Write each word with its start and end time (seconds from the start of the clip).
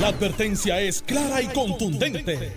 La 0.00 0.08
advertencia 0.08 0.80
es 0.80 1.02
clara 1.02 1.40
y 1.40 1.46
contundente. 1.46 2.52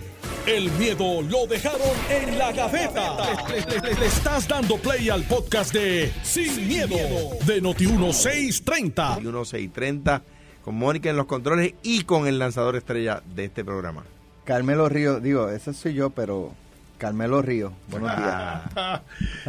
El 0.46 0.70
miedo 0.72 1.22
lo 1.22 1.46
dejaron 1.46 1.80
en 2.10 2.36
la 2.36 2.52
gaveta. 2.52 3.16
Le, 3.48 3.94
le 3.94 4.06
estás 4.06 4.48
dando 4.48 4.76
play 4.78 5.08
al 5.08 5.22
podcast 5.24 5.72
de 5.72 6.12
Sin, 6.24 6.66
miedo, 6.66 6.96
de 7.46 7.62
Noti1630. 7.62 9.18
Y 9.18 9.22
1630 9.22 10.22
con 10.64 10.74
Mónica 10.74 11.10
en 11.10 11.16
los 11.16 11.26
controles 11.26 11.74
y 11.82 12.02
con 12.02 12.26
el 12.26 12.38
lanzador 12.38 12.76
estrella 12.76 13.22
de 13.34 13.44
este 13.44 13.64
programa. 13.64 14.04
Carmelo 14.44 14.88
Río, 14.88 15.20
digo, 15.20 15.48
ese 15.48 15.72
soy 15.74 15.94
yo, 15.94 16.10
pero 16.10 16.52
Carmelo 16.98 17.40
Río, 17.42 17.72
buenos 17.88 18.14
días. 18.16 18.62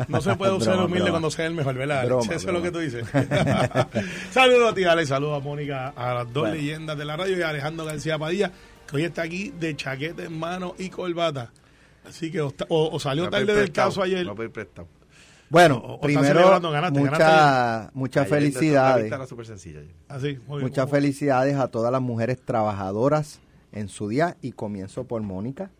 no 0.07 0.21
se 0.21 0.35
puede 0.35 0.51
usar 0.55 0.73
Broma, 0.73 0.85
humilde 0.85 1.03
broma. 1.05 1.11
cuando 1.11 1.31
sea 1.31 1.45
el 1.47 1.53
mejor, 1.55 1.75
¿verdad? 1.75 2.05
Broma? 2.05 2.33
Eso 2.33 2.47
broma. 2.47 2.47
es 2.47 2.53
lo 2.53 2.61
que 2.61 2.71
tú 2.71 2.79
dices. 2.79 3.07
saludos 4.31 4.71
a 4.71 4.75
ti, 4.75 4.83
Alex. 4.83 5.09
Saludos 5.09 5.41
a 5.41 5.43
Mónica, 5.43 5.89
a 5.89 6.13
las 6.13 6.25
dos 6.33 6.43
Bueno. 6.43 6.55
leyendas 6.55 6.97
de 6.97 7.05
la 7.05 7.17
radio 7.17 7.37
y 7.37 7.41
a 7.41 7.49
Alejandro 7.49 7.85
García 7.85 8.17
Padilla, 8.19 8.51
que 8.87 8.95
hoy 8.95 9.03
está 9.03 9.23
aquí 9.23 9.51
de 9.59 9.75
chaqueta 9.75 10.23
en 10.23 10.37
mano 10.37 10.75
y 10.77 10.89
corbata. 10.89 11.51
Así 12.07 12.31
que 12.31 12.41
o, 12.41 12.53
o- 12.69 12.89
o 12.95 12.99
salió 12.99 13.29
tarde 13.29 13.53
del 13.55 13.71
caso 13.71 14.01
ayer. 14.01 14.25
Bueno, 15.49 15.77
O- 15.77 15.99
primero, 15.99 16.41
ganaste, 16.71 16.99
muchas 16.99 17.17
ganaste 17.19 17.91
muchas 17.97 18.25
Ayer 18.27 18.37
felicidades. 18.39 19.11
muy 20.47 20.57
bien. 20.57 20.61
Muchas 20.61 20.89
felicidades 20.89 21.55
a 21.57 21.67
todas 21.69 21.91
las 21.91 22.01
mujeres 22.01 22.39
trabajadoras 22.43 23.39
en 23.71 23.87
su 23.87 24.07
día 24.07 24.37
y 24.41 24.51
comienzo 24.51 25.05
por 25.05 25.21
Mónica, 25.23 25.71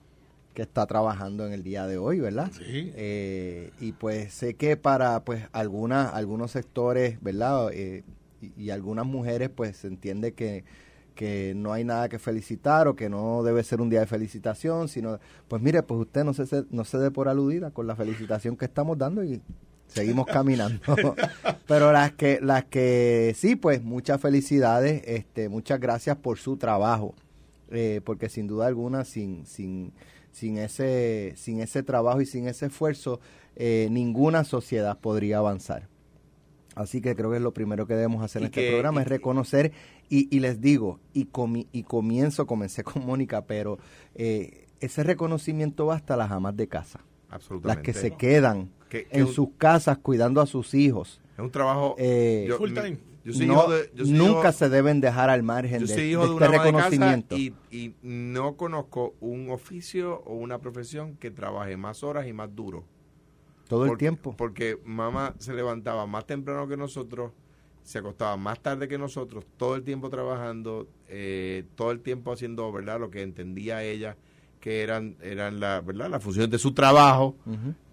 que 0.54 0.62
está 0.64 0.86
trabajando 0.88 1.46
en 1.46 1.54
el 1.54 1.64
día 1.64 1.88
de 1.88 1.98
hoy, 1.98 2.20
¿verdad? 2.20 2.52
Sí. 2.52 2.92
Eh, 2.96 3.72
y 3.80 3.92
pues 3.94 4.34
sé 4.34 4.56
que 4.56 4.78
para 4.78 5.24
pues 5.24 5.44
algunas 5.54 6.14
algunos 6.14 6.52
sectores, 6.52 7.22
¿verdad? 7.22 7.70
Eh, 7.74 8.04
y, 8.42 8.64
y 8.66 8.70
algunas 8.72 9.06
mujeres 9.06 9.50
pues 9.50 9.78
se 9.78 9.88
entiende 9.88 10.34
que 10.34 10.64
que 11.16 11.54
no 11.54 11.74
hay 11.74 11.84
nada 11.84 12.08
que 12.08 12.18
felicitar 12.18 12.88
o 12.88 12.96
que 12.96 13.10
no 13.10 13.44
debe 13.44 13.62
ser 13.64 13.82
un 13.82 13.90
día 13.90 14.00
de 14.00 14.06
felicitación, 14.08 14.88
sino 14.88 15.20
pues 15.50 15.62
mire, 15.62 15.84
pues 15.84 16.00
usted 16.00 16.24
no 16.24 16.34
se 16.34 16.46
no 16.72 16.86
se 16.86 16.98
dé 16.98 17.12
por 17.12 17.28
aludida 17.28 17.72
con 17.72 17.88
la 17.88 17.96
felicitación 17.98 18.56
que 18.56 18.64
estamos 18.66 18.98
dando 18.98 19.24
y 19.26 19.42
seguimos 19.88 20.28
caminando. 20.32 20.80
Pero 21.68 21.92
las 21.92 22.14
que 22.14 22.40
las 22.42 22.64
que 22.66 23.34
sí, 23.36 23.56
pues 23.58 23.84
muchas 23.84 24.22
felicidades, 24.22 25.02
este 25.06 25.50
muchas 25.50 25.80
gracias 25.82 26.16
por 26.18 26.38
su 26.38 26.56
trabajo. 26.58 27.14
eh, 27.72 28.00
porque 28.04 28.30
sin 28.30 28.48
duda 28.48 28.68
alguna 28.68 29.04
sin 29.06 29.46
sin 29.46 29.92
sin 30.32 30.58
ese 30.58 31.34
sin 31.36 31.60
ese 31.60 31.84
trabajo 31.84 32.22
y 32.22 32.26
sin 32.26 32.48
ese 32.48 32.68
esfuerzo 32.68 33.20
eh, 33.56 33.88
ninguna 33.92 34.44
sociedad 34.44 34.98
podría 35.00 35.38
avanzar. 35.40 35.88
Así 36.76 37.02
que 37.02 37.16
creo 37.16 37.30
que 37.32 37.38
es 37.38 37.42
lo 37.44 37.54
primero 37.54 37.88
que 37.88 37.94
debemos 37.96 38.24
hacer 38.24 38.42
Y 38.42 38.46
en 38.46 38.50
este 38.52 38.62
que- 38.62 38.72
programa, 38.72 39.02
y- 39.02 39.04
es 39.04 39.08
reconocer, 39.10 39.72
y, 40.08 40.34
y 40.36 40.40
les 40.40 40.62
digo, 40.62 41.00
y, 41.14 41.26
comi- 41.26 41.68
y 41.74 41.84
comienzo, 41.84 42.48
comencé 42.48 42.84
con 42.84 43.06
Mónica, 43.06 43.46
pero 43.46 43.80
eh, 44.16 44.68
ese 44.80 45.04
reconocimiento 45.04 45.88
va 45.88 45.96
hasta 45.96 46.16
las 46.16 46.32
amas 46.32 46.56
de 46.56 46.68
casa, 46.68 47.00
las 47.28 47.36
Absolutamente. 47.36 47.82
que 47.84 47.94
se 47.94 48.12
quedan 48.12 48.70
Que- 48.90 49.06
que 49.08 49.18
en 49.18 49.26
un- 49.26 49.34
sus 49.34 49.50
casas 49.58 49.98
cuidando 49.98 50.40
a 50.42 50.46
sus 50.46 50.74
hijos. 50.74 51.20
Es 51.34 51.40
un 51.44 51.52
trabajo... 51.52 51.96
Eh, 51.98 52.46
yo, 52.48 52.58
Full 52.58 52.74
time. 52.74 52.98
Yo 53.32 53.38
soy 53.38 53.48
No- 53.48 53.54
hijo 53.54 53.72
de... 53.72 53.92
yo 53.96 54.06
soy 54.06 54.14
nunca 54.14 54.40
hijo- 54.50 54.52
se 54.52 54.70
deben 54.70 55.02
dejar 55.02 55.30
al 55.30 55.44
margen 55.44 55.82
Yo 55.82 55.88
de, 55.88 55.94
soy 55.94 56.04
de 56.04 56.10
hijo 56.10 56.22
de 56.22 56.26
este 56.28 56.36
una 56.38 56.46
ama 56.46 56.54
de 56.54 56.72
casa 56.74 56.90
reconocimiento. 56.90 57.38
y, 57.38 57.54
y 57.72 57.96
no 58.02 58.56
conozco 58.58 59.16
un 59.22 59.50
oficio 59.50 60.22
o 60.26 60.36
una 60.36 60.60
profesión 60.60 61.16
que 61.18 61.32
trabaje 61.32 61.78
más 61.78 62.04
horas 62.04 62.28
y 62.28 62.34
más 62.34 62.54
duro. 62.56 62.84
todo 63.68 63.86
el 63.86 63.98
tiempo. 63.98 64.36
Porque 64.38 64.80
mamá 64.84 65.36
se 65.40 65.54
levantaba 65.54 66.06
más 66.08 66.26
temprano 66.26 66.68
que 66.68 66.76
nosotros, 66.78 67.32
se 67.84 68.00
acostaba 68.00 68.36
más 68.38 68.60
tarde 68.60 68.88
que 68.88 68.98
nosotros, 68.98 69.46
todo 69.58 69.76
el 69.76 69.84
tiempo 69.84 70.10
trabajando, 70.10 70.88
eh, 71.08 71.64
todo 71.76 71.92
el 71.92 72.02
tiempo 72.02 72.32
haciendo, 72.32 72.72
¿verdad? 72.72 73.00
Lo 73.00 73.10
que 73.10 73.22
entendía 73.22 73.84
ella 73.84 74.16
que 74.60 74.82
eran, 74.84 75.16
eran 75.22 75.60
la, 75.60 75.80
¿verdad? 75.82 76.10
Las 76.10 76.22
funciones 76.22 76.52
de 76.52 76.60
su 76.60 76.74
trabajo 76.74 77.36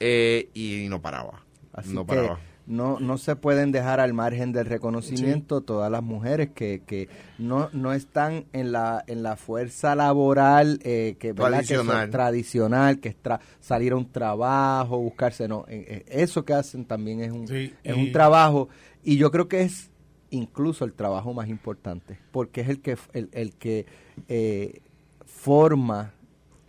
eh, 0.01 0.51
y 0.53 0.87
no 0.89 1.01
paraba. 1.01 1.45
Así 1.73 1.95
no 1.95 2.05
que 2.05 2.09
paraba. 2.15 2.41
No, 2.67 2.99
no 2.99 3.17
se 3.17 3.37
pueden 3.37 3.71
dejar 3.71 4.01
al 4.01 4.13
margen 4.13 4.51
del 4.53 4.67
reconocimiento 4.67 5.61
todas 5.61 5.91
las 5.91 6.03
mujeres 6.03 6.51
que, 6.55 6.83
que 6.85 7.09
no, 7.39 7.69
no 7.73 7.93
están 7.93 8.47
en 8.53 8.73
la, 8.73 9.05
en 9.07 9.23
la 9.23 9.37
fuerza 9.37 9.95
laboral 9.95 10.81
eh, 10.83 11.15
que, 11.19 11.33
¿verdad? 11.33 11.61
que 11.61 11.77
son 11.77 11.87
Tradicional. 11.87 12.11
tradicional, 12.11 13.01
que 13.01 13.09
es 13.11 13.17
tra- 13.23 13.39
salir 13.61 13.93
a 13.93 13.97
un 13.97 14.11
trabajo, 14.11 14.99
buscarse, 14.99 15.47
no, 15.47 15.65
eh, 15.69 16.05
eh, 16.09 16.23
eso 16.23 16.45
que 16.45 16.55
hacen 16.55 16.85
también 16.85 17.21
es 17.21 17.31
un, 17.31 17.47
Sí, 17.47 17.73
es 17.85 17.95
un 17.97 18.11
trabajo 18.13 18.69
y 19.05 19.17
yo 19.17 19.31
creo 19.31 19.47
que 19.47 19.63
es 19.63 19.91
incluso 20.31 20.85
el 20.85 20.93
trabajo 20.93 21.33
más 21.33 21.49
importante, 21.49 22.19
porque 22.33 22.63
es 22.63 22.69
el 22.69 22.81
que, 22.81 22.97
el, 23.13 23.29
el 23.33 23.53
que 23.55 23.87
eh, 24.29 24.81
forma 25.25 26.13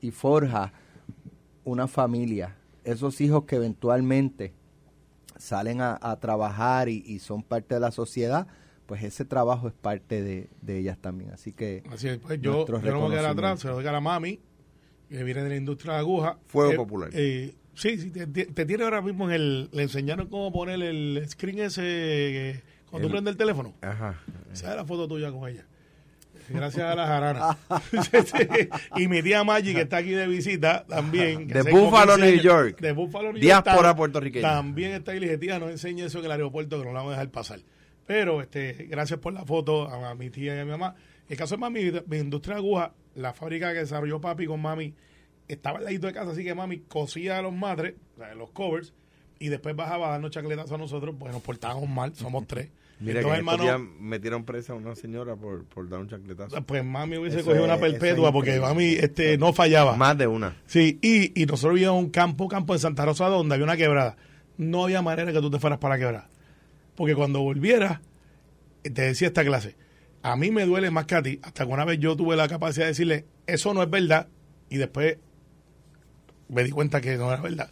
y 0.01 0.11
forja 0.11 0.73
una 1.63 1.87
familia, 1.87 2.55
esos 2.83 3.19
hijos 3.19 3.45
que 3.45 3.55
eventualmente 3.55 4.53
salen 5.39 5.81
a, 5.81 5.97
a 6.01 6.19
trabajar 6.19 6.89
y, 6.89 7.03
y 7.05 7.19
son 7.19 7.43
parte 7.43 7.75
de 7.75 7.79
la 7.81 7.91
sociedad, 7.91 8.47
pues 8.85 9.03
ese 9.03 9.25
trabajo 9.25 9.67
es 9.67 9.73
parte 9.73 10.21
de, 10.21 10.49
de 10.61 10.77
ellas 10.79 10.97
también. 10.99 11.31
Así 11.31 11.51
que 11.53 11.83
Así 11.91 12.07
es, 12.07 12.17
pues 12.19 12.39
yo, 12.41 12.65
yo 12.65 12.73
no 12.79 12.79
me 12.81 12.91
voy 12.93 13.05
a 13.15 13.17
quedar 13.19 13.31
atrás, 13.31 13.59
se 13.59 13.67
lo 13.67 13.75
doy 13.75 13.85
a 13.87 13.91
la 13.91 13.99
mami, 14.01 14.39
que 15.09 15.23
viene 15.23 15.43
de 15.43 15.49
la 15.49 15.55
industria 15.55 15.93
de 15.93 15.97
la 15.97 16.01
aguja. 16.01 16.37
Fuego 16.47 16.71
Eh, 16.71 16.75
popular. 16.75 17.09
eh, 17.13 17.55
sí, 17.73 17.97
sí, 17.97 18.11
te, 18.11 18.27
te- 18.27 18.45
te 18.45 18.65
tiene 18.65 18.83
ahora 18.83 19.01
mismo 19.01 19.25
en 19.29 19.35
el... 19.35 19.69
Le 19.71 19.83
enseñaron 19.83 20.27
cómo 20.27 20.51
poner 20.51 20.81
el 20.81 21.23
screen 21.27 21.59
ese 21.59 21.81
eh, 21.83 22.63
cuando 22.89 23.07
El- 23.07 23.11
tú 23.11 23.15
prendes 23.15 23.31
el 23.33 23.37
teléfono. 23.37 23.73
Ajá. 23.81 24.19
Esa 24.51 24.71
es 24.71 24.75
la 24.77 24.85
foto 24.85 25.07
tuya 25.07 25.31
con 25.31 25.49
ella. 25.49 25.65
Gracias 26.49 26.83
a 26.85 26.95
la 26.95 27.07
jarana. 27.07 27.57
Y 28.95 29.07
mi 29.07 29.21
tía 29.21 29.43
Maggie, 29.43 29.73
que 29.73 29.81
está 29.81 29.97
aquí 29.97 30.11
de 30.11 30.27
visita 30.27 30.85
también. 30.87 31.47
De 31.47 31.63
Buffalo, 31.63 32.15
15 32.15 32.31
New 32.31 32.41
York. 32.41 32.79
De 32.79 32.91
Buffalo, 32.91 33.33
New 33.33 33.41
Diáspora 33.41 33.75
York. 33.75 33.87
tam- 33.87 33.95
puertorriqueña. 33.97 34.47
También 34.49 34.91
está 34.93 35.11
ahí. 35.11 35.19
Le 35.19 35.25
dije, 35.27 35.37
tía, 35.37 35.59
no 35.59 35.69
enseñe 35.69 36.01
eso 36.05 36.19
en 36.19 36.25
el 36.25 36.31
aeropuerto, 36.31 36.79
que 36.79 36.85
no 36.85 36.91
la 36.93 36.99
vamos 36.99 37.09
a 37.13 37.17
dejar 37.17 37.31
pasar. 37.31 37.59
Pero 38.05 38.41
este, 38.41 38.87
gracias 38.89 39.19
por 39.19 39.33
la 39.33 39.45
foto 39.45 39.87
a, 39.89 40.15
mi 40.15 40.29
tía 40.29 40.55
y 40.55 40.59
a 40.59 40.65
mi 40.65 40.71
mamá. 40.71 40.95
El 41.29 41.35
caso 41.35 41.55
es 41.55 41.59
mami, 41.61 41.91
mi 42.07 42.17
industria 42.17 42.55
de 42.55 42.61
aguja, 42.61 42.93
la 43.15 43.33
fábrica 43.33 43.73
que 43.73 43.79
desarrolló 43.79 44.21
papi 44.21 44.45
con 44.45 44.61
mami, 44.61 44.93
estaba 45.49 45.79
al 45.79 45.83
ladito 45.83 46.07
de 46.07 46.13
casa, 46.13 46.31
así 46.31 46.43
que 46.43 46.55
mami 46.55 46.79
cosía 46.79 47.41
los 47.41 47.53
matres, 47.53 47.95
o 48.15 48.19
sea, 48.19 48.33
los 48.33 48.51
covers, 48.51 48.93
y 49.39 49.49
después 49.49 49.75
bajaba 49.75 50.07
a 50.07 50.11
darnos 50.11 50.31
chacletazos 50.31 50.71
a 50.71 50.77
nosotros, 50.77 51.15
pues 51.19 51.33
nos 51.33 51.41
portábamos 51.41 51.89
mal, 51.89 52.15
somos 52.15 52.47
tres. 52.47 52.69
Mira 52.99 53.21
que 53.21 53.41
días 53.63 53.79
metieron 53.99 54.43
presa 54.43 54.73
a 54.73 54.75
una 54.75 54.95
señora 54.95 55.35
por, 55.35 55.65
por 55.65 55.87
dar 55.87 55.99
un 55.99 56.07
chacletazo. 56.09 56.61
pues 56.63 56.83
mami 56.83 57.17
hubiese 57.17 57.37
Eso 57.37 57.45
cogido 57.47 57.65
es- 57.65 57.71
una 57.71 57.79
perpetua 57.79 58.31
porque 58.31 58.59
mami 58.59 58.85
este, 58.85 59.37
no 59.37 59.53
fallaba. 59.53 59.95
Más 59.95 60.17
de 60.17 60.25
una. 60.27 60.55
Sí, 60.65 60.97
y, 61.01 61.39
y 61.39 61.45
nosotros 61.45 61.75
vivíamos 61.75 61.99
en 61.99 62.05
un 62.05 62.11
campo, 62.11 62.47
campo 62.47 62.73
en 62.73 62.79
Santa 62.79 63.05
Rosa 63.05 63.27
donde 63.27 63.53
había 63.53 63.65
una 63.65 63.77
quebrada. 63.77 64.17
No 64.57 64.85
había 64.85 65.01
manera 65.03 65.31
que 65.31 65.39
tú 65.41 65.51
te 65.51 65.59
fueras 65.59 65.77
para 65.79 65.95
la 65.95 65.99
quebrada. 65.99 66.29
Porque 66.95 67.13
cuando 67.13 67.41
volvieras, 67.41 67.99
te 68.81 68.89
decía 69.03 69.27
esta 69.27 69.45
clase, 69.45 69.75
a 70.23 70.35
mí 70.35 70.49
me 70.49 70.65
duele 70.65 70.89
más 70.89 71.05
que 71.05 71.13
a 71.15 71.21
ti, 71.21 71.39
hasta 71.43 71.65
que 71.67 71.71
una 71.71 71.85
vez 71.85 71.99
yo 71.99 72.15
tuve 72.17 72.35
la 72.35 72.47
capacidad 72.47 72.85
de 72.85 72.91
decirle, 72.93 73.25
eso 73.45 73.73
no 73.75 73.83
es 73.83 73.89
verdad, 73.91 74.27
y 74.71 74.77
después 74.77 75.17
me 76.49 76.63
di 76.63 76.71
cuenta 76.71 76.99
que 77.01 77.15
no 77.17 77.31
era 77.31 77.41
verdad. 77.41 77.69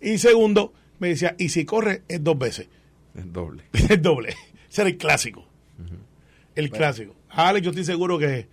Y 0.00 0.18
segundo, 0.18 0.72
me 0.98 1.08
decía, 1.08 1.36
y 1.38 1.50
si 1.50 1.64
corre 1.64 2.02
es 2.08 2.22
dos 2.24 2.36
veces. 2.36 2.68
Es 3.14 3.32
doble. 3.32 3.62
Es 3.72 4.02
doble. 4.02 4.34
Ese 4.74 4.82
era 4.82 4.90
el 4.90 4.96
clásico. 4.96 5.44
El 6.56 6.68
clásico. 6.70 7.14
Alex, 7.30 7.64
yo 7.64 7.70
estoy 7.70 7.84
seguro 7.84 8.18
que 8.18 8.48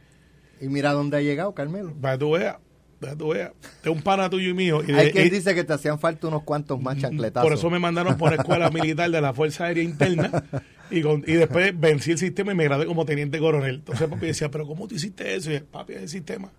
y 0.60 0.68
mira 0.70 0.92
dónde 0.94 1.18
ha 1.18 1.22
llegado 1.22 1.56
Carmelo. 1.56 1.96
para 2.00 2.14
que 2.14 2.20
tú 2.20 2.32
veas, 2.34 2.58
para 3.00 3.14
que 3.14 3.18
tú 3.18 3.30
veas, 3.30 3.52
de 3.84 3.90
un 3.90 4.04
pana 4.04 4.30
tuyo 4.30 4.50
y 4.50 4.54
mío. 4.54 4.84
Y 4.84 4.92
de- 4.92 5.00
Hay 5.00 5.12
quien 5.12 5.26
y- 5.26 5.30
dice 5.32 5.56
que 5.56 5.64
te 5.64 5.74
hacían 5.74 5.98
falta 5.98 6.28
unos 6.28 6.44
cuantos 6.44 6.80
más 6.80 7.00
chancletazos. 7.00 7.48
por 7.50 7.58
eso 7.58 7.72
me 7.72 7.80
mandaron 7.80 8.18
por 8.18 8.30
la 8.30 8.36
escuela 8.38 8.70
militar 8.70 9.10
de 9.10 9.20
la 9.20 9.34
Fuerza 9.34 9.66
Aérea 9.66 9.84
Interna 9.84 10.44
y, 10.92 11.02
con- 11.02 11.24
y 11.26 11.34
después 11.34 11.74
vencí 11.80 12.12
el 12.12 12.20
sistema 12.20 12.52
y 12.52 12.56
me 12.56 12.66
gradué 12.66 12.86
como 12.86 13.04
teniente 13.04 13.40
coronel. 13.40 13.76
Entonces 13.78 14.08
papi 14.08 14.28
decía, 14.28 14.52
pero 14.52 14.68
¿cómo 14.68 14.88
tú 14.88 14.94
hiciste 14.94 15.34
eso? 15.36 15.50
Y 15.52 15.56
yo, 15.60 15.66
papi, 15.66 15.94
es 15.94 16.02
el 16.04 16.10
sistema. 16.10 16.52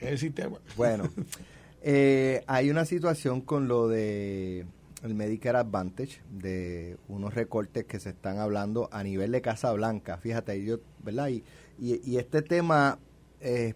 Es 0.00 0.08
el 0.08 0.18
sistema. 0.18 0.58
Bueno, 0.76 1.08
eh, 1.82 2.42
hay 2.48 2.70
una 2.70 2.84
situación 2.84 3.40
con 3.40 3.68
lo 3.68 3.86
de 3.86 4.66
el 5.02 5.14
Medicare 5.14 5.58
Advantage, 5.58 6.20
de 6.30 6.96
unos 7.08 7.34
recortes 7.34 7.84
que 7.84 8.00
se 8.00 8.10
están 8.10 8.38
hablando 8.38 8.88
a 8.92 9.02
nivel 9.02 9.32
de 9.32 9.40
Casa 9.40 9.72
Blanca. 9.72 10.18
Fíjate, 10.18 10.64
yo, 10.64 10.78
¿verdad? 11.02 11.28
Y, 11.28 11.44
y, 11.80 12.16
este 12.16 12.42
tema, 12.42 12.98
eh, 13.40 13.74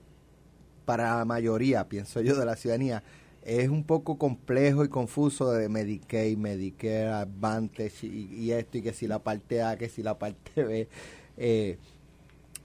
para 0.85 1.19
la 1.19 1.25
mayoría, 1.25 1.89
pienso 1.89 2.21
yo, 2.21 2.37
de 2.37 2.45
la 2.45 2.57
ciudadanía, 2.57 3.03
es 3.45 3.69
un 3.69 3.85
poco 3.85 4.19
complejo 4.19 4.85
y 4.85 4.89
confuso 4.89 5.53
de 5.53 5.69
Medicaid, 5.69 6.37
Medicare 6.37 7.09
Advantage 7.09 8.07
y, 8.07 8.51
esto, 8.53 8.79
y 8.79 8.83
que 8.83 8.93
si 8.93 9.07
la 9.07 9.21
parte 9.21 9.63
A, 9.63 9.77
que 9.77 9.89
si 9.89 10.03
la 10.03 10.19
parte 10.19 10.65
B. 10.65 10.89
Eh, 11.37 11.79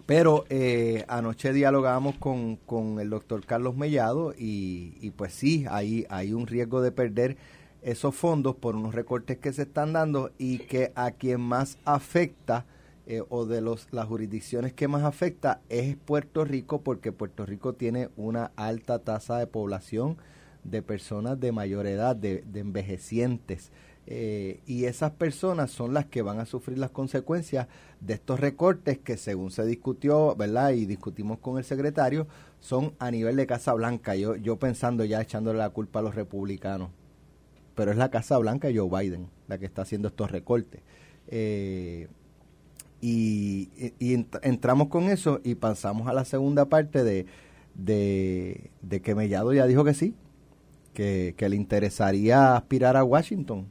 pero 0.05 0.45
eh, 0.49 1.03
anoche 1.09 1.51
dialogábamos 1.51 2.15
con, 2.17 2.55
con 2.55 2.99
el 2.99 3.09
doctor 3.09 3.45
Carlos 3.45 3.75
Mellado 3.75 4.33
y, 4.37 4.93
y 5.01 5.11
pues 5.11 5.33
sí, 5.33 5.65
hay, 5.69 6.05
hay 6.09 6.31
un 6.33 6.47
riesgo 6.47 6.81
de 6.81 6.91
perder 6.91 7.37
esos 7.81 8.15
fondos 8.15 8.55
por 8.55 8.75
unos 8.75 8.95
recortes 8.95 9.37
que 9.37 9.53
se 9.53 9.63
están 9.63 9.93
dando 9.93 10.31
y 10.37 10.59
que 10.59 10.91
a 10.95 11.11
quien 11.11 11.41
más 11.41 11.77
afecta 11.85 12.65
eh, 13.05 13.23
o 13.29 13.45
de 13.45 13.61
los, 13.61 13.87
las 13.91 14.05
jurisdicciones 14.05 14.73
que 14.73 14.89
más 14.89 15.03
afecta 15.03 15.61
es 15.69 15.95
Puerto 15.95 16.43
Rico 16.43 16.81
porque 16.81 17.13
Puerto 17.13 17.45
Rico 17.45 17.73
tiene 17.73 18.09
una 18.17 18.51
alta 18.57 18.99
tasa 18.99 19.37
de 19.37 19.47
población 19.47 20.17
de 20.65 20.81
personas 20.81 21.39
de 21.39 21.53
mayor 21.53 21.87
edad, 21.87 22.15
de, 22.15 22.43
envejecientes. 22.53 23.71
Eh, 24.09 24.61
y 24.65 24.85
esas 24.85 25.11
personas 25.11 25.71
son 25.71 25.93
las 25.93 26.05
que 26.05 26.21
van 26.21 26.39
a 26.39 26.45
sufrir 26.45 26.77
las 26.77 26.91
consecuencias 26.91 27.67
de 27.99 28.15
estos 28.15 28.39
recortes 28.39 28.97
que 28.97 29.17
según 29.17 29.51
se 29.51 29.65
discutió, 29.65 30.35
¿verdad? 30.35 30.71
Y 30.71 30.85
discutimos 30.85 31.39
con 31.39 31.57
el 31.57 31.63
secretario, 31.63 32.27
son 32.59 32.93
a 32.99 33.11
nivel 33.11 33.35
de 33.37 33.47
Casa 33.47 33.73
Blanca. 33.73 34.15
Yo, 34.15 34.35
yo 34.35 34.57
pensando 34.57 35.05
ya 35.05 35.21
echándole 35.21 35.59
la 35.59 35.69
culpa 35.69 35.99
a 35.99 36.03
los 36.03 36.15
republicanos. 36.15 36.89
Pero 37.77 37.91
es 37.91 37.97
la 37.97 38.09
Casa 38.09 38.37
Blanca 38.39 38.69
y 38.69 38.77
Joe 38.77 38.89
Biden 38.89 39.27
la 39.47 39.57
que 39.57 39.65
está 39.65 39.83
haciendo 39.83 40.09
estos 40.09 40.31
recortes. 40.31 40.81
Eh, 41.27 42.07
y, 43.01 43.69
entramos 44.41 44.87
con 44.87 45.03
eso 45.03 45.39
y 45.43 45.55
pasamos 45.55 46.07
a 46.07 46.13
la 46.13 46.25
segunda 46.25 46.65
parte 46.65 47.03
de, 47.03 47.25
de, 47.75 49.01
que 49.01 49.15
Mellado 49.15 49.53
ya 49.53 49.67
dijo 49.67 49.83
que 49.83 49.93
sí, 49.93 50.15
que, 50.93 51.35
le 51.37 51.55
interesaría 51.55 52.55
aspirar 52.55 52.97
a 52.97 53.03
Washington, 53.03 53.67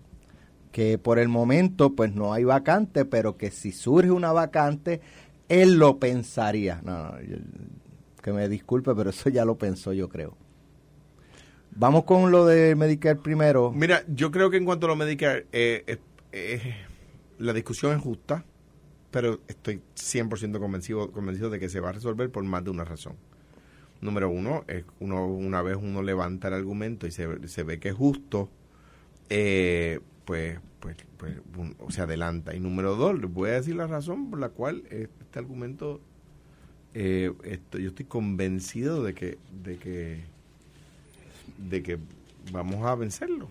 que 0.71 0.97
por 0.97 1.19
el 1.19 1.29
momento 1.29 1.95
pues 1.95 2.15
no 2.15 2.33
hay 2.33 2.45
vacante, 2.45 3.05
pero 3.05 3.37
que 3.37 3.51
si 3.51 3.73
surge 3.73 4.13
una 4.13 4.33
vacante, 4.33 5.01
él 5.49 5.75
lo 5.75 5.99
pensaría. 5.99 6.81
No, 6.85 7.15
que 8.23 8.33
me 8.33 8.49
disculpe, 8.49 8.95
pero 8.95 9.11
eso 9.11 9.29
ya 9.29 9.45
lo 9.45 9.57
pensó 9.57 9.93
yo 9.93 10.09
creo. 10.09 10.37
Vamos 11.77 12.05
con 12.05 12.31
lo 12.31 12.47
de 12.47 12.75
Medicare 12.75 13.17
primero. 13.17 13.73
Mira, 13.73 14.03
yo 14.09 14.31
creo 14.31 14.51
que 14.51 14.57
en 14.57 14.65
cuanto 14.65 14.87
a 14.87 14.89
lo 14.89 14.97
Medicare, 14.97 15.47
eh, 15.53 15.99
la 17.39 17.53
discusión 17.53 17.97
es 17.97 18.03
justa 18.03 18.45
pero 19.17 19.41
estoy 19.49 19.81
100% 19.95 20.59
convencido, 20.59 21.11
convencido 21.11 21.49
de 21.49 21.59
que 21.59 21.71
se 21.71 21.81
va 21.81 21.89
a 21.89 21.93
resolver 21.93 22.31
por 22.31 22.45
más 22.45 22.63
de 22.65 22.69
una 22.69 22.85
razón. 22.85 23.15
Número 24.03 24.29
uno, 24.29 24.63
uno, 25.01 25.27
una 25.27 25.63
vez 25.63 25.79
uno 25.81 26.03
levanta 26.03 26.49
el 26.49 26.55
argumento 26.55 27.07
y 27.07 27.11
se, 27.11 27.49
se 27.49 27.63
ve 27.63 27.81
que 27.81 27.89
es 27.89 27.95
justo, 27.95 28.51
eh, 29.31 30.01
pues, 30.27 30.59
pues, 30.81 30.97
pues 31.17 31.35
se 31.89 32.03
adelanta. 32.03 32.55
Y 32.55 32.61
número 32.61 32.95
dos, 32.95 33.19
les 33.19 33.33
voy 33.33 33.49
a 33.49 33.53
decir 33.55 33.77
la 33.77 33.87
razón 33.87 34.29
por 34.29 34.39
la 34.39 34.51
cual 34.51 34.83
este 34.91 35.39
argumento, 35.39 36.03
eh, 36.93 37.33
yo 37.73 37.89
estoy 37.89 38.05
convencido 38.05 39.03
de 39.03 39.15
que, 39.15 39.39
de 39.51 39.79
que, 39.79 40.25
de 41.59 41.83
que 41.83 41.99
vamos 42.53 42.85
a 42.87 42.95
vencerlo, 42.95 43.49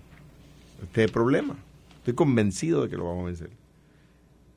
este 0.82 1.08
problema. 1.08 1.56
Estoy 1.98 2.14
convencido 2.14 2.84
de 2.84 2.90
que 2.90 2.98
lo 2.98 3.06
vamos 3.06 3.24
a 3.24 3.26
vencer. 3.26 3.50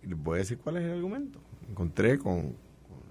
Y 0.02 0.08
les 0.08 0.22
voy 0.22 0.36
a 0.36 0.38
decir 0.38 0.58
cuál 0.58 0.76
es 0.76 0.84
el 0.84 0.92
argumento. 0.92 1.38
Encontré 1.70 2.18
con, 2.18 2.54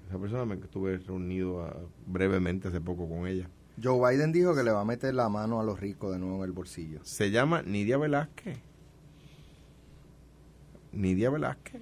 esa 0.07 0.19
persona 0.19 0.56
que 0.56 0.63
estuve 0.63 0.97
reunido 1.00 1.63
ah, 1.63 1.75
brevemente 2.06 2.68
hace 2.68 2.79
poco 2.79 3.07
con 3.09 3.27
ella. 3.27 3.50
Joe 3.81 4.00
Biden 4.00 4.31
dijo 4.31 4.56
que 4.56 4.63
le 4.63 4.71
va 4.71 4.81
a 4.81 4.85
meter 4.85 5.13
la 5.13 5.29
mano 5.29 5.59
a 5.59 5.63
los 5.63 5.79
ricos 5.79 6.12
de 6.12 6.19
nuevo 6.19 6.38
en 6.38 6.44
el 6.44 6.51
bolsillo. 6.51 7.00
Se 7.03 7.30
llama 7.30 7.62
Nidia 7.62 7.97
Velázquez. 7.97 8.57
Nidia 10.94 11.30
Velázquez. 11.30 11.81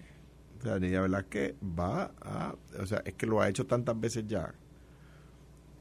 O 0.60 0.64
sea, 0.64 0.80
Nidia 0.80 1.02
Velázquez 1.02 1.56
va 1.62 2.12
a... 2.22 2.56
O 2.82 2.86
sea, 2.86 3.02
es 3.06 3.14
que 3.14 3.26
lo 3.26 3.40
ha 3.42 3.48
hecho 3.48 3.66
tantas 3.66 4.00
veces 4.00 4.28
ya 4.28 4.54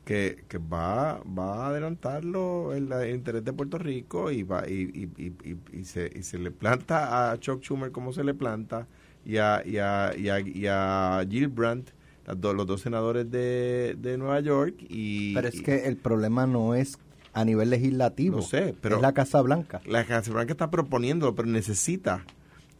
que, 0.05 0.45
que 0.49 0.59
va, 0.59 1.23
va 1.27 1.65
a 1.65 1.69
adelantarlo 1.69 2.75
el, 2.75 2.93
el, 2.93 3.15
interés 3.15 3.45
de 3.45 3.53
Puerto 3.53 3.79
Rico 3.79 4.31
y 4.31 4.43
va 4.43 4.69
y, 4.69 5.11
y, 5.17 5.23
y, 5.23 5.57
y, 5.73 5.85
se, 5.85 6.11
y 6.15 6.23
se 6.23 6.39
le 6.39 6.51
planta 6.51 7.31
a 7.31 7.39
Chuck 7.39 7.63
Schumer 7.63 7.91
como 7.91 8.13
se 8.13 8.23
le 8.23 8.35
planta 8.35 8.87
y 9.25 9.39
a, 9.39 9.63
y 9.65 9.79
a, 9.79 10.13
y 10.17 10.29
a, 10.29 10.41
y 10.41 10.67
a 10.67 11.27
Gilbrandt, 11.29 11.91
los 12.27 12.67
dos 12.67 12.81
senadores 12.81 13.31
de, 13.31 13.97
de 13.99 14.19
Nueva 14.19 14.41
York. 14.41 14.75
Y, 14.89 15.35
pero 15.35 15.49
es 15.49 15.61
que 15.63 15.87
el 15.87 15.97
problema 15.97 16.47
no 16.47 16.75
es 16.75 16.99
a 17.33 17.45
nivel 17.45 17.71
legislativo. 17.71 18.37
No 18.37 18.43
sé, 18.43 18.75
pero. 18.81 18.97
Es 18.97 19.03
la 19.03 19.13
Casa 19.13 19.41
Blanca. 19.43 19.81
La 19.87 20.05
Casa 20.05 20.31
Blanca 20.33 20.53
está 20.53 20.71
proponiéndolo, 20.71 21.35
pero 21.35 21.49
necesita 21.49 22.25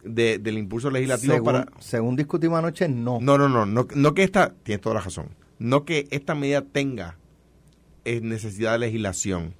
de, 0.03 0.39
del 0.39 0.57
impulso 0.57 0.89
legislativo 0.89 1.33
según, 1.33 1.45
para. 1.45 1.67
Según 1.79 2.15
discutimos 2.15 2.59
anoche, 2.59 2.87
no. 2.87 3.19
No, 3.21 3.37
no, 3.37 3.49
no. 3.49 3.65
No, 3.65 3.87
no 3.93 4.13
que 4.13 4.23
esta. 4.23 4.53
Tienes 4.63 4.81
toda 4.81 4.95
la 4.95 5.01
razón. 5.01 5.27
No 5.59 5.85
que 5.85 6.07
esta 6.11 6.35
medida 6.35 6.61
tenga 6.61 7.17
es 8.03 8.21
necesidad 8.21 8.73
de 8.73 8.79
legislación 8.79 9.55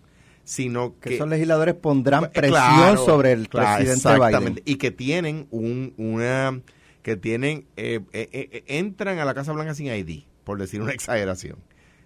sino 0.45 0.93
que, 0.99 1.09
que 1.09 1.15
esos 1.15 1.27
legisladores 1.27 1.73
pondrán 1.73 2.29
presión 2.31 2.97
sobre 2.97 3.31
el 3.33 3.49
presidente 3.49 3.93
exactamente, 3.93 4.61
y 4.63 4.75
que 4.75 4.91
tienen 4.91 5.47
un, 5.49 5.93
una 5.97 6.61
que 7.01 7.17
tienen, 7.17 7.67
eh, 7.77 7.99
eh, 8.13 8.29
eh, 8.31 8.63
entran 8.67 9.19
a 9.19 9.25
la 9.25 9.33
Casa 9.33 9.51
Blanca 9.51 9.75
sin 9.75 9.87
ID, 9.87 10.23
por 10.43 10.57
decir 10.57 10.81
una 10.81 10.91
exageración. 10.93 11.57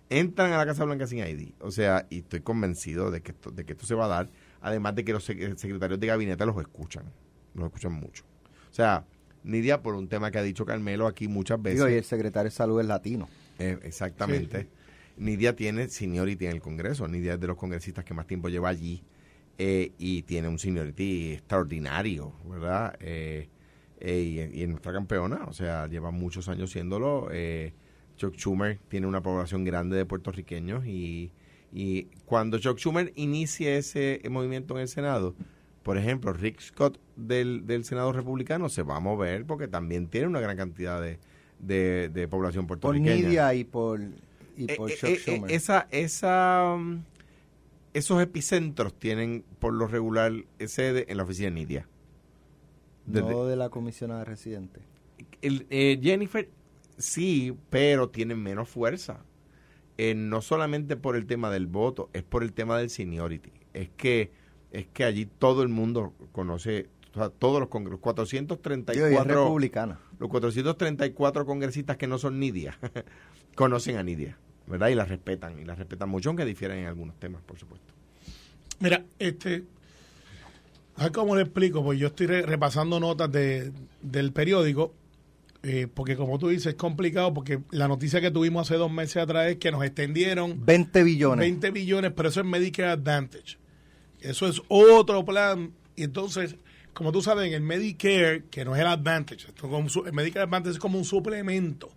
Entran 0.09 0.51
a 0.53 0.57
la 0.57 0.65
Casa 0.65 0.83
Blanca 0.85 1.05
sin 1.05 1.19
ID. 1.19 1.51
O 1.59 1.71
sea, 1.71 2.07
y 2.09 2.19
estoy 2.19 2.39
convencido 2.39 3.11
de 3.11 3.21
que 3.21 3.31
esto, 3.31 3.51
de 3.51 3.63
que 3.63 3.73
esto 3.73 3.85
se 3.85 3.93
va 3.93 4.05
a 4.05 4.07
dar, 4.07 4.29
además 4.61 4.95
de 4.95 5.05
que 5.05 5.13
los 5.13 5.23
secretarios 5.23 5.99
de 5.99 6.07
gabinete 6.07 6.45
los 6.45 6.57
escuchan, 6.57 7.05
los 7.53 7.67
escuchan 7.67 7.93
mucho. 7.93 8.23
O 8.71 8.73
sea, 8.73 9.05
Nidia, 9.43 9.81
por 9.81 9.95
un 9.95 10.07
tema 10.07 10.31
que 10.31 10.39
ha 10.39 10.43
dicho 10.43 10.65
Carmelo 10.65 11.07
aquí 11.07 11.27
muchas 11.27 11.61
veces. 11.61 11.89
y 11.91 11.93
el 11.93 12.03
secretario 12.03 12.49
de 12.49 12.55
salud 12.55 12.79
es 12.79 12.87
latino. 12.87 13.29
Exactamente. 13.59 14.67
Nidia 15.17 15.55
tiene 15.55 15.89
seniority 15.89 16.45
en 16.45 16.53
el 16.53 16.61
Congreso. 16.61 17.07
Nidia 17.07 17.33
es 17.33 17.39
de 17.39 17.47
los 17.47 17.57
congresistas 17.57 18.05
que 18.05 18.13
más 18.13 18.25
tiempo 18.25 18.49
lleva 18.49 18.69
allí 18.69 19.03
y 19.57 20.21
tiene 20.23 20.47
un 20.47 20.57
seniority 20.57 21.33
extraordinario, 21.33 22.33
¿verdad? 22.45 22.95
Eh, 23.01 23.49
eh, 23.99 24.51
y, 24.53 24.63
en 24.63 24.69
nuestra 24.71 24.93
campeona, 24.93 25.45
o 25.47 25.53
sea, 25.53 25.87
lleva 25.87 26.11
muchos 26.11 26.47
años 26.47 26.71
siéndolo. 26.71 27.27
Eh, 27.31 27.73
Chuck 28.15 28.35
Schumer 28.35 28.79
tiene 28.87 29.07
una 29.07 29.21
población 29.21 29.65
grande 29.65 29.97
de 29.97 30.05
puertorriqueños 30.05 30.85
y, 30.85 31.31
y 31.73 32.05
cuando 32.25 32.59
Chuck 32.59 32.77
Schumer 32.77 33.11
inicie 33.15 33.77
ese 33.77 34.21
movimiento 34.29 34.75
en 34.75 34.81
el 34.81 34.87
Senado, 34.87 35.35
por 35.83 35.97
ejemplo, 35.97 36.31
Rick 36.31 36.61
Scott 36.61 36.97
del, 37.17 37.65
del 37.65 37.83
Senado 37.83 38.13
republicano 38.13 38.69
se 38.69 38.83
va 38.83 38.97
a 38.97 38.99
mover 39.01 39.45
porque 39.45 39.67
también 39.67 40.07
tiene 40.07 40.27
una 40.27 40.39
gran 40.39 40.55
cantidad 40.55 41.01
de, 41.01 41.19
de, 41.59 42.27
población 42.29 42.67
puertorriqueña. 42.67 43.15
Por 43.15 43.23
Nidia 43.23 43.53
y 43.53 43.63
por, 43.63 44.01
y 44.57 44.71
eh, 44.71 44.75
por 44.75 44.91
Chuck 44.91 45.17
Schumer. 45.17 45.51
Esa, 45.51 45.87
esa, 45.91 46.73
um, 46.75 47.03
esos 47.93 48.21
epicentros 48.21 48.93
tienen 48.93 49.43
por 49.59 49.73
lo 49.73 49.87
regular 49.87 50.33
sede 50.65 51.05
en 51.09 51.17
la 51.17 51.23
oficina 51.23 51.49
de 51.49 51.55
Nidia 51.55 51.87
no 53.09 53.45
de 53.45 53.55
la 53.55 53.69
comisionada 53.69 54.23
residente. 54.23 54.81
El, 55.41 55.65
eh, 55.69 55.99
Jennifer, 56.01 56.49
sí, 56.97 57.55
pero 57.69 58.09
tiene 58.09 58.35
menos 58.35 58.69
fuerza. 58.69 59.23
Eh, 59.97 60.13
no 60.15 60.41
solamente 60.41 60.95
por 60.95 61.15
el 61.15 61.25
tema 61.25 61.49
del 61.49 61.67
voto, 61.67 62.09
es 62.13 62.23
por 62.23 62.43
el 62.43 62.53
tema 62.53 62.77
del 62.77 62.89
seniority. 62.89 63.51
Es 63.73 63.89
que, 63.89 64.31
es 64.71 64.87
que 64.87 65.03
allí 65.03 65.25
todo 65.25 65.61
el 65.63 65.69
mundo 65.69 66.13
conoce, 66.31 66.87
todos 67.11 67.59
los 67.59 67.69
congresos, 67.69 67.99
434 67.99 69.23
republicana. 69.23 69.99
Los 70.19 70.29
434 70.29 71.45
congresistas 71.45 71.97
que 71.97 72.07
no 72.07 72.17
son 72.17 72.39
Nidia 72.39 72.77
conocen 73.55 73.97
a 73.97 74.03
Nidia, 74.03 74.37
¿verdad? 74.67 74.89
Y 74.89 74.95
la 74.95 75.05
respetan, 75.05 75.59
y 75.59 75.65
la 75.65 75.75
respetan 75.75 76.09
mucho, 76.09 76.29
aunque 76.29 76.45
difieren 76.45 76.79
en 76.79 76.85
algunos 76.87 77.19
temas, 77.19 77.41
por 77.41 77.57
supuesto. 77.57 77.93
Mira, 78.79 79.03
este, 79.17 79.63
¿Cómo 81.13 81.35
le 81.35 81.43
explico? 81.43 81.83
Pues 81.83 81.97
yo 81.97 82.07
estoy 82.07 82.27
repasando 82.27 82.99
notas 82.99 83.31
de, 83.31 83.71
del 84.01 84.33
periódico, 84.33 84.93
eh, 85.63 85.87
porque 85.93 86.17
como 86.17 86.37
tú 86.37 86.49
dices, 86.49 86.67
es 86.67 86.75
complicado, 86.75 87.33
porque 87.33 87.61
la 87.71 87.87
noticia 87.87 88.19
que 88.19 88.31
tuvimos 88.31 88.67
hace 88.67 88.77
dos 88.77 88.91
meses 88.91 89.17
atrás 89.17 89.47
es 89.47 89.57
que 89.57 89.71
nos 89.71 89.83
extendieron 89.83 90.65
20 90.65 91.03
billones. 91.03 91.39
20 91.39 91.71
billones, 91.71 92.11
pero 92.13 92.29
eso 92.29 92.41
es 92.41 92.45
Medicare 92.45 92.91
Advantage. 92.91 93.57
Eso 94.19 94.47
es 94.47 94.61
otro 94.67 95.23
plan. 95.23 95.71
Y 95.95 96.03
entonces, 96.03 96.57
como 96.99 97.13
tú 97.13 97.21
sabes, 97.21 97.47
en 97.47 97.53
el 97.53 97.61
Medicare, 97.61 98.43
que 98.51 98.65
no 98.65 98.75
es 98.75 98.81
el 98.81 98.87
Advantage, 98.87 99.47
el 99.47 100.11
Medicare 100.11 100.43
Advantage 100.43 100.73
es 100.73 100.79
como 100.79 100.97
un 100.97 101.05
suplemento 101.05 101.89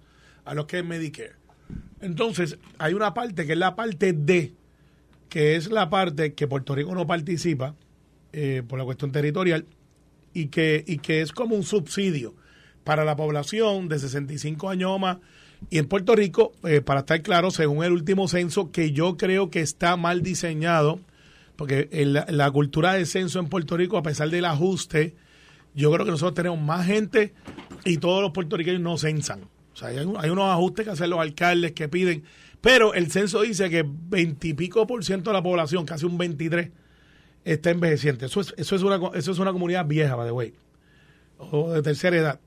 a 0.45 0.55
lo 0.55 0.69
que 0.69 0.79
es 0.79 0.85
Medicare. 0.85 1.33
Entonces, 2.01 2.57
hay 2.79 2.95
una 2.95 3.13
parte 3.13 3.45
que 3.45 3.55
es 3.55 3.59
la 3.59 3.75
parte 3.75 4.13
D, 4.13 4.53
que 5.29 5.57
es 5.57 5.73
la 5.73 5.91
parte 5.91 6.35
que 6.35 6.47
Puerto 6.47 6.77
Rico 6.77 6.95
no 6.95 7.05
participa, 7.05 7.75
eh, 8.33 8.63
por 8.65 8.79
la 8.79 8.85
cuestión 8.85 9.11
territorial 9.11 9.67
y 10.35 10.47
que, 10.47 10.85
y 10.87 10.99
que 10.99 11.21
es 11.21 11.33
como 11.33 11.57
un 11.57 11.65
subsidio 11.65 12.33
para 12.85 13.05
la 13.05 13.17
población 13.17 13.89
de 13.89 13.99
65 13.99 14.71
años 14.71 14.93
o 14.93 15.01
más. 15.01 15.19
Y 15.69 15.79
en 15.79 15.89
Puerto 15.89 16.15
Rico, 16.15 16.53
eh, 16.63 16.81
para 16.81 17.01
estar 17.01 17.21
claro, 17.23 17.51
según 17.51 17.83
el 17.83 17.91
último 17.91 18.29
censo, 18.29 18.71
que 18.71 18.93
yo 18.93 19.17
creo 19.17 19.51
que 19.51 19.63
está 19.63 19.97
mal 19.97 20.23
diseñado, 20.23 21.01
porque 21.63 21.89
la 22.05 22.51
cultura 22.51 22.95
de 22.95 23.07
censo 23.07 23.39
en 23.39 23.47
Puerto 23.47 23.77
Rico, 23.77 23.97
a 23.97 24.03
pesar 24.03 24.29
del 24.31 24.47
ajuste, 24.47 25.15
yo 25.77 25.93
creo 25.93 26.05
que 26.05 26.11
nosotros 26.11 26.35
tenemos 26.35 26.61
más 26.61 26.85
gente 26.85 27.35
y 27.85 27.99
todos 27.99 28.21
los 28.21 28.33
puertorriqueños 28.33 28.81
no 28.81 28.99
censan. 28.99 29.43
O 29.73 29.77
sea, 29.77 29.91
hay, 29.91 30.31
unos 30.31 30.45
ajustes 30.53 30.85
que 30.85 30.91
hacen 30.91 31.09
los 31.09 31.21
alcaldes 31.21 31.71
que 31.71 31.89
piden, 31.89 32.25
pero 32.61 32.95
el 32.95 33.13
censo 33.13 33.43
dice 33.43 33.71
que 33.71 33.85
veintipico 33.87 34.89
por 34.89 35.05
ciento 35.05 35.31
de 35.31 35.35
la 35.35 35.43
población, 35.45 35.87
casi 35.87 36.05
un 36.05 36.19
23, 36.19 36.71
está 37.45 37.71
envejeciente. 37.71 38.27
Eso 38.27 38.41
es, 38.41 38.53
eso 38.57 38.75
es, 38.75 38.83
una, 38.83 38.99
eso 39.15 39.31
es 39.31 39.39
una 39.39 39.53
comunidad 39.53 39.87
vieja, 39.87 40.17
by 40.17 40.27
the 40.27 40.33
way, 40.33 40.55
o 41.39 41.71
de 41.71 41.83
tercera 41.83 42.17
edad. 42.17 42.41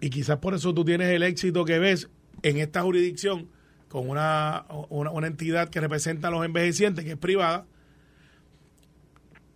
y 0.00 0.08
quizás 0.08 0.38
por 0.38 0.54
eso 0.54 0.72
tú 0.72 0.84
tienes 0.84 1.08
el 1.08 1.24
éxito 1.24 1.64
que 1.64 1.80
ves 1.80 2.10
en 2.44 2.58
esta 2.58 2.82
jurisdicción 2.82 3.48
con 3.88 4.08
una, 4.08 4.66
una 4.88 5.26
entidad 5.26 5.68
que 5.68 5.80
representa 5.80 6.28
a 6.28 6.30
los 6.30 6.44
envejecientes, 6.44 7.04
que 7.04 7.10
es 7.10 7.18
privada, 7.18 7.66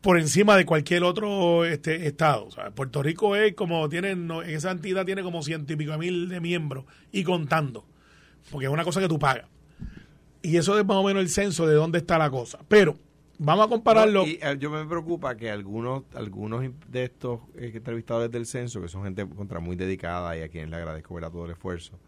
por 0.01 0.19
encima 0.19 0.57
de 0.57 0.65
cualquier 0.65 1.05
otro 1.05 1.65
este, 1.65 2.07
estado. 2.07 2.47
O 2.47 2.51
sea, 2.51 2.71
Puerto 2.71 3.03
Rico 3.03 3.37
es 3.37 3.55
como 3.55 3.89
tiene, 3.89 4.17
no, 4.17 4.43
esa 4.43 4.71
entidad 4.71 5.05
tiene 5.05 5.23
como 5.23 5.43
ciento 5.43 5.73
y 5.73 5.77
pico 5.77 5.97
mil 5.99 6.29
de 6.29 6.41
miembros 6.41 6.85
y 7.13 7.25
contando, 7.25 7.85
porque 8.51 8.67
es 8.67 8.73
una 8.73 8.85
cosa 8.85 9.01
que 9.01 9.09
tú 9.09 9.19
pagas. 9.19 9.47
Y 10.43 10.57
eso 10.57 10.79
es 10.79 10.87
más 10.87 10.97
o 10.97 11.05
menos 11.05 11.23
el 11.23 11.29
censo 11.29 11.67
de 11.67 11.75
dónde 11.75 11.99
está 11.99 12.17
la 12.17 12.31
cosa. 12.31 12.61
Pero 12.67 12.97
vamos 13.39 13.67
a 13.67 13.69
compararlo. 13.69 14.27
Y, 14.27 14.39
eh, 14.41 14.57
yo 14.59 14.71
me 14.71 14.85
preocupa 14.87 15.37
que 15.37 15.51
algunos 15.51 16.05
algunos 16.15 16.65
de 16.89 17.05
estos 17.05 17.41
eh, 17.57 17.73
entrevistadores 17.75 18.31
del 18.31 18.47
censo, 18.47 18.81
que 18.81 18.89
son 18.89 19.05
gente 19.05 19.27
contra 19.29 19.61
muy 19.61 19.77
dedicada 19.77 20.37
y 20.37 20.43
a 20.43 20.49
quienes 20.49 20.71
le 20.71 20.77
agradezco 20.77 21.15
ver 21.15 21.27
a 21.27 21.31
todo 21.31 21.45
el 21.45 21.51
esfuerzo, 21.51 21.99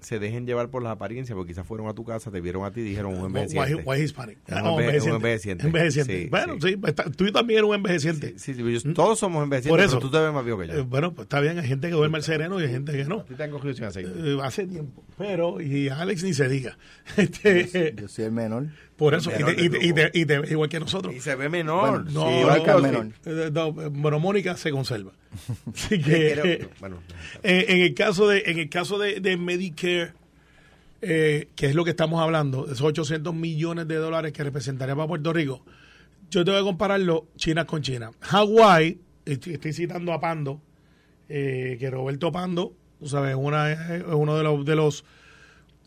se 0.00 0.18
dejen 0.18 0.46
llevar 0.46 0.70
por 0.70 0.82
las 0.82 0.92
apariencias, 0.92 1.34
porque 1.34 1.52
quizás 1.52 1.66
fueron 1.66 1.88
a 1.88 1.94
tu 1.94 2.04
casa, 2.04 2.30
te 2.30 2.40
vieron 2.40 2.64
a 2.64 2.70
ti 2.70 2.80
y 2.80 2.84
dijeron 2.84 3.16
un 3.18 3.26
envejeciente. 3.26 3.74
White, 3.74 3.82
white 3.88 4.04
Hispanic. 4.04 4.38
Un, 4.48 4.54
No, 4.54 4.78
enve- 4.80 5.02
un 5.02 5.08
envejeciente. 5.16 5.66
Envejeciente. 5.66 6.22
Sí, 6.22 6.28
bueno, 6.30 6.54
sí. 6.60 6.68
sí, 6.68 6.80
está- 6.86 7.10
tú 7.10 7.30
también 7.32 7.58
eres 7.58 7.68
un 7.68 7.74
envejeciente. 7.74 8.38
Sí, 8.38 8.54
sí, 8.54 8.62
yo- 8.84 8.92
todos 8.94 9.18
somos 9.18 9.42
envejecientes, 9.42 9.70
Por 9.70 9.80
eso. 9.80 9.98
pero 9.98 10.10
tú 10.10 10.16
te 10.16 10.22
ves 10.22 10.32
más 10.32 10.44
viejo 10.44 10.58
que 10.60 10.68
yo. 10.68 10.74
Eh, 10.74 10.80
bueno, 10.82 11.12
pues 11.14 11.26
está 11.26 11.40
bien, 11.40 11.58
hay 11.58 11.66
gente 11.66 11.88
que 11.88 11.94
duerme 11.94 12.18
al 12.18 12.22
sereno 12.22 12.60
y 12.60 12.64
hay 12.64 12.70
gente 12.70 12.92
que 12.92 13.04
no. 13.04 13.20
A 13.20 13.24
ti 13.24 13.34
te 13.34 13.42
han 13.42 13.50
cogido 13.50 13.74
sin 13.74 13.84
aceite. 13.84 14.10
Eh, 14.16 14.38
hace 14.42 14.66
tiempo. 14.66 15.04
Pero, 15.18 15.60
y 15.60 15.88
Alex 15.88 16.22
ni 16.22 16.32
se 16.34 16.48
diga. 16.48 16.78
Este, 17.16 17.94
Yo 18.00 18.08
soy 18.08 18.26
el 18.26 18.32
menor. 18.32 18.66
Por 18.98 19.14
eso, 19.14 19.30
y 19.30 19.42
te, 19.44 19.52
y, 19.86 20.20
y, 20.20 20.24
ves 20.24 20.50
igual 20.50 20.68
que 20.68 20.80
nosotros. 20.80 21.14
Y 21.14 21.20
se 21.20 21.34
ve 21.36 21.48
menor. 21.48 22.04
Bueno, 22.04 22.10
No, 22.10 22.28
Sí, 22.28 22.34
igual 22.40 22.62
que 22.64 22.70
al 22.70 22.76
no, 22.82 22.82
menor. 22.82 23.06
eh, 23.24 23.50
no, 23.52 23.72
bueno, 23.72 24.18
Mónica 24.18 24.56
se 24.56 24.70
conserva. 24.72 25.12
Así 25.72 25.96
Sí, 25.96 26.02
que, 26.02 26.68
bueno, 26.80 26.98
eh, 27.42 27.64
en 27.68 27.80
el 27.80 27.94
caso 27.94 28.26
de, 28.28 28.42
en 28.46 28.58
el 28.58 28.68
caso 28.68 28.98
de, 28.98 29.20
de 29.20 29.36
Medicare, 29.36 30.12
eh, 31.00 31.48
que 31.54 31.66
es 31.66 31.74
lo 31.76 31.84
que 31.84 31.90
estamos 31.90 32.20
hablando, 32.20 32.66
esos 32.66 32.82
800 32.82 33.32
millones 33.34 33.86
de 33.86 33.94
dólares 33.94 34.32
que 34.32 34.42
representaría 34.42 34.96
para 34.96 35.06
Puerto 35.06 35.32
Rico, 35.32 35.62
yo 36.30 36.44
te 36.44 36.50
voy 36.50 36.60
a 36.60 36.64
compararlo 36.64 37.28
China 37.36 37.64
con 37.66 37.80
China. 37.82 38.10
Hawái, 38.20 38.98
estoy, 39.24 39.54
estoy 39.54 39.72
citando 39.72 40.12
a 40.12 40.20
Pando, 40.20 40.60
eh, 41.28 41.76
que 41.78 41.88
Roberto 41.88 42.32
Pando, 42.32 42.74
tú 42.98 43.08
sabes, 43.08 43.36
una, 43.38 43.70
es 43.96 44.02
uno 44.08 44.36
de 44.36 44.42
los, 44.42 44.64
de 44.64 44.74
los 44.74 45.04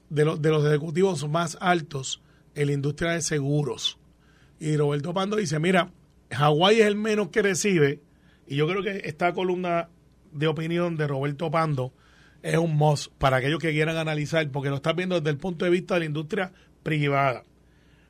de 0.09 0.25
los 0.25 0.41
de 0.41 0.49
los 0.49 0.65
ejecutivos 0.65 1.27
más 1.29 1.57
altos 1.61 2.21
en 2.55 2.67
la 2.67 2.73
industria 2.73 3.11
de 3.11 3.21
seguros. 3.21 3.97
Y 4.59 4.77
Roberto 4.77 5.13
Pando 5.13 5.37
dice, 5.37 5.59
mira, 5.59 5.91
Hawái 6.31 6.81
es 6.81 6.87
el 6.87 6.95
menos 6.95 7.29
que 7.29 7.41
recibe, 7.41 8.01
y 8.47 8.55
yo 8.55 8.67
creo 8.67 8.83
que 8.83 9.01
esta 9.05 9.33
columna 9.33 9.89
de 10.31 10.47
opinión 10.47 10.97
de 10.97 11.07
Roberto 11.07 11.49
Pando 11.51 11.93
es 12.41 12.57
un 12.57 12.75
must 12.75 13.11
para 13.17 13.37
aquellos 13.37 13.59
que 13.59 13.71
quieran 13.71 13.97
analizar, 13.97 14.49
porque 14.51 14.69
lo 14.69 14.77
estás 14.77 14.95
viendo 14.95 15.15
desde 15.15 15.29
el 15.29 15.37
punto 15.37 15.65
de 15.65 15.71
vista 15.71 15.95
de 15.95 16.01
la 16.01 16.05
industria 16.05 16.51
privada. 16.83 17.43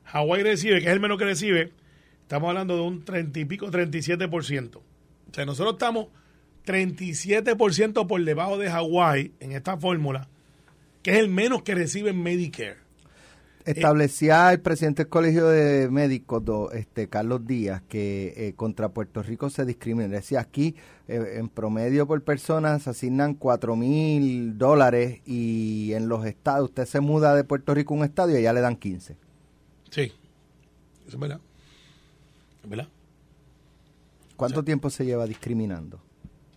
Hawái 0.05 0.43
recibe, 0.43 0.79
que 0.79 0.88
es 0.88 0.93
el 0.93 1.00
menos 1.00 1.17
que 1.17 1.25
recibe, 1.25 1.74
estamos 2.21 2.50
hablando 2.50 2.75
de 2.75 2.81
un 2.81 3.03
30 3.03 3.39
y 3.39 3.45
pico, 3.45 3.67
37%. 3.67 4.75
O 4.77 4.83
sea, 5.33 5.45
nosotros 5.45 5.74
estamos 5.74 6.07
37% 6.65 8.07
por 8.07 8.24
debajo 8.24 8.57
de 8.57 8.69
Hawái 8.69 9.33
en 9.39 9.51
esta 9.53 9.77
fórmula, 9.77 10.27
que 11.03 11.12
es 11.12 11.17
el 11.17 11.29
menos 11.29 11.63
que 11.63 11.75
recibe 11.75 12.12
en 12.12 12.21
Medicare. 12.21 12.77
Establecía 13.65 14.51
el 14.51 14.60
presidente 14.62 15.03
del 15.03 15.10
Colegio 15.10 15.48
de 15.48 15.89
Médicos, 15.89 16.44
do- 16.44 16.72
este 16.72 17.08
Carlos 17.08 17.46
Díaz, 17.46 17.82
que 17.88 18.34
eh, 18.36 18.53
contra 18.56 18.89
Puerto 18.89 19.22
Rico 19.24 19.50
se 19.50 19.65
discrimina. 19.65 20.08
Decía 20.08 20.39
aquí, 20.39 20.75
eh, 21.08 21.36
en 21.38 21.48
promedio 21.50 22.08
por 22.08 22.22
persona 22.24 22.80
se 22.80 22.89
asignan 22.89 23.36
cuatro 23.36 23.75
mil 23.75 24.58
dólares 24.58 25.20
y 25.25 25.94
en 25.94 26.08
los 26.10 26.25
estados, 26.25 26.70
usted 26.70 26.86
se 26.86 27.00
muda 27.01 27.36
de 27.36 27.44
Puerto 27.44 27.74
Rico 27.74 27.94
a 27.94 27.98
un 27.98 28.03
estadio 28.03 28.36
y 28.36 28.39
allá 28.39 28.53
le 28.53 28.62
dan 28.62 28.75
15. 28.75 29.15
Sí, 29.89 30.01
eso 30.01 30.13
es 31.15 31.20
verdad. 31.20 31.39
Es 32.63 32.70
verdad. 32.70 32.88
¿Cuánto 34.36 34.63
tiempo 34.63 34.89
se 34.89 35.06
lleva 35.06 35.25
discriminando? 35.27 36.00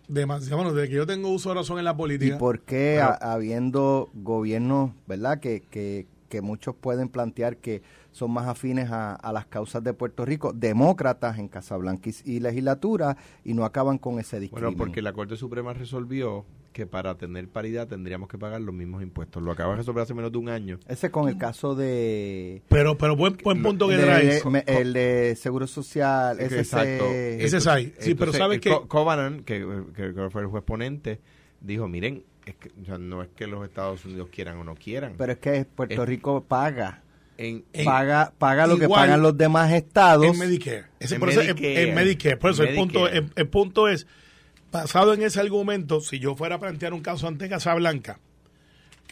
Demasiado, 0.07 0.57
bueno, 0.57 0.73
desde 0.73 0.89
que 0.89 0.95
yo 0.95 1.05
tengo 1.07 1.29
uso 1.29 1.49
de 1.49 1.55
razón 1.55 1.79
en 1.79 1.85
la 1.85 1.91
¿Y 1.91 1.95
política. 1.95 2.37
por 2.37 2.61
qué, 2.61 2.95
Bueno. 2.99 3.17
a- 3.21 3.33
habiendo 3.33 4.09
gobiernos, 4.13 4.91
verdad, 5.07 5.39
que, 5.39 5.61
que, 5.69 6.05
que 6.29 6.41
muchos 6.41 6.75
pueden 6.75 7.09
plantear 7.09 7.57
que 7.57 7.81
son 8.11 8.31
más 8.31 8.47
afines 8.47 8.89
a, 8.91 9.13
a 9.15 9.33
las 9.33 9.45
causas 9.45 9.83
de 9.83 9.93
Puerto 9.93 10.25
Rico, 10.25 10.53
demócratas 10.53 11.37
en 11.39 11.47
Casablanca 11.47 12.09
y, 12.25 12.39
legislatura, 12.39 13.17
y 13.43 13.53
no 13.53 13.65
acaban 13.65 13.97
con 13.97 14.19
ese 14.19 14.39
discrimen? 14.39 14.63
Bueno, 14.75 14.77
porque 14.77 15.01
la 15.01 15.13
Corte 15.13 15.35
Suprema 15.37 15.73
resolvió 15.73 16.45
que 16.73 16.85
para 16.85 17.15
tener 17.17 17.47
paridad 17.47 17.87
tendríamos 17.87 18.27
que 18.27 18.37
pagar 18.37 18.59
los 18.59 18.75
mismos 18.75 19.01
impuestos. 19.01 19.41
Lo 19.41 19.51
acaba 19.51 19.71
de 19.71 19.77
resolver 19.77 20.03
hace 20.03 20.13
menos 20.13 20.31
de 20.31 20.37
un 20.37 20.49
año. 20.49 20.77
Ese 20.89 21.09
con 21.09 21.29
el 21.29 21.37
caso 21.37 21.73
de... 21.73 22.61
Pero, 22.67 22.97
pero 22.97 23.15
buen, 23.15 23.37
buen 23.43 23.63
punto 23.63 23.87
que 23.87 23.95
de- 23.95 24.03
traes. 24.03 24.43
el 24.67 24.91
de 24.91 25.35
Seguro 25.37 25.67
Social, 25.67 26.37
ese 26.39 26.59
Exacto. 26.59 27.05
Ese 27.11 27.57
es 27.57 27.67
ahí. 27.67 27.93
Sí, 27.99 28.13
pero 28.15 28.33
¿sabes 28.33 28.59
qué? 28.59 28.71
Co- 28.71 28.87
Covenant, 28.89 29.45
que, 29.45 29.65
que- 29.95 30.13
que 30.13 30.29
fue 30.29 30.41
el 30.41 30.47
juez 30.47 30.63
ponente, 30.63 31.21
dijo, 31.61 31.87
miren, 31.87 32.23
es 32.45 32.55
que, 32.55 32.69
o 32.81 32.85
sea, 32.85 32.97
no 32.97 33.21
es 33.23 33.29
que 33.35 33.47
los 33.47 33.63
Estados 33.65 34.03
Unidos 34.05 34.29
quieran 34.31 34.57
o 34.57 34.63
no 34.63 34.75
quieran. 34.75 35.13
Pero 35.17 35.31
es 35.33 35.39
que 35.39 35.65
Puerto 35.65 36.03
Es- 36.03 36.07
Rico 36.09 36.43
paga, 36.43 37.01
en, 37.37 37.65
En- 37.73 37.85
paga, 37.85 38.33
paga 38.37 38.67
lo 38.67 38.77
que 38.77 38.87
pagan 38.87 39.21
los 39.21 39.37
demás 39.37 39.71
estados. 39.73 40.25
En 40.25 40.37
Medicare. 40.39 40.85
Ese, 40.99 41.15
En 41.15 41.19
por 41.19 41.29
eso, 41.29 41.41
en- 41.41 41.47
Medicare. 41.47 41.89
en 41.89 41.95
Medicare. 41.95 42.37
Por 42.37 42.51
eso 42.51 42.63
el 42.63 42.69
Medicare. 42.75 42.85
punto, 42.93 43.07
el, 43.09 43.29
el 43.35 43.47
punto 43.47 43.87
es, 43.87 44.07
basado 44.71 45.13
en 45.13 45.21
ese 45.23 45.39
argumento, 45.39 46.01
si 46.01 46.19
yo 46.19 46.35
fuera 46.35 46.55
a 46.55 46.59
plantear 46.59 46.93
un 46.93 47.01
caso 47.01 47.27
ante 47.27 47.47
Casablanca, 47.49 48.19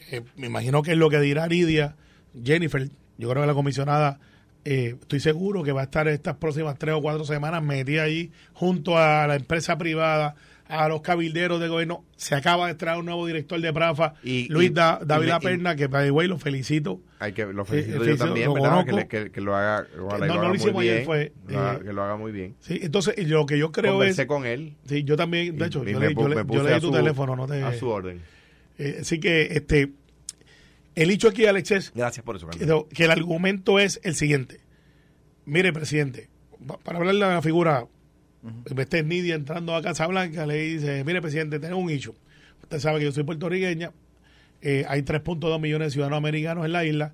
que 0.09 0.23
me 0.35 0.47
imagino 0.47 0.81
que 0.83 0.91
es 0.91 0.97
lo 0.97 1.09
que 1.09 1.19
dirá 1.19 1.47
Lidia, 1.47 1.95
Jennifer, 2.43 2.89
yo 3.17 3.29
creo 3.29 3.43
que 3.43 3.47
la 3.47 3.53
comisionada, 3.53 4.19
eh, 4.65 4.95
estoy 5.01 5.19
seguro 5.19 5.63
que 5.63 5.71
va 5.71 5.81
a 5.81 5.83
estar 5.85 6.07
estas 6.07 6.35
próximas 6.37 6.77
tres 6.77 6.95
o 6.95 7.01
cuatro 7.01 7.25
semanas 7.25 7.61
metida 7.63 8.03
ahí 8.03 8.31
junto 8.53 8.97
a 8.97 9.27
la 9.27 9.35
empresa 9.35 9.77
privada, 9.77 10.35
a 10.67 10.87
los 10.87 11.01
cabilderos 11.01 11.59
de 11.59 11.67
gobierno. 11.67 12.05
Se 12.15 12.35
acaba 12.35 12.67
de 12.67 12.75
traer 12.75 12.97
un 12.99 13.05
nuevo 13.05 13.27
director 13.27 13.59
de 13.59 13.71
Prafa, 13.73 14.13
Y- 14.23 14.47
Luis 14.49 14.69
y- 14.71 14.73
Da- 14.73 14.99
y 15.01 15.05
David 15.05 15.27
La 15.27 15.39
Perna, 15.39 15.75
que 15.75 15.87
by 15.87 16.05
the 16.05 16.11
way 16.11 16.27
lo 16.27 16.39
felicito. 16.39 17.01
hay 17.19 17.33
que 17.33 17.45
lo 17.45 17.63
Eh, 17.63 17.65
felicito 17.65 18.03
eh, 18.03 18.07
yo 18.07 18.17
también, 18.17 18.47
lo 18.47 18.53
¿verdad? 18.55 18.69
Que, 18.85 18.91
conozco. 18.91 18.95
le- 18.95 19.07
que- 19.07 19.31
que 19.31 19.41
lo 19.41 19.55
haga, 19.55 19.85
ojalá 20.01 20.25
y 20.25 20.27
no, 20.29 20.33
no 20.33 20.33
lo 20.33 20.33
haga 20.33 20.41
lo 20.43 20.47
muy 20.49 20.57
hicimos 20.57 20.81
ayer, 20.81 20.93
bien, 20.95 21.05
fue, 21.05 21.33
lo 21.47 21.59
haga- 21.59 21.73
eh, 21.75 21.79
que 21.83 21.93
lo 21.93 22.03
haga 22.03 22.15
muy 22.17 22.31
bien. 22.31 22.55
Sí, 22.61 22.79
entonces 22.81 23.27
lo 23.29 23.45
que 23.45 23.57
yo 23.57 23.71
creo 23.71 23.93
Conversé 23.93 24.21
es... 24.23 24.27
con 24.27 24.45
él. 24.45 24.73
Sí, 24.87 25.03
yo 25.03 25.15
también, 25.17 25.57
de 25.57 25.65
hecho, 25.67 25.83
yo, 25.83 25.99
me 25.99 26.07
le, 26.07 26.13
yo 26.15 26.21
me 26.27 26.35
leí 26.63 26.73
a 26.73 26.79
tu 26.79 26.87
su- 26.87 26.91
teléfono, 26.93 27.35
no 27.35 27.45
te... 27.47 27.61
A 27.61 27.73
su 27.73 27.87
orden. 27.89 28.21
Eh, 28.77 28.97
así 29.01 29.19
que, 29.19 29.43
este, 29.51 29.91
el 30.95 31.11
hecho 31.11 31.27
aquí, 31.27 31.45
Alex, 31.45 31.71
es 31.71 31.91
Gracias 31.93 32.25
por 32.25 32.35
eso, 32.37 32.47
Carlos. 32.47 32.85
que, 32.89 32.95
que 32.95 33.03
el 33.05 33.11
argumento 33.11 33.79
es 33.79 33.99
el 34.03 34.15
siguiente. 34.15 34.59
Mire, 35.45 35.73
presidente, 35.73 36.29
pa- 36.65 36.77
para 36.77 36.99
hablarle 36.99 37.25
a 37.25 37.29
la 37.35 37.41
figura, 37.41 37.85
uh 38.43 39.03
Nidia 39.05 39.35
entrando 39.35 39.75
a 39.75 39.81
Casa 39.81 40.07
Blanca, 40.07 40.45
le 40.45 40.57
dice, 40.57 41.03
mire, 41.03 41.21
presidente, 41.21 41.59
tengo 41.59 41.77
un 41.77 41.89
hecho. 41.89 42.13
Usted 42.61 42.79
sabe 42.79 42.99
que 42.99 43.05
yo 43.05 43.11
soy 43.11 43.23
puertorriqueña, 43.23 43.91
eh, 44.61 44.85
hay 44.87 45.01
3.2 45.01 45.59
millones 45.59 45.87
de 45.87 45.91
ciudadanos 45.91 46.17
americanos 46.17 46.65
en 46.65 46.71
la 46.71 46.85
isla, 46.85 47.13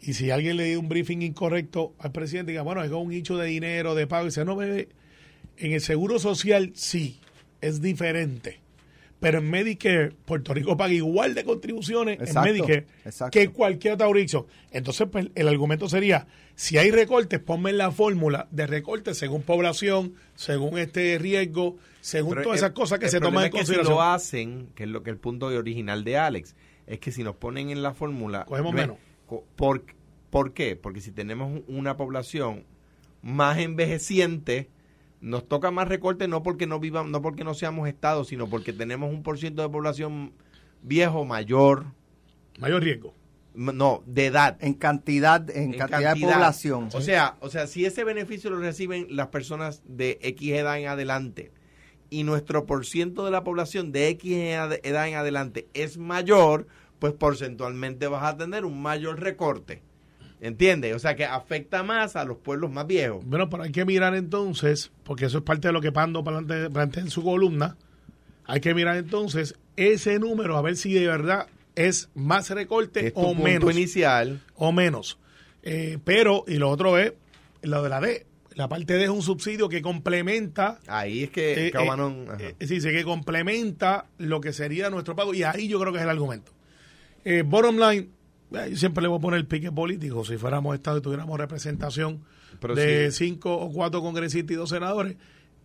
y 0.00 0.14
si 0.14 0.30
alguien 0.30 0.56
le 0.56 0.64
dio 0.64 0.80
un 0.80 0.88
briefing 0.88 1.22
incorrecto 1.22 1.94
al 1.98 2.12
presidente, 2.12 2.52
diga, 2.52 2.62
bueno, 2.62 2.82
es 2.82 2.90
un 2.90 3.12
hecho 3.12 3.36
de 3.36 3.46
dinero, 3.46 3.94
de 3.94 4.06
pago, 4.06 4.24
y 4.24 4.28
dice, 4.28 4.44
no, 4.44 4.56
bebé, 4.56 4.88
en 5.56 5.72
el 5.72 5.80
seguro 5.80 6.18
social 6.18 6.72
sí, 6.74 7.20
es 7.60 7.80
diferente. 7.80 8.63
Pero 9.24 9.38
en 9.38 9.50
Medicare, 9.50 10.10
Puerto 10.24 10.54
Rico 10.54 10.76
paga 10.76 10.92
igual 10.92 11.34
de 11.34 11.44
contribuciones 11.44 12.20
Exacto, 12.20 12.48
en 12.48 12.54
Medicare 12.54 12.86
exacto. 13.04 13.38
que 13.38 13.48
cualquier 13.48 13.94
otra 13.94 14.06
jurisdicción. 14.06 14.46
Entonces, 14.70 15.08
pues, 15.10 15.28
el 15.34 15.48
argumento 15.48 15.88
sería, 15.88 16.26
si 16.54 16.78
hay 16.78 16.90
recortes, 16.90 17.40
ponme 17.40 17.70
en 17.70 17.78
la 17.78 17.90
fórmula 17.90 18.46
de 18.50 18.66
recortes 18.66 19.18
según 19.18 19.42
población, 19.42 20.14
según 20.36 20.78
este 20.78 21.18
riesgo, 21.18 21.76
según 22.00 22.30
Pero 22.34 22.42
todas 22.44 22.58
el- 22.60 22.64
esas 22.66 22.74
cosas 22.74 22.98
que 22.98 23.08
se 23.08 23.18
toman 23.18 23.44
en 23.44 23.46
es 23.46 23.50
que 23.52 23.58
consideración. 23.58 23.86
Si 23.94 23.98
lo 23.98 24.02
hacen, 24.02 24.68
que 24.74 24.84
es 24.84 24.88
lo 24.90 25.02
que 25.02 25.10
el 25.10 25.16
punto 25.18 25.46
original 25.46 26.04
de 26.04 26.18
Alex, 26.18 26.54
es 26.86 26.98
que 27.00 27.10
si 27.12 27.24
nos 27.24 27.36
ponen 27.36 27.70
en 27.70 27.82
la 27.82 27.94
fórmula. 27.94 28.44
Cogemos 28.44 28.72
menos. 28.74 28.96
¿por, 29.56 29.84
¿Por 30.30 30.52
qué? 30.52 30.76
Porque 30.76 31.00
si 31.00 31.10
tenemos 31.12 31.62
una 31.66 31.96
población 31.96 32.64
más 33.22 33.58
envejeciente, 33.58 34.68
nos 35.24 35.48
toca 35.48 35.70
más 35.70 35.88
recorte 35.88 36.28
no 36.28 36.42
porque 36.42 36.66
no 36.66 36.78
vivan, 36.78 37.10
no 37.10 37.22
porque 37.22 37.44
no 37.44 37.54
seamos 37.54 37.88
estados, 37.88 38.28
sino 38.28 38.46
porque 38.46 38.74
tenemos 38.74 39.10
un 39.10 39.22
por 39.22 39.38
ciento 39.38 39.62
de 39.62 39.70
población 39.70 40.32
viejo 40.82 41.24
mayor, 41.24 41.86
Mayor 42.58 42.82
riesgo. 42.82 43.14
no, 43.54 44.02
de 44.04 44.26
edad. 44.26 44.58
En 44.60 44.74
cantidad, 44.74 45.48
en, 45.48 45.72
en 45.72 45.78
cantidad, 45.78 46.14
de 46.14 46.20
población. 46.20 46.90
O 46.92 47.00
sea, 47.00 47.36
o 47.40 47.48
sea, 47.48 47.66
si 47.66 47.86
ese 47.86 48.04
beneficio 48.04 48.50
lo 48.50 48.58
reciben 48.58 49.06
las 49.08 49.28
personas 49.28 49.82
de 49.86 50.18
X 50.20 50.52
edad 50.52 50.78
en 50.78 50.88
adelante 50.88 51.52
y 52.10 52.24
nuestro 52.24 52.66
por 52.66 52.84
ciento 52.84 53.24
de 53.24 53.30
la 53.30 53.44
población 53.44 53.92
de 53.92 54.08
X 54.08 54.30
edad 54.30 54.78
edad 54.82 55.08
en 55.08 55.14
adelante 55.14 55.68
es 55.72 55.96
mayor, 55.96 56.66
pues 56.98 57.14
porcentualmente 57.14 58.08
vas 58.08 58.24
a 58.24 58.36
tener 58.36 58.66
un 58.66 58.82
mayor 58.82 59.20
recorte. 59.20 59.82
¿Entiendes? 60.44 60.94
O 60.94 60.98
sea, 60.98 61.16
que 61.16 61.24
afecta 61.24 61.82
más 61.82 62.16
a 62.16 62.24
los 62.24 62.36
pueblos 62.36 62.70
más 62.70 62.86
viejos. 62.86 63.24
Bueno, 63.24 63.48
pero 63.48 63.62
hay 63.62 63.72
que 63.72 63.84
mirar 63.84 64.14
entonces, 64.14 64.92
porque 65.04 65.24
eso 65.24 65.38
es 65.38 65.44
parte 65.44 65.68
de 65.68 65.72
lo 65.72 65.80
que 65.80 65.90
Pando 65.90 66.22
plante- 66.22 66.68
plantea 66.70 67.02
en 67.02 67.10
su 67.10 67.22
columna, 67.24 67.76
Hay 68.46 68.60
que 68.60 68.74
mirar 68.74 68.96
entonces 68.98 69.54
ese 69.76 70.18
número 70.18 70.58
a 70.58 70.62
ver 70.62 70.76
si 70.76 70.92
de 70.92 71.06
verdad 71.06 71.46
es 71.74 72.10
más 72.14 72.50
recorte 72.50 73.06
Es 73.06 73.14
tu 73.14 73.20
o 73.20 73.24
punto 73.28 73.42
menos. 73.42 73.72
inicial. 73.74 74.42
O 74.56 74.70
menos. 74.70 75.18
Eh, 75.62 75.98
pero, 76.04 76.44
y 76.46 76.56
lo 76.56 76.68
otro 76.68 76.98
es 76.98 77.14
lo 77.62 77.82
de 77.82 77.88
la 77.88 78.00
D. 78.02 78.26
La 78.54 78.68
parte 78.68 78.94
D 78.98 79.04
es 79.04 79.08
un 79.10 79.22
subsidio 79.22 79.68
que 79.70 79.80
complementa 79.82 80.78
Ahí 80.86 81.24
es 81.24 81.30
que 81.30 81.68
eh, 81.68 81.70
Cabanón... 81.70 82.26
eh, 82.28 82.32
ajá. 82.32 82.44
eh, 82.60 82.66
sí, 82.66 82.80
sí, 82.82 82.90
que 82.90 83.02
complementa 83.02 84.04
lo 84.18 84.40
que 84.42 84.52
sería 84.52 84.90
nuestro 84.90 85.16
pago. 85.16 85.32
Y 85.32 85.42
ahí 85.42 85.66
yo 85.66 85.80
creo 85.80 85.90
que 85.92 85.98
es 86.00 86.04
el 86.04 86.10
argumento. 86.10 86.52
Eh, 87.24 87.42
bottom 87.46 87.78
line, 87.78 88.10
yo 88.70 88.76
siempre 88.76 89.02
le 89.02 89.08
voy 89.08 89.18
a 89.18 89.20
poner 89.20 89.40
el 89.40 89.46
pique 89.46 89.70
político. 89.72 90.24
Si 90.24 90.36
fuéramos 90.36 90.74
Estado 90.74 90.98
y 90.98 91.00
tuviéramos 91.02 91.38
representación 91.38 92.20
Pero 92.60 92.74
de 92.74 93.10
sí. 93.10 93.26
cinco 93.26 93.56
o 93.56 93.72
cuatro 93.72 94.00
congresistas 94.00 94.52
y 94.52 94.54
dos 94.54 94.70
senadores, 94.70 95.16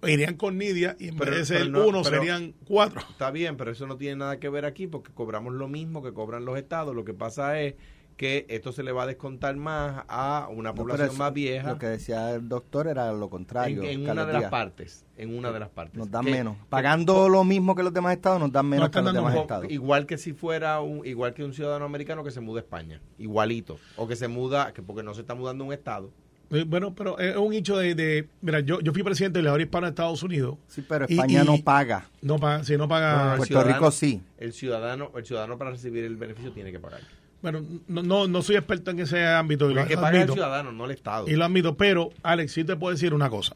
irían 0.08 0.36
con 0.36 0.58
Nidia 0.58 0.96
y 1.00 1.10
en 1.10 1.18
Pero- 1.18 1.32
vez 1.32 1.48
de 1.50 1.58
ser 1.58 1.70
no- 1.70 1.88
uno 1.88 2.04
serían 2.04 2.54
cuatro. 2.66 3.02
Está 3.10 3.32
bien, 3.32 3.58
pero 3.58 3.72
eso 3.72 3.86
no 3.88 3.98
tiene 3.98 4.16
nada 4.18 4.40
que 4.40 4.50
ver 4.50 4.66
aquí 4.66 4.88
porque 4.88 5.12
cobramos 5.14 5.54
lo 5.54 5.68
mismo 5.68 6.02
que 6.04 6.14
cobran 6.14 6.46
los 6.46 6.58
estados. 6.58 6.96
Lo 6.96 7.04
que 7.06 7.14
pasa 7.14 7.60
es 7.62 7.76
que 8.20 8.46
esto 8.50 8.74
se 8.74 8.84
le 8.84 8.92
va 8.92 9.04
a 9.04 9.08
descontar 9.08 9.56
más 9.56 10.04
a 10.10 10.50
una 10.52 10.72
No, 10.72 10.76
población 10.76 11.08
eso- 11.08 11.18
más 11.18 11.34
vieja 11.34 11.70
Lo 11.70 11.80
que 11.80 11.86
decía 11.88 12.32
el 12.36 12.50
doctor 12.50 12.88
era 12.90 13.14
lo 13.14 13.30
contrario. 13.30 13.82
en, 13.82 14.02
una 14.10 14.26
de 14.26 14.34
las 14.34 14.52
partes. 14.52 15.06
En 15.16 15.38
una 15.38 15.54
de 15.54 15.60
las 15.62 15.70
partes. 15.70 15.98
Nos 15.98 16.12
dan 16.12 16.26
Que- 16.26 16.32
menos. 16.32 16.58
Pagando 16.68 17.30
lo 17.30 17.46
mismo 17.46 17.76
que 17.76 17.82
los 17.84 17.94
demás 17.94 18.12
estados, 18.18 18.38
nos 18.42 18.52
dan 18.52 18.66
menos 18.68 18.90
que 18.90 19.02
los 19.02 19.14
demás 19.14 19.34
un 19.36 19.40
estados. 19.40 19.72
Igual 19.72 20.06
que 20.06 20.18
si 20.18 20.34
fuera 20.34 20.82
un, 20.82 21.06
igual 21.06 21.34
que 21.34 21.46
un 21.46 21.54
ciudadano 21.54 21.86
americano 21.86 22.22
que 22.26 22.32
se 22.32 22.42
muda 22.42 22.60
a 22.60 22.64
España, 22.64 23.00
igualito, 23.18 23.80
o 23.96 24.06
que 24.06 24.18
se 24.18 24.28
muda, 24.28 24.74
que 24.74 24.82
porque 24.82 25.02
no 25.02 25.14
se 25.14 25.22
está 25.22 25.34
mudando 25.34 25.64
a 25.64 25.68
un 25.68 25.74
estado. 25.74 26.12
Eh, 26.52 26.66
Bueno, 26.68 26.94
pero 26.94 27.18
es 27.20 27.38
un 27.38 27.54
hecho 27.54 27.78
de, 27.78 27.96
de- 27.96 28.28
mira, 28.42 28.60
yo, 28.60 28.82
yo 28.82 28.92
fui 28.92 29.02
presidente 29.04 29.38
del 29.38 29.44
legislador 29.46 29.62
hispano 29.62 29.86
de 29.86 29.92
Estados 29.92 30.24
Unidos. 30.24 30.58
Sí, 30.68 30.84
pero 30.86 31.06
España 31.06 31.44
y- 31.44 31.46
no 31.46 31.58
paga. 31.64 32.10
No 32.22 32.38
paga, 32.38 32.66
si 32.66 32.76
no 32.76 32.90
paga, 32.90 33.32
No, 33.32 33.38
Puerto 33.38 33.64
Rico 33.64 33.92
sí. 33.92 34.22
El 34.38 34.52
ciudadano, 34.52 35.10
el 35.16 35.26
ciudadano 35.26 35.58
para 35.58 35.72
recibir 35.72 36.04
el 36.04 36.18
beneficio 36.18 36.52
tiene 36.52 36.74
que 36.74 36.80
pagar. 36.82 37.00
Bueno, 37.42 37.64
no, 37.88 38.04
no, 38.04 38.28
no 38.28 38.42
soy 38.42 38.58
experto 38.58 38.92
en 38.92 39.00
ese 39.00 39.26
ámbito 39.26 39.70
y 39.70 39.74
lo 39.74 39.82
el 39.82 39.88
que 39.88 39.96
paga 39.96 40.22
el 40.22 40.32
ciudadano, 40.32 40.72
no 40.72 40.86
el 40.86 40.92
estado. 40.92 41.28
Y 41.28 41.36
lo 41.36 41.46
admito, 41.46 41.78
pero 41.78 42.10
Alex, 42.24 42.52
sí 42.52 42.64
te 42.64 42.76
puedo 42.76 42.94
decir 42.94 43.14
una 43.14 43.30
cosa. 43.30 43.56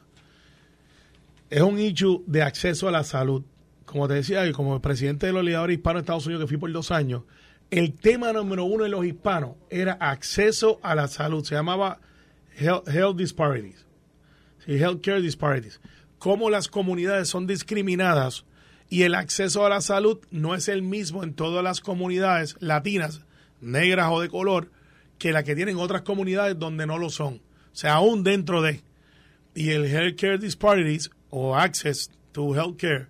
Es 1.50 1.60
un 1.60 1.78
issue 1.78 2.24
de 2.26 2.42
acceso 2.42 2.88
a 2.88 2.90
la 2.90 3.04
salud. 3.04 3.42
Como 3.84 4.08
te 4.08 4.14
decía, 4.14 4.46
y 4.46 4.52
como 4.52 4.80
presidente 4.80 5.26
de 5.26 5.32
los 5.32 5.44
lideradores 5.44 5.76
hispanos 5.76 6.00
de 6.00 6.04
Estados 6.04 6.26
Unidos, 6.26 6.44
que 6.44 6.48
fui 6.48 6.56
por 6.56 6.72
dos 6.72 6.90
años, 6.90 7.22
el 7.70 7.92
tema 7.92 8.32
número 8.32 8.64
uno 8.64 8.84
de 8.84 8.90
los 8.90 9.04
hispanos 9.04 9.56
era 9.68 9.92
acceso 9.94 10.80
a 10.82 10.94
la 10.94 11.06
salud. 11.06 11.44
Se 11.44 11.54
llamaba 11.54 12.00
health, 12.56 12.88
health 12.88 13.16
disparities. 13.16 13.84
Sí, 14.64 14.72
healthcare 14.72 15.20
disparities. 15.20 15.80
Cómo 16.18 16.48
las 16.48 16.68
comunidades 16.68 17.28
son 17.28 17.46
discriminadas 17.46 18.44
y 18.88 19.02
el 19.02 19.14
acceso 19.14 19.66
a 19.66 19.68
la 19.68 19.80
salud 19.80 20.20
no 20.30 20.54
es 20.54 20.68
el 20.68 20.82
mismo 20.82 21.22
en 21.22 21.34
todas 21.34 21.62
las 21.62 21.80
comunidades 21.80 22.56
latinas, 22.60 23.22
negras 23.64 24.08
o 24.10 24.20
de 24.20 24.28
color, 24.28 24.70
que 25.18 25.32
la 25.32 25.42
que 25.42 25.54
tienen 25.54 25.76
otras 25.76 26.02
comunidades 26.02 26.58
donde 26.58 26.86
no 26.86 26.98
lo 26.98 27.10
son. 27.10 27.34
O 27.34 27.76
sea, 27.76 27.94
aún 27.94 28.22
dentro 28.22 28.62
de. 28.62 28.82
Y 29.54 29.70
el 29.70 29.86
healthcare 29.86 30.38
disparities 30.38 31.10
o 31.30 31.56
access 31.56 32.10
to 32.32 32.54
healthcare, 32.54 33.06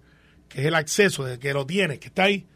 que 0.49 0.61
es 0.61 0.67
el 0.67 0.75
acceso 0.75 1.25
de 1.25 1.39
que 1.39 1.53
lo 1.53 1.67
tiene, 1.67 1.99
que 1.99 2.09
está 2.09 2.25
ahí, 2.25 2.47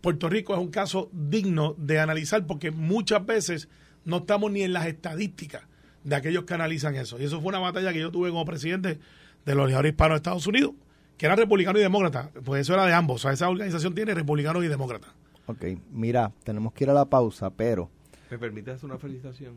Puerto 0.00 0.28
Rico 0.28 0.52
es 0.52 0.60
un 0.60 0.70
caso 0.70 1.08
digno 1.12 1.74
de 1.78 2.00
analizar 2.00 2.44
porque 2.46 2.70
muchas 2.72 3.24
veces 3.24 3.68
no 4.04 4.18
estamos 4.18 4.50
ni 4.50 4.62
en 4.62 4.72
las 4.72 4.86
estadísticas 4.86 5.62
de 6.02 6.16
aquellos 6.16 6.44
que 6.44 6.54
analizan 6.54 6.96
eso. 6.96 7.20
Y 7.20 7.24
eso 7.24 7.40
fue 7.40 7.50
una 7.50 7.60
batalla 7.60 7.92
que 7.92 8.00
yo 8.00 8.10
tuve 8.10 8.30
como 8.30 8.44
presidente 8.44 8.98
de 9.44 9.54
los 9.54 9.66
legisladores 9.66 9.92
hispanos 9.92 10.14
de 10.14 10.16
Estados 10.16 10.46
Unidos, 10.46 10.72
que 11.16 11.26
era 11.26 11.36
republicano 11.36 11.78
y 11.78 11.82
demócrata. 11.82 12.30
Pues 12.44 12.62
eso 12.62 12.74
era 12.74 12.84
de 12.84 12.94
ambos. 12.94 13.20
O 13.20 13.22
sea, 13.22 13.32
esa 13.32 13.48
organización 13.48 13.94
tiene 13.94 14.12
republicanos 14.14 14.64
y 14.64 14.68
demócratas. 14.68 15.10
Ok, 15.46 15.64
mira, 15.90 16.32
tenemos 16.44 16.72
que 16.72 16.84
ir 16.84 16.90
a 16.90 16.94
la 16.94 17.04
pausa, 17.04 17.50
pero 17.50 17.90
¿Me 18.30 18.38
permite 18.38 18.70
hacer 18.70 18.86
una 18.88 18.98
felicitación? 18.98 19.54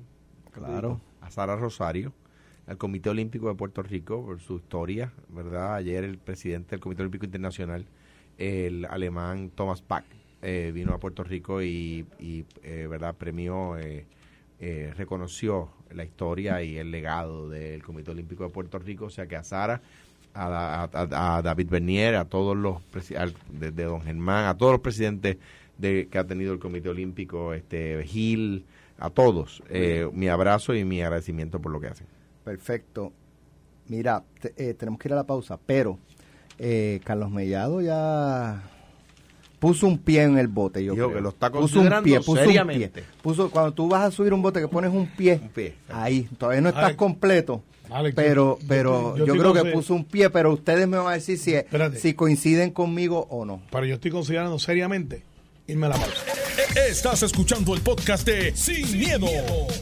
Claro. 0.52 1.00
A 1.22 1.30
Sara 1.32 1.56
Rosario, 1.56 2.12
al 2.68 2.78
Comité 2.78 3.10
Olímpico 3.10 3.48
de 3.50 3.56
Puerto 3.56 3.82
Rico, 3.84 4.24
por 4.26 4.40
su 4.42 4.58
historia, 4.58 5.12
¿verdad? 5.30 5.76
Ayer 5.76 6.04
el 6.04 6.18
presidente 6.18 6.72
del 6.72 6.80
Comité 6.80 7.02
Olímpico 7.04 7.26
Internacional, 7.26 7.86
el 8.38 8.86
alemán 8.86 9.52
Thomas 9.54 9.82
Pack, 9.82 10.06
eh, 10.42 10.72
vino 10.74 10.94
a 10.94 11.00
Puerto 11.00 11.24
Rico 11.24 11.62
y, 11.62 12.06
y, 12.20 12.46
eh, 12.64 12.88
¿verdad? 12.90 13.16
Premió, 13.16 13.78
eh, 13.78 14.06
eh, 14.60 14.94
reconoció 14.98 15.70
la 15.92 16.04
historia 16.04 16.62
y 16.64 16.78
el 16.78 16.92
legado 16.92 17.50
del 17.50 17.82
Comité 17.84 18.12
Olímpico 18.12 18.44
de 18.44 18.50
Puerto 18.50 18.78
Rico. 18.80 19.06
O 19.06 19.10
sea 19.10 19.26
que 19.28 19.36
a 19.36 19.44
Sara, 19.44 19.82
a, 20.34 20.84
a- 20.92 21.38
a- 21.38 21.42
David 21.42 21.70
Bernier, 21.70 22.16
a 22.16 22.26
todos 22.26 22.56
los, 22.58 22.78
al- 23.18 23.36
de, 23.52 23.72
de 23.72 23.84
Don 23.86 24.02
Germán, 24.02 24.46
a 24.46 24.58
todos 24.58 24.74
los 24.74 24.82
presidentes 24.82 25.38
de, 25.78 26.08
que 26.10 26.18
ha 26.18 26.24
tenido 26.26 26.54
el 26.54 26.60
Comité 26.60 26.90
Olímpico, 26.90 27.54
este 27.54 28.04
Gil, 28.06 28.66
a 28.98 29.10
todos, 29.10 29.62
eh, 29.70 30.08
mi 30.14 30.30
abrazo 30.30 30.74
y 30.74 30.86
mi 30.86 31.02
agradecimiento 31.02 31.60
por 31.60 31.72
lo 31.72 31.80
que 31.82 31.88
hacen. 31.88 32.08
perfecto. 32.44 33.12
Mira, 33.88 34.24
te- 34.42 34.54
eh, 34.58 34.74
tenemos 34.74 35.00
que 35.00 35.10
ir 35.10 35.14
a 35.14 35.18
la 35.18 35.26
pausa, 35.26 35.60
pero 35.66 36.00
eh, 36.58 37.00
Carlos 37.04 37.30
Mellado 37.30 37.82
ya 37.82 38.64
puso 39.60 39.88
un 39.88 39.98
pie 39.98 40.24
en 40.24 40.38
el 40.38 40.48
bote, 40.48 40.84
yo 40.84 40.94
Dijo 40.94 41.08
creo. 41.08 41.18
que 41.18 41.22
lo 41.24 41.30
está 41.30 41.50
puso 41.52 41.60
un 41.64 41.70
considerando 41.88 42.04
pie, 42.04 42.18
puso 42.20 42.32
un 42.32 42.38
seriamente. 42.48 43.02
pie. 43.02 43.04
Puso, 43.22 43.50
cuando 43.52 43.74
tú 43.74 43.88
vas 43.90 44.04
a 44.04 44.12
subir 44.12 44.34
un 44.34 44.42
bote 44.42 44.60
que 44.60 44.68
pones 44.68 44.92
un 44.92 45.08
pie, 45.08 45.40
Un 45.42 45.50
pie. 45.50 45.76
ahí, 45.90 46.28
todavía 46.38 46.62
no 46.62 46.70
estás 46.70 46.86
Alex, 46.86 46.98
completo. 46.98 47.64
Alex, 47.90 48.16
pero 48.16 48.58
yo- 48.60 48.66
pero 48.68 49.18
yo 49.18 49.26
creo 49.36 49.54
que 49.54 49.66
puso 49.72 49.94
un 49.94 50.06
pie, 50.06 50.30
pero 50.32 50.52
ustedes 50.54 50.88
me 50.88 50.98
van 50.98 51.08
a 51.08 51.12
decir 51.14 51.38
si, 51.38 51.54
Espérate. 51.54 51.98
si 51.98 52.14
coinciden 52.16 52.72
conmigo 52.72 53.28
o 53.30 53.46
no. 53.46 53.62
Pero 53.72 53.86
yo 53.86 53.96
estoy 53.96 54.10
considerando 54.12 54.58
seriamente 54.58 55.24
irme 55.68 55.88
a 55.88 55.90
la 55.90 55.96
pausa. 55.96 56.24
Estás 56.88 57.24
escuchando 57.24 57.74
el 57.74 57.82
podcast 57.82 58.28
de 58.28 58.56
Sin, 58.56 59.00
miedo, 59.00 59.28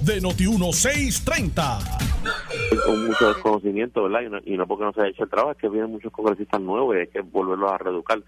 de 0.02 0.22
Noti1630. 0.22 2.86
con 2.86 3.08
mucho 3.08 3.28
desconocimiento, 3.28 4.04
¿verdad? 4.04 4.22
Y 4.22 4.30
no, 4.30 4.40
y 4.46 4.58
no 4.58 4.68
porque 4.68 4.86
no 4.86 4.94
se 4.94 5.02
haya 5.02 5.10
hecho 5.10 5.24
el 5.24 5.30
trabajo, 5.30 5.52
es 5.52 5.58
que 5.58 5.70
vienen 5.70 5.92
muchos 5.92 6.12
congresistas 6.12 6.62
nuevos 6.62 6.96
y 6.96 7.00
hay 7.00 7.08
que 7.08 7.22
volverlos 7.22 7.72
a 7.72 7.78
reeducar. 7.78 8.22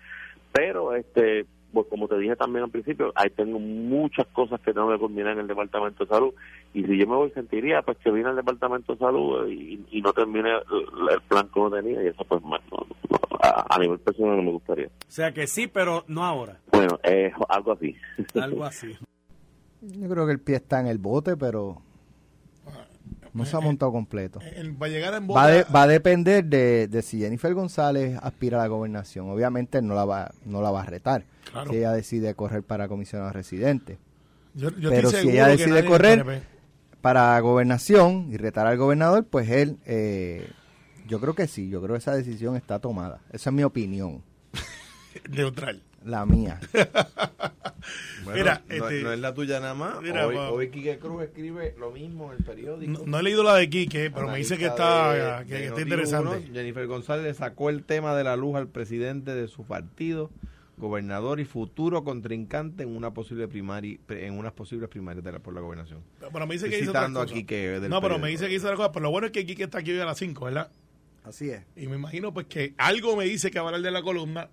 Pero, 0.52 0.96
este 0.96 1.46
pues 1.76 1.88
como 1.90 2.08
te 2.08 2.18
dije 2.18 2.38
también 2.38 2.64
al 2.64 2.72
principio, 2.72 3.12
ahí 3.16 3.30
tengo 3.32 3.60
muchas 3.60 4.26
cosas 4.28 4.62
que 4.62 4.74
tengo 4.74 4.90
que 4.90 4.98
culminar 4.98 5.34
en 5.34 5.40
el 5.40 5.48
Departamento 5.48 6.06
de 6.06 6.10
Salud. 6.10 6.34
Y 6.78 6.84
si 6.84 6.98
yo 6.98 7.08
me 7.08 7.16
voy, 7.16 7.32
sentiría 7.32 7.82
pues 7.84 7.98
que 8.00 8.12
vine 8.12 8.28
al 8.30 8.36
Departamento 8.36 8.92
de 8.94 9.00
Salud 9.00 9.48
y, 9.48 9.82
y 9.92 10.02
no 10.02 10.12
termine 10.12 10.50
el, 10.50 11.10
el 11.14 11.22
plan 11.22 11.48
que 11.54 11.60
uno 11.60 11.76
tenía. 11.78 12.04
Y 12.04 12.08
eso, 12.08 12.24
pues, 12.28 12.42
no- 12.44 12.50
no- 12.50 12.88
a, 13.42 13.76
a 13.76 13.80
nivel 13.80 13.98
personal 14.00 14.36
no 14.38 14.44
me 14.44 14.52
gustaría. 14.52 14.88
O 14.88 14.92
sea 15.12 15.32
que 15.32 15.48
sí, 15.48 15.68
pero 15.68 16.04
no 16.08 16.26
ahora. 16.26 16.60
Bueno, 16.74 17.00
eh, 17.04 17.32
algo 17.50 17.72
así. 17.72 17.96
Algo 18.36 18.66
así. 18.66 18.94
Yo 19.82 20.10
creo 20.10 20.26
que 20.26 20.34
el 20.34 20.40
pie 20.40 20.56
está 20.58 20.80
en 20.82 20.88
el 20.88 20.98
bote, 20.98 21.38
pero 21.38 21.82
no 23.34 23.46
se 23.46 23.56
ha 23.56 23.60
montado 23.60 23.92
completo. 23.92 24.40
En- 24.42 24.76
para 24.78 24.92
llegar 24.92 25.14
en 25.14 25.30
Va, 25.30 25.44
a 25.44 25.48
de- 25.48 25.58
boca, 25.64 25.74
va 25.74 25.82
a 25.84 25.88
depender 25.88 26.44
de, 26.46 26.88
de 26.88 27.02
si 27.02 27.20
Jennifer 27.20 27.54
González 27.54 28.18
aspira 28.22 28.58
a 28.60 28.62
la 28.64 28.68
gobernación. 28.68 29.30
Obviamente 29.30 29.78
él 29.78 29.88
no 29.88 29.96
la 29.96 30.06
va, 30.06 30.32
no 30.46 30.62
la 30.62 30.72
va 30.72 30.82
a 30.82 30.86
retar 30.86 31.24
Claro. 31.52 31.70
si 31.72 31.78
ella 31.78 31.92
decide 31.92 32.34
correr 32.36 32.64
para 32.64 32.88
comisionado 32.88 33.32
residente. 33.32 33.98
yo, 34.56 34.70
yo 34.78 34.90
pero 34.90 35.10
si 35.10 35.30
ella 35.30 35.48
decide 35.48 35.86
correr- 35.86 36.24
PNP 36.26 36.55
Para 37.06 37.40
gobernación 37.40 38.30
y 38.32 38.38
retar 38.38 38.66
al 38.66 38.78
gobernador, 38.78 39.28
pues 39.30 39.48
él, 39.52 39.78
eh, 39.86 40.50
yo 41.08 41.22
creo 41.22 41.36
que 41.36 41.46
sí, 41.48 41.70
yo 41.70 41.80
creo 41.80 41.94
que 41.94 42.00
esa 42.00 42.16
decisión 42.16 42.56
está 42.56 42.80
tomada. 42.80 43.22
Esa 43.32 43.52
es 43.52 43.56
mi 43.56 43.62
opinión, 43.64 44.24
neutral. 45.30 45.84
la 46.04 46.26
mía. 46.26 46.60
Bueno, 48.24 48.40
Mira, 48.40 48.64
no, 48.68 48.74
este- 48.88 49.04
no 49.04 49.14
es 49.14 49.20
la 49.20 49.34
tuya 49.36 49.60
nada 49.60 49.76
más. 49.76 50.02
Mira, 50.02 50.26
hoy, 50.26 50.36
hoy 50.36 50.70
Quique 50.72 50.98
Cruz 50.98 51.22
escribe 51.22 51.76
lo 51.78 51.92
mismo 51.92 52.32
en 52.34 52.40
el 52.40 52.44
periódico. 52.44 52.92
No, 52.92 53.06
no 53.06 53.20
he 53.20 53.22
leído 53.24 53.44
la 53.44 53.54
de 53.54 53.70
Quique, 53.70 54.10
pero 54.10 54.28
me 54.28 54.40
dice 54.40 54.58
que 54.58 54.66
está, 54.66 55.14
de- 55.42 55.46
que, 55.46 55.54
de 55.54 55.60
que 55.60 55.66
está 55.68 55.76
Noti1, 55.76 55.84
interesante. 55.84 56.50
Jennifer 56.52 56.88
González 56.88 57.24
le 57.26 57.34
sacó 57.36 57.70
el 57.70 57.84
tema 57.84 58.16
de 58.16 58.24
la 58.24 58.36
luz 58.36 58.56
al 58.56 58.68
presidente 58.68 59.36
de 59.36 59.48
su 59.48 59.64
partido, 59.66 60.32
gobernador 60.78 61.40
y 61.40 61.46
futuro 61.46 62.04
contrincante 62.04 62.84
en 62.84 62.96
una 62.96 63.14
posible 63.14 63.48
primaria, 63.48 63.98
en 64.10 64.38
unas 64.38 64.54
posibles 64.54 64.90
primarias 64.90 65.24
de 65.24 65.32
la, 65.32 65.40
por 65.40 65.54
la 65.54 65.62
gobernación. 65.62 66.02
Pero 66.20 66.48
me 66.48 66.56
dice 66.56 66.70
que 66.70 66.76
Estoy 66.76 66.84
hizo 66.84 66.92
citando 66.92 67.26
que 67.26 67.80
del 67.80 67.90
No, 67.90 68.02
pero 68.02 68.20
me 68.20 68.30
dice 68.30 68.48
que 68.48 68.56
hizo 68.56 68.66
otra 68.66 68.76
cosa. 68.76 68.92
Pero 68.92 69.04
lo 69.04 69.12
bueno 69.12 69.28
es 69.28 69.32
que 69.32 69.46
Quique 69.46 69.64
está 69.64 69.80
aquí 69.80 69.92
hoy 69.92 70.00
a 70.00 70.06
las 70.06 70.18
5, 70.18 70.46
¿verdad? 70.46 70.70
Así 71.24 71.50
es. 71.50 71.64
Y 71.76 71.88
me 71.88 71.96
imagino 71.96 72.34
pues 72.34 72.46
que 72.48 72.74
algo 72.78 73.16
me 73.16 73.26
dice 73.26 73.52
que 73.52 73.60
va 73.60 73.66
a 73.66 73.68
hablar 73.70 73.82
de 73.82 73.92
la 73.92 74.02
columna. 74.02 74.50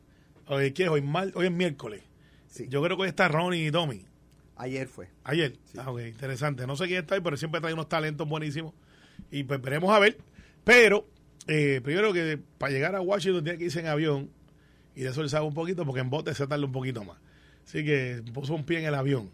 Hoy, 0.46 0.72
¿qué 0.72 0.84
es? 0.84 0.88
Hoy, 0.88 1.02
mal, 1.02 1.32
hoy 1.34 1.46
es 1.46 1.52
miércoles. 1.52 2.02
Sí. 2.48 2.66
Yo 2.68 2.82
creo 2.82 2.96
que 2.96 3.04
hoy 3.04 3.08
está 3.08 3.28
Ronnie 3.28 3.66
y 3.66 3.70
Tommy. 3.70 4.04
Ayer 4.56 4.86
fue. 4.86 5.08
Ayer. 5.24 5.56
Ah, 5.76 5.90
ok, 5.90 6.00
interesante. 6.02 6.66
No 6.66 6.76
sé 6.76 6.86
quién 6.86 7.00
está 7.00 7.14
ahí, 7.14 7.20
pero 7.20 7.36
siempre 7.36 7.60
trae 7.60 7.72
unos 7.72 7.88
talentos 7.88 8.28
buenísimos. 8.28 8.74
Y 9.30 9.44
pues 9.44 9.60
veremos 9.60 9.90
a 9.90 9.98
ver. 9.98 10.18
Pero, 10.64 11.06
eh, 11.46 11.80
primero 11.82 12.12
que 12.12 12.38
para 12.58 12.72
llegar 12.72 12.94
a 12.94 13.00
Washington 13.00 13.42
tiene 13.42 13.58
que 13.58 13.64
irse 13.64 13.80
en 13.80 13.86
avión. 13.86 14.30
Y 14.94 15.02
de 15.02 15.10
eso 15.10 15.22
él 15.22 15.30
sabe 15.30 15.46
un 15.46 15.54
poquito, 15.54 15.84
porque 15.86 16.00
en 16.00 16.10
bote 16.10 16.34
se 16.34 16.46
tarda 16.46 16.64
un 16.64 16.72
poquito 16.72 17.02
más. 17.04 17.16
Así 17.66 17.84
que 17.84 18.22
puso 18.34 18.54
un 18.54 18.64
pie 18.64 18.80
en 18.80 18.86
el 18.86 18.94
avión. 18.94 19.30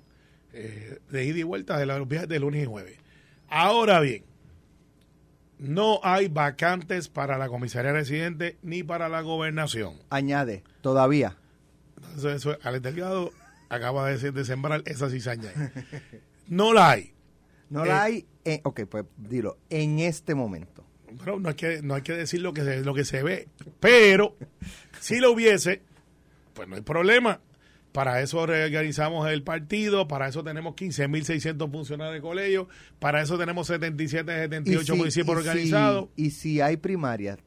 eh, 0.53 0.99
de 1.11 1.25
ida 1.25 1.39
y 1.39 1.43
vuelta 1.43 1.77
de 1.79 1.85
los 1.87 2.09
viajes 2.09 2.29
de 2.29 2.39
lunes 2.41 2.63
y 2.63 2.67
jueves. 2.67 2.99
Ahora 3.49 4.01
bien, 4.01 4.25
no 5.59 6.01
hay 6.03 6.29
vacantes 6.29 7.09
para 7.09 7.37
la 7.39 7.49
comisaría 7.49 7.93
residente 7.93 8.57
ni 8.63 8.83
para 8.83 9.09
la 9.09 9.21
gobernación. 9.23 9.95
Añade, 10.11 10.63
todavía. 10.81 11.37
Entonces, 11.97 12.37
eso, 12.37 12.57
Alex 12.63 12.83
Delgado 12.83 13.33
acaba 13.69 14.09
de, 14.09 14.33
de 14.33 14.45
sembrar 14.45 14.83
esa 14.87 15.11
cizaña. 15.11 15.51
ahí. 15.51 16.21
No 16.47 16.73
la 16.73 16.91
hay. 16.91 17.13
No 17.71 17.85
Eh, 17.85 17.89
la 17.89 18.03
hay. 18.05 18.27
en- 18.45 18.61
ok, 18.65 18.81
pues 18.89 19.05
dilo. 19.17 19.59
En 19.69 19.99
este 19.99 20.35
momento. 20.35 20.85
Pero 21.19 21.39
no 21.41 21.49
hay 21.49 21.55
que, 21.55 21.83
no 21.83 21.95
hay 21.95 22.03
que 22.03 22.13
decir 22.15 22.41
lo 22.41 22.53
que, 22.53 22.63
se, 22.65 22.81
lo 22.85 22.95
que 22.95 23.05
se 23.05 23.23
ve. 23.23 23.49
Pero 23.81 24.37
si 25.01 25.19
lo 25.19 25.33
hubiese, 25.33 25.83
pues 26.55 26.69
no 26.69 26.77
hay 26.77 26.83
problema. 26.83 27.41
Para 27.93 28.21
eso 28.21 28.45
reorganizamos 28.47 29.29
el 29.31 29.43
partido, 29.43 30.07
para 30.09 30.29
eso 30.29 30.45
tenemos 30.45 30.75
15.600 30.77 31.71
funcionarios 31.73 32.15
de 32.15 32.21
colegio, 32.21 32.69
para 32.99 33.23
eso 33.23 33.39
tenemos 33.39 33.67
77, 33.67 34.31
78 34.43 34.95
municipios 34.97 35.39
y 35.41 35.43
si- 35.43 35.49
organizados. 35.49 36.09
y 36.15 36.31
si 36.31 36.61
hay 36.61 36.77
primarias, 36.77 37.39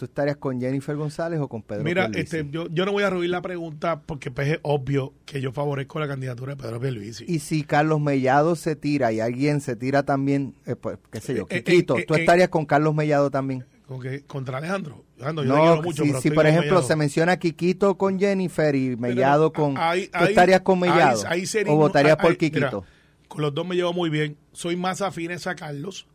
¿tú 0.00 0.06
estarías 0.06 0.38
con 0.38 0.58
Jennifer 0.58 0.96
González 0.96 1.38
o 1.40 1.46
con 1.46 1.60
Pedro 1.62 1.84
Mira, 1.84 2.06
Pierluisi? 2.08 2.36
este, 2.38 2.50
yo, 2.50 2.68
yo 2.70 2.86
no 2.86 2.92
voy 2.92 3.02
a 3.04 3.10
ruir 3.10 3.28
la 3.28 3.42
pregunta 3.42 4.00
porque 4.00 4.30
pues, 4.30 4.48
es 4.48 4.58
obvio 4.62 5.12
que 5.26 5.42
yo 5.42 5.52
favorezco 5.52 6.00
la 6.00 6.08
candidatura 6.08 6.54
de 6.54 6.62
Pedro 6.62 6.80
Pierluisi. 6.80 7.26
Y 7.28 7.40
si 7.40 7.64
Carlos 7.64 8.00
Mellado 8.00 8.56
se 8.56 8.76
tira 8.76 9.12
y 9.12 9.20
alguien 9.20 9.60
se 9.60 9.76
tira 9.76 10.02
también, 10.04 10.54
eh, 10.64 10.74
pues, 10.74 10.96
qué 11.12 11.20
sé 11.20 11.34
yo, 11.34 11.42
Eh, 11.50 11.58
eh, 11.58 11.62
Quiquito, 11.62 11.98
eh, 11.98 12.06
¿tú 12.08 12.14
estarías 12.14 12.48
con 12.48 12.64
Carlos 12.64 12.94
Mellado 12.94 13.30
también? 13.30 13.66
Con 13.86 14.00
contra 14.26 14.56
Alejandro. 14.56 15.04
Alejandro, 15.16 15.44
yo 15.44 15.52
te 15.54 15.60
quiero 15.60 15.76
No, 15.76 15.82
mucho, 15.82 16.02
si, 16.04 16.08
pero 16.10 16.20
si 16.22 16.30
por 16.30 16.46
ejemplo 16.46 16.70
Mellado. 16.70 16.86
se 16.88 16.96
menciona 16.96 17.36
Quiquito 17.38 17.98
con 17.98 18.18
Jennifer 18.18 18.74
y 18.74 18.96
Mellado 18.96 19.52
Pero, 19.52 19.64
con... 19.64 19.76
ahí- 19.76 20.06
¿Tú 20.06 20.16
ahí- 20.18 20.28
estarías 20.28 20.62
con 20.62 20.78
Mellado? 20.80 21.22
ahí 21.28 21.44
sería- 21.44 21.72
¿O 21.72 21.76
votarías 21.76 22.16
por 22.16 22.30
mira, 22.30 22.38
Quiquito? 22.38 22.84
con 23.28 23.42
los 23.42 23.52
dos 23.54 23.66
me 23.66 23.74
llevo 23.76 23.92
muy 23.92 24.08
bien. 24.08 24.36
Soy 24.52 24.76
más 24.76 25.02
afines 25.02 25.46
a 25.46 25.54
Carlos, 25.56 26.06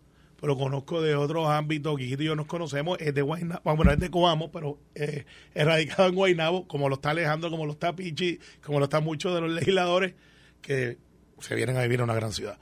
pero 0.45 0.57
conozco 0.57 1.01
de 1.01 1.15
otros 1.15 1.47
ámbitos. 1.49 1.97
Quiquito 1.97 2.21
y 2.21 2.27
yo 2.27 2.35
nos 2.35 2.45
conocemos. 2.45 2.99
Es 3.01 3.15
de 3.15 3.23
Guaynabo, 3.23 3.61
bueno, 3.75 3.91
es 3.91 3.99
de 3.99 4.11
Coamo, 4.11 4.51
pero 4.51 4.77
eh, 4.93 5.25
es 5.55 5.65
radicado 5.65 6.07
en 6.09 6.13
Guaynabo, 6.13 6.67
como 6.67 6.87
lo 6.87 6.95
está 6.95 7.09
Alejandro, 7.09 7.49
como 7.49 7.65
lo 7.65 7.71
está 7.71 7.95
Pichi, 7.95 8.39
como 8.63 8.77
lo 8.77 8.85
están 8.85 9.03
muchos 9.03 9.33
de 9.33 9.41
los 9.41 9.49
legisladores 9.49 10.13
que 10.61 10.99
se 11.39 11.55
vienen 11.55 11.77
a 11.77 11.81
vivir 11.81 11.97
en 11.97 12.03
una 12.03 12.13
gran 12.13 12.31
ciudad. 12.31 12.59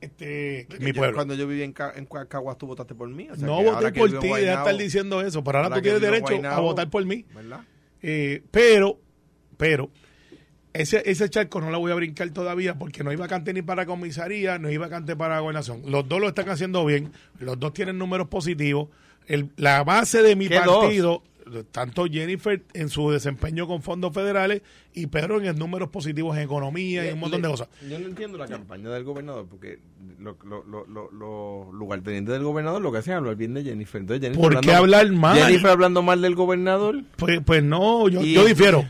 Este, 0.00 0.66
mi 0.80 0.94
pueblo. 0.94 1.14
Cuando 1.14 1.34
yo 1.34 1.46
viví 1.46 1.62
en, 1.62 1.74
Ca- 1.74 1.92
en 1.94 2.06
Caguas, 2.06 2.56
tú 2.56 2.66
votaste 2.68 2.94
por 2.94 3.08
mí. 3.10 3.28
o 3.30 3.36
sea 3.36 3.46
no 3.46 3.62
voté 3.62 3.92
por 3.92 4.18
ti, 4.18 4.28
deja 4.28 4.54
estar 4.54 4.76
diciendo 4.78 5.20
eso, 5.20 5.44
pero 5.44 5.58
ahora, 5.58 5.68
ahora 5.68 5.76
tú 5.76 5.82
tienes 5.82 6.00
derecho 6.00 6.48
a 6.48 6.60
votar 6.60 6.88
por 6.88 7.04
mí. 7.04 7.26
¿Verdad? 7.34 7.60
Eh, 8.00 8.42
pero, 8.50 8.98
pero, 9.58 9.90
ese, 10.80 11.02
ese 11.06 11.28
charco 11.28 11.60
no 11.60 11.70
la 11.70 11.78
voy 11.78 11.92
a 11.92 11.94
brincar 11.94 12.28
todavía 12.30 12.78
porque 12.78 13.02
no 13.04 13.10
hay 13.10 13.16
vacante 13.16 13.52
ni 13.52 13.62
para 13.62 13.86
comisaría, 13.86 14.58
no 14.58 14.68
hay 14.68 14.76
vacante 14.76 15.16
para 15.16 15.40
gobernación. 15.40 15.82
Los 15.86 16.08
dos 16.08 16.20
lo 16.20 16.28
están 16.28 16.48
haciendo 16.48 16.84
bien, 16.84 17.12
los 17.40 17.58
dos 17.58 17.72
tienen 17.72 17.98
números 17.98 18.28
positivos. 18.28 18.88
El- 19.26 19.50
la 19.56 19.82
base 19.84 20.22
de 20.22 20.36
mi 20.36 20.48
¿Qué 20.48 20.56
partido, 20.60 21.22
tanto 21.72 22.06
Jennifer 22.06 22.60
en 22.74 22.88
su 22.88 23.10
desempeño 23.10 23.66
con 23.68 23.80
fondos 23.82 24.12
federales 24.12 24.62
y 24.94 25.06
Pedro 25.06 25.38
en 25.40 25.46
el 25.46 25.56
números 25.58 25.90
positivos 25.90 26.36
en 26.36 26.42
economía 26.44 27.08
y 27.08 27.12
un 27.12 27.20
montón 27.20 27.40
de 27.42 27.48
cosas. 27.48 27.68
Yo 27.88 27.98
no 28.00 28.06
entiendo 28.06 28.36
la 28.38 28.46
campaña 28.48 28.88
del 28.90 29.04
gobernador 29.04 29.46
porque 29.48 29.78
los 30.18 30.36
lo, 30.44 30.64
lo, 30.64 30.86
lo, 30.86 31.10
lo 31.12 31.72
lugartenientes 31.72 32.32
del 32.32 32.42
gobernador 32.42 32.82
lo 32.82 32.90
que 32.90 32.98
hacen 32.98 33.12
es 33.12 33.18
hablar 33.18 33.36
bien 33.36 33.54
de 33.54 33.62
Jennifer. 33.62 34.00
Entonces, 34.00 34.22
Jennifer 34.22 34.42
¿Por 34.54 34.60
qué 34.60 34.72
hablar 34.72 35.10
mal? 35.12 35.38
Jennifer 35.38 35.70
hablando 35.70 36.02
mal 36.02 36.20
del 36.22 36.34
gobernador. 36.34 37.02
Pues, 37.16 37.40
pues 37.44 37.62
no, 37.62 38.08
yo, 38.08 38.22
Y- 38.22 38.32
yo 38.34 38.44
difiero. 38.44 38.84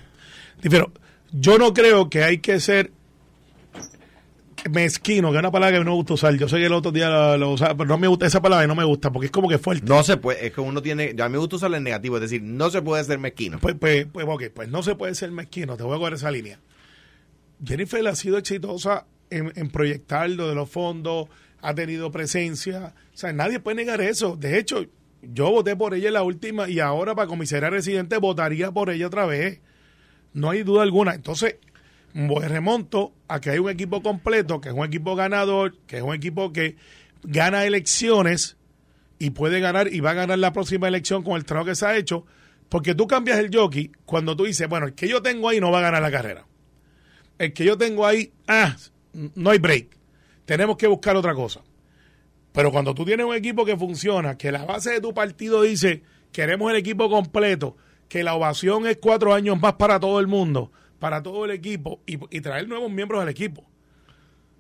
Difiero. 0.62 0.90
Yo 1.33 1.59
no 1.59 1.75
creo 1.75 2.09
que 2.09 2.25
hay 2.25 2.39
que 2.39 2.61
ser 2.61 2.93
mezquino, 4.71 5.31
que 5.31 5.37
es 5.37 5.41
una 5.41 5.51
palabra 5.51 5.79
que 5.79 5.85
no 5.85 5.91
me 5.91 5.97
gusta 5.97 6.15
usar. 6.15 6.35
Yo 6.37 6.49
sé 6.49 6.59
que 6.59 6.67
el 6.67 6.73
otro 6.73 6.93
día 6.93 7.09
lo, 7.09 7.37
lo 7.37 7.51
usaba, 7.53 7.77
pero 7.77 7.89
no 7.89 7.99
me 7.99 8.09
gusta 8.09 8.27
esa 8.27 8.41
palabra 8.41 8.65
y 8.65 8.69
no 8.69 8.75
me 8.75 8.85
gusta 8.85 9.12
porque 9.12 9.27
es 9.27 9.33
como 9.33 9.49
que 9.49 9.59
fuerte. 9.59 9.85
No 9.87 10.03
se 10.03 10.17
puede, 10.17 10.47
es 10.47 10.53
que 10.53 10.61
uno 10.61 10.83
tiene, 10.83 11.15
ya 11.15 11.29
me 11.29 11.39
gusta 11.39 11.57
usarlo 11.57 11.77
en 11.77 11.85
negativo, 11.85 12.17
es 12.17 12.23
decir, 12.23 12.43
no 12.43 12.71
se 12.71 12.83
puede 12.83 13.05
ser 13.05 13.19
mezquino. 13.19 13.59
Pues, 13.59 13.77
pues, 13.79 14.07
pues, 14.12 14.51
pues 14.51 14.69
no 14.69 14.83
se 14.83 14.95
puede 14.95 15.15
ser 15.15 15.31
mezquino, 15.31 15.77
te 15.77 15.83
voy 15.83 15.97
a 15.97 15.99
coger 15.99 16.15
esa 16.15 16.31
línea. 16.31 16.59
Jennifer 17.65 18.07
ha 18.07 18.15
sido 18.15 18.39
exitosa 18.39 19.07
en, 19.31 19.53
en 19.57 19.71
proyectar 19.71 20.29
lo 20.31 20.49
de 20.49 20.55
los 20.55 20.69
fondos, 20.69 21.29
ha 21.62 21.75
tenido 21.75 22.11
presencia, 22.11 22.95
o 23.15 23.17
sea, 23.17 23.33
nadie 23.33 23.61
puede 23.61 23.77
negar 23.77 24.01
eso. 24.01 24.37
De 24.37 24.59
hecho, 24.59 24.85
yo 25.23 25.51
voté 25.51 25.75
por 25.75 25.95
ella 25.95 26.09
en 26.09 26.15
la 26.15 26.23
última 26.23 26.69
y 26.69 26.81
ahora 26.81 27.15
para 27.15 27.29
comisaría 27.29 27.71
residente 27.71 28.19
votaría 28.19 28.71
por 28.71 28.91
ella 28.91 29.07
otra 29.07 29.27
vez. 29.27 29.61
No 30.37 30.51
hay 30.51 30.64
duda 30.64 30.83
alguna. 30.83 31.14
Entonces, 31.14 31.57
voy 32.12 32.44
remonto 32.44 33.14
a 33.27 33.40
que 33.40 33.49
hay 33.49 33.59
un 33.59 33.70
equipo 33.70 34.03
completo, 34.03 34.61
que 34.61 34.68
es 34.68 34.75
un 34.75 34.85
equipo 34.85 35.16
ganador, 35.16 35.75
que 35.87 35.96
es 35.96 36.03
un 36.03 36.14
equipo 36.14 36.53
que 36.53 36.77
gana 37.22 37.64
elecciones 37.64 38.59
y 39.18 39.31
puede 39.31 39.61
ganar 39.61 39.90
y 39.90 40.01
va 40.01 40.11
a 40.11 40.14
ganar 40.14 40.38
la 40.38 40.53
próxima 40.53 40.88
elección 40.88 41.22
con 41.22 41.37
el 41.37 41.46
trabajo 41.46 41.68
que 41.68 41.75
se 41.75 41.87
ha 41.87 41.96
hecho, 41.96 42.27
porque 42.68 42.94
tú 42.94 43.07
cambias 43.07 43.38
el 43.38 43.49
jockey 43.51 43.90
cuando 44.05 44.37
tú 44.37 44.44
dices, 44.44 44.68
bueno, 44.68 44.85
el 44.85 44.94
que 44.94 45.09
yo 45.09 45.22
tengo 45.22 45.49
ahí 45.49 45.59
no 45.59 45.70
va 45.70 45.79
a 45.79 45.83
ganar 45.83 46.03
la 46.03 46.11
carrera. 46.11 46.46
El 47.38 47.55
que 47.55 47.64
yo 47.64 47.79
tengo 47.79 48.07
ahí, 48.07 48.31
ah, 48.46 48.77
no 49.35 49.49
hay 49.49 49.59
break. 49.59 49.96
Tenemos 50.44 50.77
que 50.77 50.87
buscar 50.87 51.16
otra 51.16 51.33
cosa. 51.35 51.62
Pero 52.53 52.70
cuando 52.70 52.94
tú 52.94 53.07
tienes 53.07 53.25
un 53.25 53.35
equipo 53.35 53.64
que 53.64 53.79
funciona, 53.79 54.37
que 54.37 54.53
la 54.53 54.66
base 54.66 54.90
de 54.90 55.01
tu 55.01 55.14
partido 55.14 55.62
dice, 55.62 56.03
queremos 56.31 56.70
el 56.70 56.77
equipo 56.77 57.09
completo, 57.09 57.79
que 58.09 58.23
la 58.23 58.35
ovación 58.35 58.87
es 58.87 58.99
cuatro 58.99 59.35
años 59.35 59.61
más 59.61 59.75
para 59.75 59.99
todo 60.01 60.21
el 60.21 60.27
mundo, 60.27 60.71
para 60.99 61.23
todo 61.23 61.45
el 61.45 61.51
equipo, 61.51 62.01
y, 62.07 62.16
traer 62.40 62.69
nuevos 62.69 62.90
miembros 62.90 63.21
al 63.21 63.29
equipo. 63.29 63.64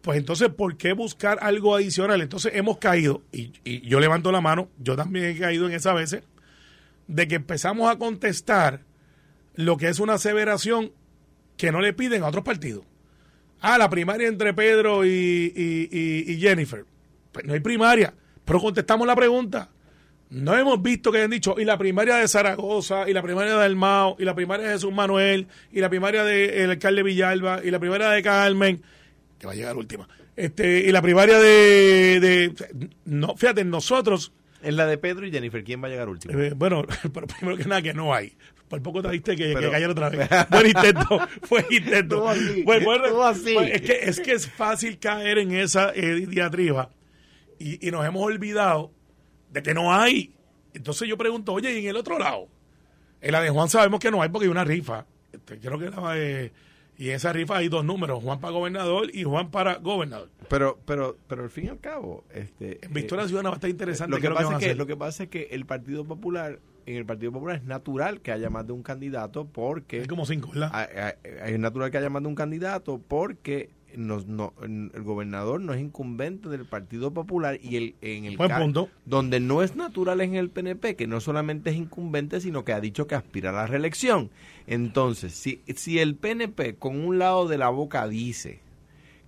Pues 0.02 0.18
entonces, 0.18 0.48
¿por 0.50 0.76
qué 0.76 0.92
buscar 0.92 1.38
algo 1.40 1.74
adicional? 1.74 2.20
Entonces 2.20 2.52
hemos 2.54 2.78
caído, 2.78 3.22
y, 3.32 3.52
yo 3.88 4.00
levanto 4.00 4.30
la 4.32 4.40
mano, 4.40 4.68
yo 4.78 4.96
también 4.96 5.26
he 5.26 5.38
caído 5.38 5.66
en 5.66 5.74
esa 5.74 5.92
veces, 5.92 6.22
de 7.08 7.28
que 7.28 7.36
empezamos 7.36 7.90
a 7.90 7.98
contestar 7.98 8.80
lo 9.54 9.76
que 9.76 9.88
es 9.88 10.00
una 10.00 10.14
aseveración 10.14 10.92
que 11.56 11.72
no 11.72 11.80
le 11.80 11.92
piden 11.92 12.22
a 12.22 12.28
otros 12.28 12.44
partidos. 12.44 12.84
Ah, 13.60 13.78
la 13.78 13.88
primaria 13.88 14.28
entre 14.28 14.52
Pedro 14.52 15.06
y- 15.06 15.52
y 15.56 16.38
Jennifer. 16.40 16.84
Pues 17.32 17.44
no 17.46 17.54
hay 17.54 17.60
primaria, 17.60 18.12
pero 18.44 18.60
contestamos 18.60 19.06
la 19.06 19.16
pregunta. 19.16 19.70
No 20.28 20.56
hemos 20.58 20.82
visto 20.82 21.12
que 21.12 21.18
hayan 21.18 21.30
dicho, 21.30 21.54
y 21.58 21.64
la 21.64 21.78
primaria 21.78 22.16
de 22.16 22.26
Zaragoza, 22.28 23.08
y 23.08 23.12
la 23.12 23.22
primaria 23.22 23.56
de 23.56 23.64
Almao, 23.64 24.16
y 24.18 24.24
la 24.24 24.34
primaria 24.34 24.66
de 24.66 24.72
Jesús 24.72 24.92
Manuel, 24.92 25.46
y 25.72 25.80
la 25.80 25.88
primaria 25.88 26.24
del 26.24 26.70
alcalde 26.70 27.02
Villalba, 27.04 27.60
y 27.64 27.70
la 27.70 27.78
primaria 27.78 28.08
de 28.10 28.22
Carmen, 28.22 28.82
que 29.38 29.46
va 29.46 29.52
a 29.52 29.56
llegar 29.56 29.76
última, 29.76 30.08
este, 30.34 30.80
y 30.80 30.90
la 30.92 31.00
primaria 31.00 31.38
de, 31.38 32.18
de- 32.20 32.88
no, 33.04 33.36
fíjate, 33.36 33.64
nosotros, 33.64 34.32
En 34.62 34.76
la 34.76 34.86
de 34.86 34.98
Pedro 34.98 35.26
y 35.26 35.30
Jennifer, 35.30 35.62
¿quién 35.62 35.80
va 35.82 35.86
a 35.86 35.90
llegar 35.90 36.08
último? 36.08 36.36
eh, 36.38 36.52
bueno, 36.56 36.84
pero 37.14 37.26
primero 37.28 37.56
que 37.56 37.64
nada 37.66 37.82
que 37.82 37.94
no 37.94 38.12
hay. 38.12 38.32
Por 38.68 38.82
poco 38.82 39.00
te 39.00 39.08
viste 39.10 39.36
que, 39.36 39.54
que 39.54 39.70
cayera 39.70 39.92
otra 39.92 40.08
vez. 40.08 40.28
Buen 40.50 40.66
intento, 40.66 41.20
buen 41.48 41.64
intento. 41.70 42.16
Todo 42.16 42.28
así, 42.30 42.64
todo 42.64 43.24
así. 43.24 43.54
buen- 43.54 43.68
es, 43.72 43.80
que, 43.82 43.92
es 44.02 44.18
que 44.20 44.32
es 44.32 44.50
fácil 44.50 44.98
caer 44.98 45.38
en 45.38 45.52
esa 45.52 45.92
eh, 45.94 46.26
diatriba 46.26 46.90
y, 47.60 47.86
y 47.86 47.92
nos 47.92 48.04
hemos 48.04 48.22
olvidado 48.24 48.90
de 49.50 49.62
que 49.62 49.74
no 49.74 49.92
hay. 49.92 50.32
Entonces 50.74 51.08
yo 51.08 51.16
pregunto, 51.16 51.52
oye, 51.52 51.72
y 51.78 51.84
en 51.84 51.90
el 51.90 51.96
otro 51.96 52.18
lado, 52.18 52.48
en 53.20 53.32
la 53.32 53.40
de 53.40 53.50
Juan 53.50 53.68
sabemos 53.68 54.00
que 54.00 54.10
no 54.10 54.22
hay 54.22 54.28
porque 54.28 54.44
hay 54.46 54.50
una 54.50 54.64
rifa. 54.64 55.06
Este, 55.32 55.58
creo 55.58 55.78
que 55.78 55.90
la 55.90 56.12
de- 56.12 56.52
y 56.98 57.10
en 57.10 57.16
esa 57.16 57.30
rifa 57.32 57.58
hay 57.58 57.68
dos 57.68 57.84
números, 57.84 58.22
Juan 58.22 58.40
para 58.40 58.52
gobernador 58.54 59.10
y 59.14 59.24
Juan 59.24 59.50
para 59.50 59.74
gobernador. 59.76 60.30
Pero, 60.48 60.78
pero, 60.86 61.16
pero 61.28 61.42
al 61.44 61.50
fin 61.50 61.66
y 61.66 61.68
al 61.68 61.78
cabo, 61.80 62.24
este, 62.32 62.78
En 62.84 62.92
Victoria 62.94 63.26
Ciudadana 63.26 63.50
va 63.50 63.54
a 63.56 63.58
estar 63.58 63.68
interesante. 63.70 64.10
lo 64.10 64.16
que, 64.16 64.28
que 64.28 64.34
pasa 64.34 64.48
a 64.48 64.52
es 64.52 64.58
que, 64.58 64.64
hacer. 64.66 64.76
lo 64.78 64.86
que 64.86 64.96
pasa 64.96 65.22
es 65.24 65.28
que 65.28 65.48
el 65.50 65.66
Partido 65.66 66.04
Popular, 66.06 66.58
en 66.86 66.96
el 66.96 67.04
Partido 67.04 67.32
Popular 67.32 67.56
es 67.56 67.64
natural 67.64 68.22
que 68.22 68.32
haya 68.32 68.48
más 68.48 68.66
de 68.66 68.72
un 68.72 68.82
candidato 68.82 69.46
porque 69.46 70.00
Hay 70.00 70.06
como 70.06 70.24
cinco, 70.24 70.50
¿verdad? 70.52 70.70
hay- 70.72 71.12
hay- 71.42 71.52
es 71.52 71.58
natural 71.58 71.90
que 71.90 71.98
haya 71.98 72.08
más 72.08 72.22
de 72.22 72.28
un 72.28 72.34
candidato 72.34 72.98
porque 73.06 73.68
nos- 73.96 74.26
no- 74.26 74.52
el 74.62 75.02
gobernador 75.02 75.60
no 75.60 75.72
es 75.74 75.80
incumbente 75.80 76.48
del 76.48 76.64
Partido 76.66 77.12
Popular 77.12 77.58
y 77.62 77.76
el 77.76 77.94
en 78.00 78.24
el 78.26 78.36
Buen 78.36 78.50
punto. 78.52 78.88
donde 79.04 79.40
no 79.40 79.62
es 79.62 79.74
natural 79.76 80.20
en 80.20 80.34
el 80.34 80.50
PNP 80.50 80.96
que 80.96 81.06
no 81.06 81.20
solamente 81.20 81.70
es 81.70 81.76
incumbente 81.76 82.40
sino 82.40 82.64
que 82.64 82.72
ha 82.72 82.80
dicho 82.80 83.06
que 83.06 83.14
aspira 83.14 83.50
a 83.50 83.52
la 83.54 83.66
reelección. 83.66 84.30
Entonces 84.66 85.32
si, 85.34 85.60
si 85.74 85.98
el 85.98 86.14
PNP 86.16 86.76
con 86.76 87.00
un 87.04 87.18
lado 87.18 87.48
de 87.48 87.58
la 87.58 87.68
boca 87.70 88.06
dice 88.08 88.60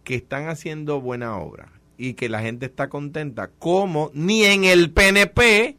que 0.05 0.15
están 0.15 0.49
haciendo 0.49 1.01
buena 1.01 1.37
obra 1.39 1.73
y 1.97 2.15
que 2.15 2.29
la 2.29 2.41
gente 2.41 2.67
está 2.67 2.89
contenta 2.89 3.49
como 3.59 4.11
ni 4.15 4.45
en 4.45 4.65
el 4.65 4.91
PNP 4.91 5.77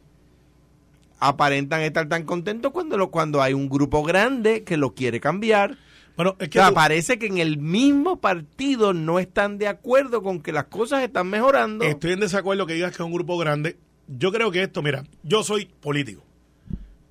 aparentan 1.18 1.82
estar 1.82 2.08
tan 2.08 2.24
contentos 2.24 2.72
cuando 2.72 2.96
lo, 2.96 3.10
cuando 3.10 3.42
hay 3.42 3.52
un 3.52 3.68
grupo 3.68 4.02
grande 4.02 4.64
que 4.64 4.76
lo 4.76 4.94
quiere 4.94 5.20
cambiar 5.20 5.76
Bueno, 6.20 6.36
es 6.38 6.48
o 6.48 6.50
que 6.50 6.58
sea, 6.58 6.68
tú- 6.68 6.74
parece 6.74 7.18
que 7.18 7.28
en 7.28 7.38
el 7.38 7.56
mismo 7.56 8.20
partido 8.20 8.92
no 8.92 9.18
están 9.18 9.56
de 9.56 9.68
acuerdo 9.68 10.22
con 10.22 10.42
que 10.42 10.52
las 10.52 10.64
cosas 10.64 11.02
están 11.02 11.28
mejorando. 11.28 11.82
Estoy 11.82 12.12
en 12.12 12.20
desacuerdo 12.20 12.66
que 12.66 12.74
digas 12.74 12.90
que 12.90 12.96
es 13.02 13.06
un 13.06 13.12
grupo 13.14 13.38
grande. 13.38 13.78
Yo 14.06 14.30
creo 14.30 14.50
que 14.50 14.62
esto, 14.62 14.82
mira, 14.82 15.04
yo 15.22 15.42
soy 15.42 15.64
político. 15.64 16.22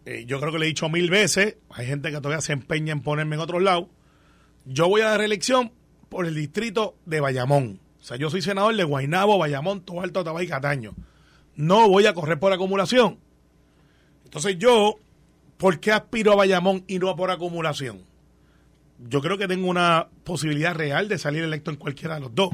Eh, 0.05 0.25
yo 0.27 0.39
creo 0.39 0.51
que 0.51 0.59
le 0.59 0.65
he 0.65 0.67
dicho 0.67 0.89
mil 0.89 1.09
veces, 1.09 1.57
hay 1.71 1.87
gente 1.87 2.11
que 2.11 2.17
todavía 2.17 2.41
se 2.41 2.53
empeña 2.53 2.93
en 2.93 3.01
ponerme 3.01 3.35
en 3.35 3.41
otro 3.41 3.59
lado. 3.59 3.89
Yo 4.65 4.87
voy 4.87 5.01
a 5.01 5.05
la 5.05 5.17
reelección 5.17 5.71
por 6.09 6.27
el 6.27 6.35
distrito 6.35 6.93
de 7.07 7.19
Bayamón. 7.19 7.79
O 7.99 8.03
sea, 8.03 8.15
yo 8.15 8.29
soy 8.29 8.43
senador 8.43 8.75
de 8.75 8.83
Guaynabo, 8.83 9.39
Bayamón, 9.39 9.81
Todo 9.81 10.01
Alto, 10.01 10.23
Tabay 10.23 10.45
y 10.45 10.49
Cataño. 10.49 10.93
No 11.55 11.89
voy 11.89 12.05
a 12.05 12.13
correr 12.13 12.39
por 12.39 12.53
acumulación. 12.53 13.17
Entonces 14.23 14.57
yo, 14.59 14.97
¿por 15.57 15.79
qué 15.79 15.93
aspiro 15.93 16.33
a 16.33 16.35
Bayamón 16.35 16.83
y 16.85 16.99
no 16.99 17.15
por 17.15 17.31
acumulación? 17.31 18.07
Yo 19.07 19.21
creo 19.21 19.37
que 19.37 19.47
tengo 19.47 19.69
una 19.69 20.07
posibilidad 20.23 20.75
real 20.75 21.07
de 21.07 21.17
salir 21.17 21.43
electo 21.43 21.71
en 21.71 21.77
cualquiera 21.77 22.15
de 22.15 22.21
los 22.21 22.35
dos. 22.35 22.49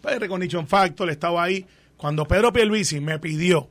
Pues 0.00 0.18
Recognition 0.18 0.66
Factor 0.66 1.10
estaba 1.10 1.42
ahí. 1.42 1.66
Cuando 1.96 2.26
Pedro 2.26 2.52
Pierluisi 2.52 3.00
me 3.00 3.18
pidió 3.18 3.70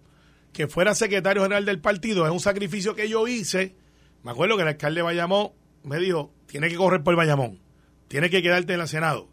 que 0.53 0.67
fuera 0.67 0.95
secretario 0.95 1.43
general 1.43 1.65
del 1.65 1.79
partido, 1.79 2.25
es 2.25 2.31
un 2.31 2.39
sacrificio 2.39 2.95
que 2.95 3.09
yo 3.09 3.27
hice. 3.27 3.75
Me 4.23 4.31
acuerdo 4.31 4.55
que 4.55 4.63
el 4.63 4.69
alcalde 4.69 4.99
de 4.99 5.03
Bayamón 5.03 5.49
me 5.83 5.99
dijo, 5.99 6.31
tiene 6.47 6.69
que 6.69 6.75
correr 6.75 7.03
por 7.03 7.15
Bayamón, 7.15 7.59
tiene 8.07 8.29
que 8.29 8.41
quedarte 8.41 8.73
en 8.73 8.81
el 8.81 8.87
Senado. 8.87 9.27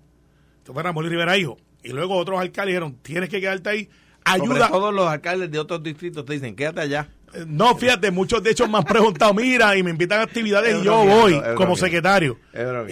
Esto 0.59 0.75
fue 0.75 0.83
Ramón 0.83 1.09
Rivera 1.09 1.37
Hijo. 1.39 1.59
Y 1.83 1.91
luego 1.91 2.17
otros 2.17 2.41
alcaldes 2.41 2.75
dijeron, 2.75 2.97
tienes 3.03 3.29
que 3.29 3.41
quedarte 3.41 3.71
ahí. 3.71 3.89
Sobre 4.25 4.43
Ayuda. 4.43 4.69
todos 4.69 4.95
los 4.95 5.09
alcaldes 5.09 5.51
de 5.51 5.59
otros 5.59 5.83
distritos 5.83 6.25
te 6.25 6.35
dicen, 6.35 6.55
quédate 6.55 6.81
allá. 6.81 7.09
No, 7.47 7.77
fíjate, 7.77 8.11
muchos 8.11 8.43
de 8.43 8.51
hecho 8.51 8.69
me 8.69 8.79
han 8.79 8.85
preguntado, 8.85 9.33
mira, 9.35 9.77
y 9.77 9.83
me 9.83 9.91
invitan 9.91 10.21
a 10.21 10.23
actividades 10.23 10.75
Es 10.75 10.81
y 10.83 10.85
yo 10.85 11.05
voy 11.05 11.33
como 11.57 11.77
secretario. 11.77 12.39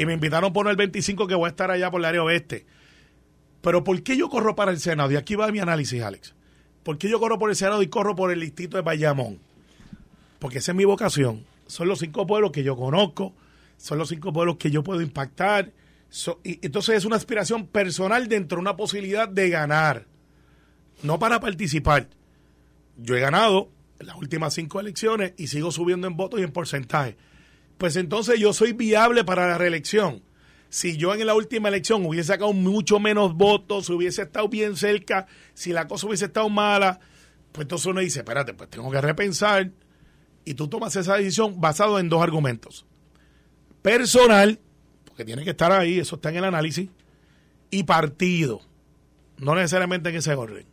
Y 0.00 0.06
me 0.06 0.14
invitaron 0.14 0.52
por 0.52 0.66
el 0.68 0.76
25 0.76 1.26
que 1.26 1.34
voy 1.34 1.46
a 1.46 1.50
estar 1.50 1.70
allá 1.70 1.90
por 1.90 2.00
el 2.00 2.04
área 2.06 2.22
oeste. 2.22 2.64
Pero 3.60 3.84
¿por 3.84 4.02
qué 4.02 4.16
yo 4.16 4.28
corro 4.30 4.56
para 4.56 4.70
el 4.70 4.80
Senado? 4.80 5.10
Y 5.12 5.16
aquí 5.16 5.34
va 5.34 5.50
mi 5.52 5.58
análisis, 5.58 6.02
Alex. 6.02 6.34
¿Por 6.82 6.96
qué 6.96 7.08
yo 7.10 7.20
corro 7.20 7.38
por 7.38 7.50
el 7.50 7.56
Senado 7.56 7.82
y 7.82 7.88
corro 7.88 8.14
por 8.16 8.32
el 8.32 8.40
distrito 8.40 8.76
de 8.78 8.82
Bayamón? 8.82 9.38
Porque 10.38 10.58
esa 10.58 10.72
es 10.72 10.76
mi 10.76 10.84
vocación. 10.86 11.44
Son 11.66 11.86
los 11.86 11.98
cinco 11.98 12.26
pueblos 12.26 12.50
que 12.52 12.62
yo 12.62 12.74
conozco, 12.76 13.34
son 13.76 13.98
los 13.98 14.08
cinco 14.08 14.32
pueblos 14.32 14.56
que 14.56 14.70
yo 14.70 14.82
puedo 14.82 15.02
impactar. 15.02 15.70
So- 16.08 16.40
y 16.42 16.58
entonces 16.64 16.96
es 16.96 17.04
una 17.04 17.16
aspiración 17.16 17.66
personal 17.66 18.26
dentro 18.28 18.56
de 18.56 18.62
una 18.62 18.76
posibilidad 18.76 19.28
de 19.28 19.50
ganar, 19.50 20.06
no 21.02 21.18
para 21.18 21.38
participar. 21.38 22.08
Yo 22.96 23.14
he 23.16 23.20
ganado 23.20 23.68
las 24.06 24.16
últimas 24.16 24.54
cinco 24.54 24.80
elecciones 24.80 25.34
y 25.36 25.48
sigo 25.48 25.70
subiendo 25.72 26.06
en 26.06 26.16
votos 26.16 26.40
y 26.40 26.42
en 26.42 26.52
porcentaje. 26.52 27.16
Pues 27.78 27.96
entonces 27.96 28.38
yo 28.38 28.52
soy 28.52 28.72
viable 28.72 29.24
para 29.24 29.46
la 29.48 29.58
reelección. 29.58 30.22
Si 30.68 30.96
yo 30.96 31.14
en 31.14 31.26
la 31.26 31.34
última 31.34 31.68
elección 31.68 32.06
hubiese 32.06 32.28
sacado 32.28 32.52
mucho 32.52 33.00
menos 33.00 33.34
votos, 33.34 33.90
hubiese 33.90 34.22
estado 34.22 34.48
bien 34.48 34.76
cerca, 34.76 35.26
si 35.52 35.72
la 35.72 35.88
cosa 35.88 36.06
hubiese 36.06 36.26
estado 36.26 36.48
mala, 36.48 37.00
pues 37.52 37.64
entonces 37.64 37.86
uno 37.86 38.00
dice, 38.00 38.20
espérate, 38.20 38.54
pues 38.54 38.70
tengo 38.70 38.90
que 38.90 39.00
repensar. 39.00 39.70
Y 40.44 40.54
tú 40.54 40.68
tomas 40.68 40.94
esa 40.96 41.16
decisión 41.16 41.60
basado 41.60 41.98
en 41.98 42.08
dos 42.08 42.22
argumentos. 42.22 42.86
Personal, 43.82 44.60
porque 45.04 45.24
tiene 45.24 45.42
que 45.42 45.50
estar 45.50 45.72
ahí, 45.72 45.98
eso 45.98 46.16
está 46.16 46.30
en 46.30 46.36
el 46.36 46.44
análisis, 46.44 46.88
y 47.70 47.82
partido. 47.82 48.60
No 49.38 49.54
necesariamente 49.54 50.10
en 50.10 50.16
ese 50.16 50.34
orden. 50.34 50.66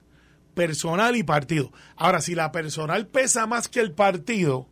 Personal 0.58 1.16
y 1.16 1.24
partido. 1.24 1.72
Ahora, 1.96 2.20
si 2.20 2.34
la 2.34 2.52
personal 2.52 3.06
pesa 3.08 3.46
más 3.46 3.68
que 3.68 3.80
el 3.80 3.92
partido 3.92 4.68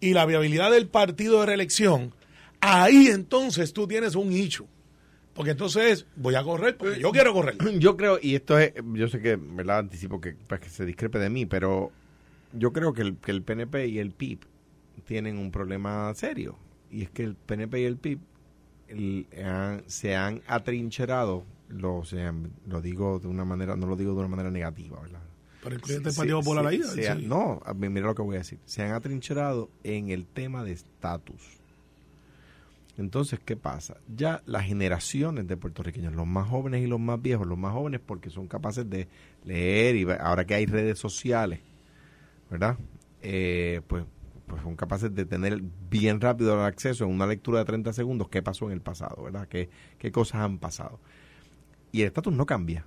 y 0.00 0.12
la 0.12 0.26
viabilidad 0.26 0.72
del 0.72 0.88
partido 0.88 1.40
de 1.40 1.46
reelección, 1.46 2.12
ahí 2.60 3.06
entonces 3.06 3.72
tú 3.72 3.86
tienes 3.86 4.16
un 4.16 4.32
hecho. 4.32 4.66
Porque 5.34 5.52
entonces 5.52 6.06
voy 6.16 6.34
a 6.34 6.42
correr 6.42 6.76
porque 6.76 6.98
yo 6.98 7.12
quiero 7.12 7.32
correr. 7.32 7.56
Yo 7.78 7.96
creo, 7.96 8.18
y 8.20 8.34
esto 8.34 8.58
es, 8.58 8.72
yo 8.94 9.06
sé 9.06 9.20
que, 9.20 9.36
¿verdad? 9.36 9.78
Anticipo 9.78 10.20
que, 10.20 10.32
para 10.32 10.60
que 10.60 10.68
se 10.68 10.84
discrepe 10.84 11.18
de 11.18 11.30
mí, 11.30 11.46
pero 11.46 11.92
yo 12.52 12.72
creo 12.72 12.92
que 12.92 13.02
el, 13.02 13.16
que 13.18 13.30
el 13.30 13.42
PNP 13.42 13.86
y 13.86 13.98
el 13.98 14.10
PIB 14.10 14.40
tienen 15.04 15.38
un 15.38 15.52
problema 15.52 16.12
serio. 16.14 16.58
Y 16.90 17.02
es 17.02 17.10
que 17.10 17.22
el 17.22 17.36
PNP 17.36 17.80
y 17.80 17.84
el 17.84 17.98
PIB 17.98 18.18
se 19.86 20.16
han 20.16 20.42
atrincherado, 20.46 21.44
lo, 21.68 22.04
se 22.04 22.22
han- 22.22 22.52
lo 22.66 22.80
digo 22.80 23.18
de 23.18 23.28
una 23.28 23.44
manera, 23.44 23.76
no 23.76 23.86
lo 23.86 23.96
digo 23.96 24.12
de 24.12 24.18
una 24.20 24.28
manera 24.28 24.50
negativa, 24.50 25.00
¿verdad? 25.00 25.22
Pero 25.62 25.74
el 25.76 25.82
Sí, 25.82 25.94
Partido 26.00 26.38
sí, 26.38 26.44
Popular 26.44 26.66
ahí. 26.66 26.82
sí. 26.82 27.26
No, 27.26 27.60
mira 27.76 28.06
lo 28.06 28.14
que 28.14 28.22
voy 28.22 28.36
a 28.36 28.38
decir. 28.38 28.58
Se 28.66 28.82
han 28.82 28.92
atrincherado 28.92 29.68
en 29.82 30.10
el 30.10 30.26
tema 30.26 30.62
de 30.64 30.72
estatus. 30.72 31.42
Entonces, 32.98 33.38
¿qué 33.44 33.56
pasa? 33.56 33.98
Ya 34.16 34.42
las 34.46 34.64
generaciones 34.64 35.46
de 35.46 35.56
puertorriqueños, 35.58 36.14
los 36.14 36.26
más 36.26 36.48
jóvenes 36.48 36.82
y 36.82 36.86
los 36.86 36.98
más 36.98 37.20
viejos, 37.20 37.46
los 37.46 37.58
más 37.58 37.72
jóvenes 37.74 38.00
porque 38.04 38.30
son 38.30 38.48
capaces 38.48 38.88
de 38.88 39.06
leer 39.44 39.96
y 39.96 40.06
ahora 40.18 40.46
que 40.46 40.54
hay 40.54 40.64
redes 40.64 40.98
sociales, 40.98 41.60
¿verdad? 42.50 42.78
Eh, 43.20 43.82
pues, 43.86 44.04
pues 44.46 44.62
son 44.62 44.76
capaces 44.76 45.14
de 45.14 45.26
tener 45.26 45.60
bien 45.90 46.22
rápido 46.22 46.54
el 46.54 46.60
acceso 46.60 47.04
en 47.04 47.10
una 47.10 47.26
lectura 47.26 47.58
de 47.58 47.64
30 47.66 47.92
segundos 47.92 48.28
qué 48.30 48.42
pasó 48.42 48.64
en 48.66 48.72
el 48.72 48.80
pasado, 48.80 49.24
¿verdad? 49.24 49.46
¿Qué, 49.46 49.68
qué 49.98 50.10
cosas 50.10 50.40
han 50.40 50.58
pasado? 50.58 50.98
Y 51.96 52.02
el 52.02 52.08
estatus 52.08 52.32
no 52.32 52.44
cambia. 52.46 52.84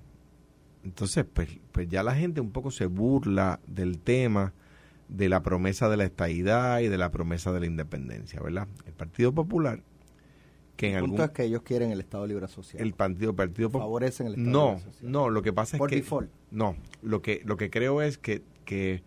Entonces, 0.83 1.25
pues, 1.33 1.49
pues 1.71 1.87
ya 1.89 2.03
la 2.03 2.15
gente 2.15 2.41
un 2.41 2.51
poco 2.51 2.69
se 2.71 2.85
burla 2.85 3.59
del 3.67 3.99
tema 3.99 4.53
de 5.07 5.27
la 5.29 5.41
promesa 5.41 5.89
de 5.89 5.97
la 5.97 6.05
estadidad 6.05 6.79
y 6.81 6.87
de 6.87 6.97
la 6.97 7.09
promesa 7.09 7.51
de 7.51 7.59
la 7.61 7.65
independencia, 7.65 8.39
¿verdad? 8.41 8.67
El 8.85 8.93
Partido 8.93 9.33
Popular, 9.33 9.81
que 10.77 10.85
en 10.87 10.91
El 10.91 10.97
algún... 10.97 11.09
punto 11.11 11.23
es 11.23 11.31
que 11.31 11.43
ellos 11.45 11.63
quieren 11.63 11.91
el 11.91 11.99
Estado 11.99 12.27
Libre 12.27 12.45
Asociado. 12.45 12.85
El 12.85 12.93
Partido, 12.93 13.35
partido 13.35 13.69
Favorecen 13.71 14.27
el 14.27 14.33
Estado 14.33 14.51
No, 14.51 14.65
Libre 14.75 14.81
Asociado. 14.83 15.09
no, 15.09 15.29
lo 15.29 15.41
que 15.41 15.53
pasa 15.53 15.75
es 15.75 15.79
Por 15.79 15.89
que... 15.89 15.95
default. 15.97 16.29
No, 16.51 16.75
lo 17.01 17.21
que, 17.23 17.41
lo 17.45 17.57
que 17.57 17.69
creo 17.71 18.01
es 18.03 18.17
que... 18.19 18.43
que 18.65 19.01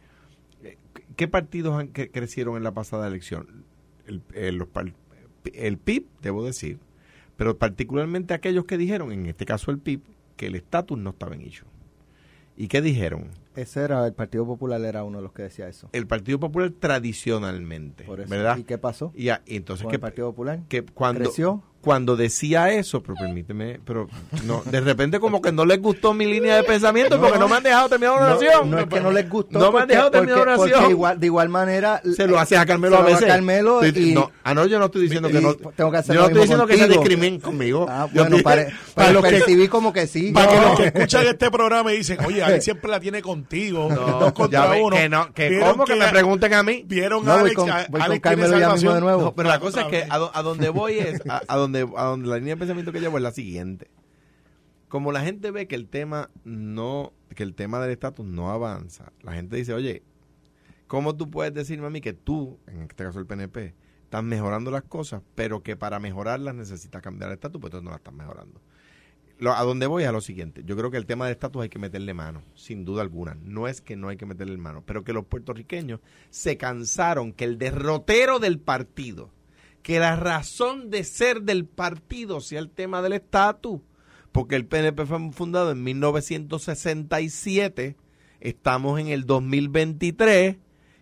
¿Qué 1.16 1.28
partidos 1.28 1.78
han, 1.78 1.88
que 1.88 2.10
crecieron 2.10 2.56
en 2.56 2.64
la 2.64 2.72
pasada 2.72 3.06
elección? 3.06 3.64
El, 4.06 4.22
el- 4.34 4.66
el 5.54 5.78
PIB, 5.78 6.06
debo 6.22 6.44
decir, 6.44 6.78
pero 7.42 7.58
particularmente 7.58 8.34
aquellos 8.34 8.66
que 8.66 8.78
dijeron, 8.78 9.10
en 9.10 9.26
este 9.26 9.44
caso 9.44 9.72
el 9.72 9.80
PIB, 9.80 10.00
que 10.36 10.46
el 10.46 10.54
estatus 10.54 10.96
no 10.96 11.10
estaba 11.10 11.34
en 11.34 11.40
issue. 11.40 11.66
¿Y 12.56 12.68
qué 12.68 12.80
dijeron? 12.80 13.32
Ese 13.56 13.80
era, 13.80 14.06
el 14.06 14.12
Partido 14.12 14.46
Popular 14.46 14.80
era 14.82 15.02
uno 15.02 15.18
de 15.18 15.24
los 15.24 15.32
que 15.32 15.42
decía 15.42 15.66
eso. 15.66 15.88
El 15.90 16.06
Partido 16.06 16.38
Popular 16.38 16.70
tradicionalmente, 16.70 18.04
Por 18.04 18.20
eso. 18.20 18.30
¿verdad? 18.30 18.58
¿Y 18.58 18.62
qué 18.62 18.78
pasó? 18.78 19.10
Y, 19.16 19.30
entonces 19.46 19.88
que, 19.88 19.96
el 19.96 20.00
Partido 20.00 20.30
Popular? 20.30 20.60
que 20.68 20.84
cuando 20.84 21.24
¿Creció? 21.24 21.64
Cuando 21.82 22.16
decía 22.16 22.70
eso, 22.72 23.02
pero 23.02 23.16
permíteme, 23.16 23.80
pero 23.84 24.08
no, 24.46 24.62
de 24.64 24.80
repente 24.80 25.18
como 25.20 25.42
que 25.42 25.52
no 25.52 25.64
les 25.66 25.80
gustó 25.82 26.14
mi 26.14 26.24
línea 26.24 26.56
de 26.56 26.62
pensamiento 26.62 27.20
porque 27.20 27.38
no 27.38 27.48
me 27.48 27.56
han 27.56 27.62
dejado 27.62 27.88
terminar 27.88 28.14
una 28.16 28.28
No, 28.30 28.36
oración. 28.38 28.70
no 28.70 28.78
es 28.78 28.86
que 28.86 29.00
no 29.00 29.10
les 29.10 29.28
gustó. 29.28 29.58
No 29.58 29.72
me 29.72 29.80
han 29.80 29.88
dejado 29.88 30.10
terminar 30.10 30.38
porque- 30.38 30.50
una 30.50 30.60
oración. 30.62 30.78
porque 30.80 30.92
igual, 30.92 31.20
de 31.20 31.26
igual 31.26 31.48
manera. 31.48 32.00
se 32.16 32.26
lo 32.26 32.36
eh, 32.36 32.40
haces 32.40 32.58
a 32.58 32.64
Carmelo 32.66 32.96
se 32.96 33.00
a 33.02 33.04
lo 33.04 33.10
veces. 33.12 33.26
Carmelo 33.26 33.82
Estoy- 33.82 34.10
y, 34.10 34.14
no, 34.14 34.30
ah, 34.44 34.54
no, 34.54 34.66
yo 34.66 34.78
no 34.78 34.86
estoy 34.86 35.02
diciendo 35.02 35.28
que 35.28 35.40
no. 35.40 35.54
tengo 35.54 35.90
que 35.90 35.96
hacer 35.98 36.14
yo 36.14 36.20
lo 36.22 36.26
no 36.28 36.28
estoy 36.28 36.42
diciendo 36.42 36.66
que 36.66 36.76
se 36.78 36.88
discriminen 36.88 37.40
conmigo. 37.40 37.86
Ah, 37.90 38.06
Yo 38.12 38.22
bueno, 38.22 38.36
dije- 38.36 38.42
pare- 38.44 38.64
para 38.94 38.94
para 38.94 39.12
los 39.12 39.24
que- 39.24 39.30
percibí 39.30 39.68
como 39.68 39.92
que 39.92 40.06
sí. 40.06 40.30
Para 40.32 40.48
que 40.48 40.60
los 40.60 40.76
que 40.78 40.84
escuchan 40.86 41.26
este 41.26 41.50
programa 41.50 41.92
y 41.92 41.96
dicen, 41.98 42.18
oye, 42.24 42.42
Alex 42.44 42.64
siempre 42.64 42.90
la 42.90 43.00
tiene 43.00 43.20
contigo, 43.22 43.88
No, 43.90 44.32
contra 44.32 44.68
ve, 44.68 44.80
uno. 44.82 44.96
que 44.96 45.08
no, 45.08 45.32
que 45.32 45.60
cómo 45.60 45.84
que 45.84 45.96
me 45.96 46.06
pregunten 46.08 46.54
a 46.54 46.62
mí. 46.62 46.84
Vieron 46.86 47.24
No, 47.24 47.32
a 47.32 47.40
voy 47.42 47.50
Alex, 47.56 47.58
a- 47.72 47.86
voy 47.90 48.00
con 48.00 48.18
Carmelo 48.20 48.48
ya 48.50 48.54
mismo 48.54 48.60
salvación. 48.60 48.94
de 48.94 49.00
nuevo. 49.00 49.34
Pero 49.34 49.48
la 49.48 49.58
cosa 49.58 49.80
es 49.82 49.86
que 49.88 50.06
a, 50.08 50.18
do- 50.18 50.30
a 50.32 50.42
donde 50.42 50.68
voy 50.68 50.98
es, 50.98 51.20
a, 51.28 51.40
a 51.48 51.56
a 51.80 52.04
donde 52.04 52.28
la 52.28 52.36
línea 52.36 52.54
de 52.54 52.58
pensamiento 52.58 52.92
que 52.92 53.00
llevo 53.00 53.16
es 53.16 53.22
la 53.22 53.32
siguiente. 53.32 53.90
Como 54.88 55.10
la 55.10 55.22
gente 55.22 55.50
ve 55.50 55.66
que 55.66 55.74
el 55.74 55.88
tema 55.88 56.30
no, 56.44 57.12
que 57.34 57.42
el 57.42 57.54
tema 57.54 57.80
del 57.80 57.92
estatus 57.92 58.26
no 58.26 58.50
avanza, 58.50 59.12
la 59.22 59.32
gente 59.32 59.56
dice, 59.56 59.72
oye, 59.72 60.02
¿cómo 60.86 61.16
tú 61.16 61.30
puedes 61.30 61.54
decirme 61.54 61.86
a 61.86 61.90
mí 61.90 62.00
que 62.02 62.12
tú, 62.12 62.58
en 62.66 62.82
este 62.82 63.04
caso 63.04 63.18
el 63.18 63.26
PNP, 63.26 63.74
estás 64.04 64.22
mejorando 64.22 64.70
las 64.70 64.82
cosas, 64.82 65.22
pero 65.34 65.62
que 65.62 65.76
para 65.76 65.98
mejorarlas 65.98 66.54
necesitas 66.54 67.00
cambiar 67.00 67.30
el 67.30 67.34
estatus, 67.34 67.58
pues 67.58 67.70
entonces 67.70 67.84
no 67.84 67.90
la 67.90 67.96
estás 67.96 68.12
mejorando? 68.12 68.60
A 69.44 69.64
donde 69.64 69.86
voy 69.86 70.04
a 70.04 70.12
lo 70.12 70.20
siguiente. 70.20 70.62
Yo 70.64 70.76
creo 70.76 70.90
que 70.90 70.98
el 70.98 71.06
tema 71.06 71.24
del 71.24 71.32
estatus 71.32 71.62
hay 71.62 71.68
que 71.70 71.78
meterle 71.78 72.12
mano, 72.12 72.42
sin 72.54 72.84
duda 72.84 73.00
alguna. 73.00 73.34
No 73.42 73.66
es 73.66 73.80
que 73.80 73.96
no 73.96 74.08
hay 74.08 74.18
que 74.18 74.26
meterle 74.26 74.56
mano, 74.58 74.84
pero 74.84 75.02
que 75.02 75.14
los 75.14 75.24
puertorriqueños 75.24 76.00
se 76.28 76.58
cansaron 76.58 77.32
que 77.32 77.44
el 77.44 77.56
derrotero 77.56 78.38
del 78.38 78.60
partido, 78.60 79.30
que 79.82 79.98
la 79.98 80.16
razón 80.16 80.90
de 80.90 81.04
ser 81.04 81.42
del 81.42 81.64
partido 81.66 82.40
sea 82.40 82.60
el 82.60 82.70
tema 82.70 83.02
del 83.02 83.12
estatus, 83.14 83.80
porque 84.30 84.54
el 84.56 84.66
PNP 84.66 85.04
fue 85.06 85.32
fundado 85.32 85.70
en 85.72 85.82
1967, 85.82 87.96
estamos 88.40 89.00
en 89.00 89.08
el 89.08 89.26
2023 89.26 90.56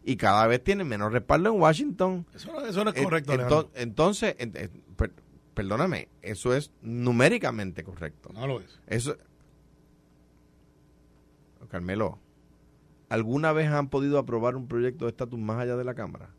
y 0.04 0.16
cada 0.16 0.46
vez 0.46 0.62
tiene 0.64 0.84
menos 0.84 1.12
respaldo 1.12 1.50
en 1.54 1.60
Washington. 1.60 2.26
Eso 2.34 2.52
no, 2.52 2.64
eso 2.64 2.82
no 2.84 2.90
es 2.90 3.02
correcto, 3.02 3.34
ento- 3.34 3.68
entonces, 3.74 4.34
en- 4.38 4.56
en- 4.56 4.70
per- 4.96 5.12
perdóname, 5.54 6.08
eso 6.22 6.54
es 6.54 6.70
numéricamente 6.80 7.84
correcto. 7.84 8.30
No 8.32 8.46
lo 8.46 8.60
es. 8.60 8.80
Eso. 8.86 9.16
Carmelo, 11.68 12.18
¿alguna 13.08 13.52
vez 13.52 13.68
han 13.70 13.88
podido 13.88 14.18
aprobar 14.18 14.56
un 14.56 14.66
proyecto 14.66 15.04
de 15.04 15.10
estatus 15.10 15.38
más 15.38 15.58
allá 15.60 15.76
de 15.76 15.84
la 15.84 15.94
Cámara? 15.94 16.30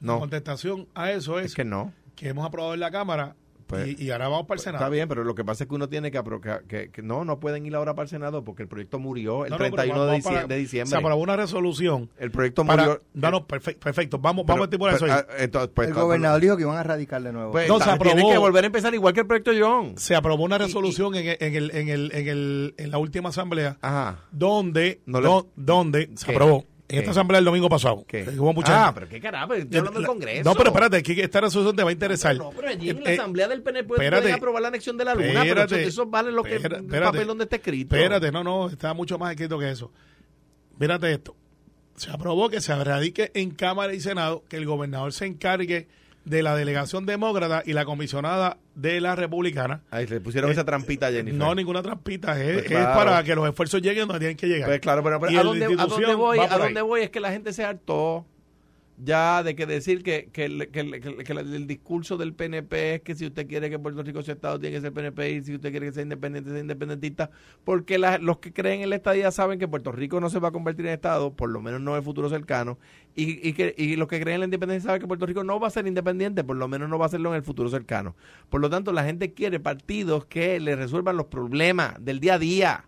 La 0.00 0.12
No, 0.14 0.18
contestación 0.20 0.86
a 0.94 1.10
eso 1.12 1.38
es, 1.38 1.46
es 1.46 1.54
que 1.54 1.64
no. 1.64 1.92
que 2.14 2.28
hemos 2.28 2.46
aprobado 2.46 2.74
en 2.74 2.80
la 2.80 2.90
Cámara 2.90 3.34
Pues- 3.66 3.98
y, 4.00 4.04
y 4.06 4.10
ahora 4.12 4.28
vamos 4.28 4.46
para 4.46 4.54
el 4.54 4.56
Pues, 4.58 4.62
Senado. 4.62 4.82
Está 4.84 4.88
bien, 4.88 5.08
pero 5.10 5.24
lo 5.24 5.34
que 5.34 5.44
pasa 5.44 5.64
es 5.64 5.68
que 5.68 5.74
uno 5.74 5.90
tiene 5.90 6.10
que, 6.10 6.18
apro- 6.18 6.40
que, 6.40 6.66
que- 6.66 6.90
que 6.90 7.02
no, 7.02 7.24
no 7.26 7.38
pueden 7.38 7.66
ir 7.66 7.74
ahora 7.74 7.92
para 7.94 8.04
el 8.04 8.08
Senado 8.08 8.42
porque 8.42 8.62
el 8.62 8.68
proyecto 8.68 8.98
murió 8.98 9.44
el 9.44 9.50
No, 9.50 9.56
no, 9.58 9.64
pero 9.64 9.74
31 9.76 10.00
de, 10.00 10.06
vamos 10.06 10.24
dicie- 10.24 10.32
para- 10.34 10.46
de 10.46 10.54
Se 10.54 10.60
diciembre. 10.60 10.98
aprobó 10.98 11.22
una 11.22 11.36
resolución 11.36 12.08
el 12.18 12.30
proyecto 12.30 12.64
para... 12.64 12.82
murió. 12.84 13.02
No, 13.12 13.30
no, 13.30 13.46
perfecto, 13.46 13.80
perfecto. 13.80 14.18
Vamos, 14.18 14.44
pero- 14.46 14.54
vamos 14.54 14.62
a 14.62 14.66
estipular 14.68 14.94
eso 14.94 15.04
pero, 15.04 15.16
ahí. 15.18 15.22
ah, 15.28 15.34
entonces, 15.42 15.70
pues, 15.74 15.88
el 15.88 15.94
pues, 15.94 16.02
gobernador 16.04 16.40
dijo 16.40 16.56
que 16.56 16.62
iban 16.62 16.76
a 16.78 16.82
radicar 16.82 17.22
de 17.22 17.30
nuevo. 17.32 17.50
Pues, 17.52 17.68
No, 17.68 17.74
se 17.74 17.80
está- 17.80 17.98
tiene 17.98 18.12
aprobó. 18.12 18.32
que 18.32 18.38
volver 18.38 18.64
a 18.64 18.66
empezar 18.68 18.94
igual 18.94 19.12
que 19.12 19.20
el 19.20 19.26
proyecto 19.26 19.50
John. 19.60 19.98
se 19.98 20.16
aprobó 20.16 20.44
una 20.44 20.56
y- 20.56 20.60
resolución 20.60 21.14
en, 21.16 21.26
el- 21.28 21.36
en, 21.40 21.54
el, 21.54 21.70
en, 21.74 21.88
el, 21.90 22.12
en, 22.14 22.28
el, 22.28 22.74
en 22.78 22.90
la 22.90 22.96
última 22.96 23.28
asamblea 23.28 23.76
Ajá. 23.82 24.20
donde, 24.32 25.00
No 25.04 25.20
le- 25.20 25.26
do- 25.26 25.48
donde 25.56 26.10
se 26.14 26.24
¿Qué? 26.24 26.32
aprobó 26.32 26.64
En 26.90 26.98
esta 27.00 27.10
asamblea 27.10 27.38
el 27.38 27.44
domingo 27.44 27.68
pasado. 27.68 28.04
¿Qué? 28.08 28.24
que 28.24 28.30
hubo 28.40 28.52
mucha 28.54 28.88
ah, 28.88 28.94
pero 28.94 29.08
qué 29.08 29.20
carajo, 29.20 29.52
estoy 29.54 29.78
hablando 29.78 30.00
del 30.00 30.06
Congreso. 30.08 30.44
No, 30.44 30.54
pero 30.54 30.70
espérate, 30.70 31.02
que 31.02 31.22
esta 31.22 31.40
resolución 31.42 31.76
te 31.76 31.82
va 31.82 31.90
a 31.90 31.92
interesar. 31.92 32.34
No, 32.36 32.50
pero 32.50 32.68
allí 32.68 32.90
en 32.90 33.04
la 33.04 33.10
Eh, 33.10 33.14
asamblea 33.14 33.46
del 33.48 33.62
PNP 33.62 33.92
espérate. 33.94 34.22
pueden 34.22 34.34
aprobar 34.36 34.62
la 34.62 34.68
anexión 34.68 34.96
de 34.96 35.04
la 35.04 35.14
luna, 35.14 35.26
pero 35.26 35.36
eso, 35.42 35.60
Espérate. 35.64 35.82
eso 35.84 36.06
vale 36.06 36.32
lo 36.32 36.42
que 36.42 36.56
Espera- 36.56 36.78
el 36.78 36.84
espérate. 36.84 37.12
papel 37.12 37.26
donde 37.26 37.44
está 37.44 37.56
escrito. 37.56 37.94
Espérate, 37.94 38.32
no, 38.32 38.42
no, 38.42 38.68
está 38.68 38.94
mucho 38.94 39.18
más 39.18 39.30
escrito 39.32 39.58
que 39.58 39.70
eso. 39.70 39.92
Mírate 40.78 41.12
esto. 41.12 41.36
Se 41.96 42.10
aprobó 42.10 42.48
que 42.48 42.60
se 42.60 42.74
radique 42.82 43.32
en 43.34 43.50
Cámara 43.50 43.92
y 43.92 44.00
Senado 44.00 44.44
que 44.48 44.56
el 44.56 44.64
gobernador 44.64 45.12
se 45.12 45.26
encargue 45.26 45.88
de 46.28 46.42
la 46.42 46.54
delegación 46.54 47.06
demócrata 47.06 47.62
y 47.64 47.72
la 47.72 47.84
comisionada 47.84 48.58
de 48.74 49.00
la 49.00 49.16
republicana. 49.16 49.82
Ahí 49.90 50.06
le 50.06 50.20
pusieron 50.20 50.50
Eh, 50.50 50.52
esa 50.52 50.64
trampita 50.64 51.08
a 51.08 51.12
Jennifer. 51.12 51.38
No, 51.38 51.54
ninguna 51.54 51.82
trampita. 51.82 52.40
Es, 52.42 52.62
Pues 52.62 52.70
es 52.70 52.86
para 52.86 53.22
que 53.22 53.34
los 53.34 53.48
esfuerzos 53.48 53.80
lleguen 53.82 54.06
donde 54.06 54.20
tienen 54.20 54.36
que 54.36 54.46
llegar. 54.46 54.68
Pues 54.68 54.80
claro, 54.80 55.02
pero, 55.02 55.16
¿a, 55.16 55.42
dónde, 55.42 55.64
a 55.64 55.70
institución 55.70 56.02
dónde 56.02 56.14
voy? 56.14 56.38
¿A 56.38 56.58
dónde 56.58 56.82
voy? 56.82 57.02
Es 57.02 57.10
que 57.10 57.20
la 57.20 57.32
gente 57.32 57.52
se 57.52 57.64
hartó 57.64 58.26
ya 59.00 59.42
de 59.42 59.54
que 59.54 59.66
decir 59.66 60.02
que, 60.02 60.28
que, 60.32 60.68
que, 60.72 61.00
que 61.24 61.32
el 61.32 61.66
discurso 61.66 62.16
del 62.16 62.34
PNP 62.34 62.94
es 62.96 63.00
que 63.02 63.14
si 63.14 63.26
usted 63.26 63.46
quiere 63.46 63.70
que 63.70 63.78
Puerto 63.78 64.02
Rico 64.02 64.22
sea 64.22 64.34
Estado, 64.34 64.58
tiene 64.58 64.74
que 64.76 64.80
ser 64.80 64.92
PNP, 64.92 65.30
y 65.32 65.42
si 65.42 65.54
usted 65.54 65.70
quiere 65.70 65.86
que 65.86 65.92
sea 65.92 66.02
independiente, 66.02 66.50
sea 66.50 66.58
independentista, 66.60 67.30
porque 67.64 67.98
la- 67.98 68.18
los 68.18 68.38
que 68.38 68.52
creen 68.52 68.80
en 68.82 68.90
la 68.90 68.96
estadía 68.96 69.30
saben 69.30 69.58
que 69.58 69.68
Puerto 69.68 69.92
Rico 69.92 70.20
no 70.20 70.30
se 70.30 70.40
va 70.40 70.48
a 70.48 70.52
convertir 70.52 70.86
en 70.86 70.92
Estado, 70.94 71.32
por 71.34 71.48
lo 71.50 71.60
menos 71.62 71.80
no 71.80 71.92
en 71.92 71.98
el 71.98 72.02
futuro 72.02 72.28
cercano, 72.28 72.78
y, 73.14 73.46
y, 73.48 73.52
que, 73.52 73.74
y 73.78 73.96
los 73.96 74.08
que 74.08 74.20
creen 74.20 74.34
en 74.36 74.40
la 74.40 74.44
independencia 74.46 74.88
saben 74.88 75.00
que 75.00 75.08
Puerto 75.08 75.26
Rico 75.26 75.44
no 75.44 75.60
va 75.60 75.68
a 75.68 75.70
ser 75.70 75.86
independiente, 75.86 76.44
por 76.44 76.56
lo 76.56 76.68
menos 76.68 76.88
no 76.88 76.98
va 76.98 77.06
a 77.06 77.08
serlo 77.10 77.30
en 77.30 77.36
el 77.36 77.42
futuro 77.42 77.68
cercano. 77.68 78.16
Por 78.50 78.60
lo 78.60 78.70
tanto, 78.70 78.92
la 78.92 79.04
gente 79.04 79.32
quiere 79.32 79.60
partidos 79.60 80.24
que 80.26 80.58
le 80.60 80.76
resuelvan 80.76 81.16
los 81.16 81.26
problemas 81.26 81.94
del 82.04 82.20
día 82.20 82.34
a 82.34 82.38
día. 82.38 82.87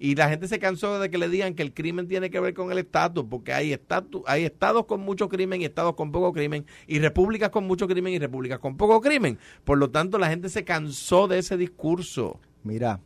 Y 0.00 0.14
la 0.14 0.28
gente 0.28 0.46
se 0.46 0.58
cansó 0.60 1.00
de 1.00 1.10
que 1.10 1.18
le 1.18 1.28
digan 1.28 1.54
que 1.54 1.62
el 1.62 1.74
crimen 1.74 2.06
tiene 2.06 2.30
que 2.30 2.38
ver 2.38 2.54
con 2.54 2.70
el 2.70 2.78
estatus, 2.78 3.24
porque 3.28 3.52
hay, 3.52 3.72
estatus, 3.72 4.22
hay 4.26 4.44
estados 4.44 4.86
con 4.86 5.00
mucho 5.00 5.28
crimen 5.28 5.60
y 5.60 5.64
estados 5.64 5.94
con 5.96 6.12
poco 6.12 6.32
crimen, 6.32 6.64
y 6.86 7.00
repúblicas 7.00 7.50
con 7.50 7.64
mucho 7.66 7.88
crimen 7.88 8.12
y 8.14 8.18
repúblicas 8.20 8.60
con 8.60 8.76
poco 8.76 9.00
crimen. 9.00 9.38
Por 9.64 9.76
lo 9.78 9.90
tanto, 9.90 10.18
la 10.18 10.28
gente 10.28 10.48
se 10.50 10.64
cansó 10.64 11.26
de 11.26 11.38
ese 11.38 11.56
discurso. 11.56 12.38
Mira, 12.62 13.00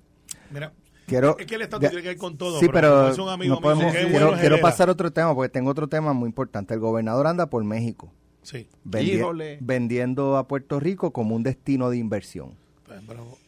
Mira, 0.50 0.72
quiero... 1.06 1.36
es 1.38 1.46
que 1.46 1.54
el 1.54 1.62
Estado 1.62 1.80
de- 1.80 1.88
tiene 1.88 2.02
que 2.02 2.08
ver 2.08 2.18
con 2.18 2.36
todo. 2.36 2.60
Sí, 2.60 2.68
pero 2.70 3.08
dice 3.08 3.22
un 3.22 3.28
amigo 3.30 3.54
no 3.54 3.60
mío, 3.60 3.70
podemos- 3.70 3.92
qué 3.92 3.98
quiero, 4.00 4.10
bueno 4.12 4.26
es 4.34 4.40
quiero 4.40 4.54
Herrera. 4.56 4.68
pasar 4.68 4.88
a 4.88 4.92
otro 4.92 5.10
tema 5.12 5.34
porque 5.34 5.48
tengo 5.48 5.70
otro 5.70 5.88
tema 5.88 6.12
muy 6.12 6.26
importante. 6.28 6.74
El 6.74 6.80
gobernador 6.80 7.26
anda 7.26 7.46
por 7.48 7.64
México 7.64 8.12
Sí. 8.42 8.68
vendi- 8.84 9.14
Híjole. 9.14 9.58
vendiendo 9.62 10.36
a 10.36 10.46
Puerto 10.46 10.78
Rico 10.78 11.10
como 11.12 11.34
un 11.36 11.42
destino 11.42 11.88
de 11.88 11.96
inversión. 11.96 12.50
Pues, 12.86 13.00
pero- 13.06 13.38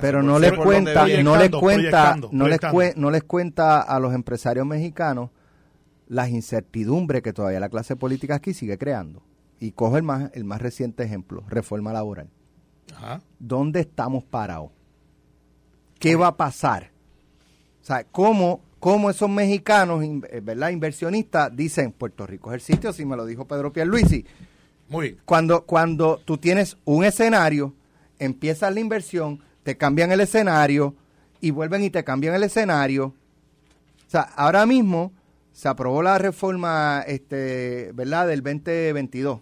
Pero 0.00 0.22
no 0.22 0.38
les 0.38 0.52
cuenta, 0.52 1.06
no 1.22 1.36
les 1.36 1.50
cuenta, 1.50 2.16
no 2.30 2.48
les, 2.48 2.96
no 2.96 3.10
les 3.10 3.22
cuenta 3.24 3.80
a 3.82 4.00
los 4.00 4.14
empresarios 4.14 4.66
mexicanos 4.66 5.30
las 6.08 6.30
incertidumbres 6.30 7.22
que 7.22 7.32
todavía 7.32 7.60
la 7.60 7.68
clase 7.68 7.96
política 7.96 8.36
aquí 8.36 8.54
sigue 8.54 8.78
creando. 8.78 9.22
Y 9.60 9.72
cojo 9.72 9.96
el 9.96 10.02
más, 10.02 10.30
el 10.34 10.44
más 10.44 10.60
reciente 10.60 11.04
ejemplo, 11.04 11.44
reforma 11.48 11.92
laboral. 11.92 12.28
Ajá. 12.94 13.20
¿Dónde 13.38 13.80
estamos 13.80 14.24
parados? 14.24 14.70
¿Qué 15.98 16.16
va 16.16 16.28
a 16.28 16.36
pasar? 16.36 16.90
O 17.80 17.84
sea, 17.84 18.04
¿cómo, 18.04 18.60
cómo 18.80 19.10
esos 19.10 19.28
mexicanos, 19.28 20.02
eh, 20.04 20.40
¿verdad? 20.42 20.70
inversionistas, 20.70 21.54
dicen, 21.54 21.92
Puerto 21.92 22.26
Rico 22.26 22.50
es 22.52 22.54
el 22.54 22.60
sitio, 22.60 22.92
si 22.92 23.04
me 23.04 23.16
lo 23.16 23.26
dijo 23.26 23.46
Pedro 23.46 23.72
Pierluisi, 23.72 24.24
Muy 24.88 25.10
bien. 25.10 25.22
cuando, 25.24 25.64
cuando 25.64 26.20
tú 26.24 26.38
tienes 26.38 26.76
un 26.84 27.04
escenario, 27.04 27.74
empiezas 28.18 28.72
la 28.74 28.80
inversión, 28.80 29.40
te 29.64 29.76
cambian 29.76 30.12
el 30.12 30.20
escenario 30.20 30.94
y 31.40 31.50
vuelven 31.50 31.82
y 31.82 31.90
te 31.90 32.04
cambian 32.04 32.34
el 32.34 32.44
escenario. 32.44 33.06
O 33.06 34.10
sea, 34.10 34.22
ahora 34.36 34.64
mismo 34.66 35.12
se 35.52 35.68
aprobó 35.68 36.02
la 36.02 36.18
reforma, 36.18 37.02
este, 37.06 37.90
¿verdad? 37.94 38.28
Del 38.28 38.42
2022, 38.42 39.40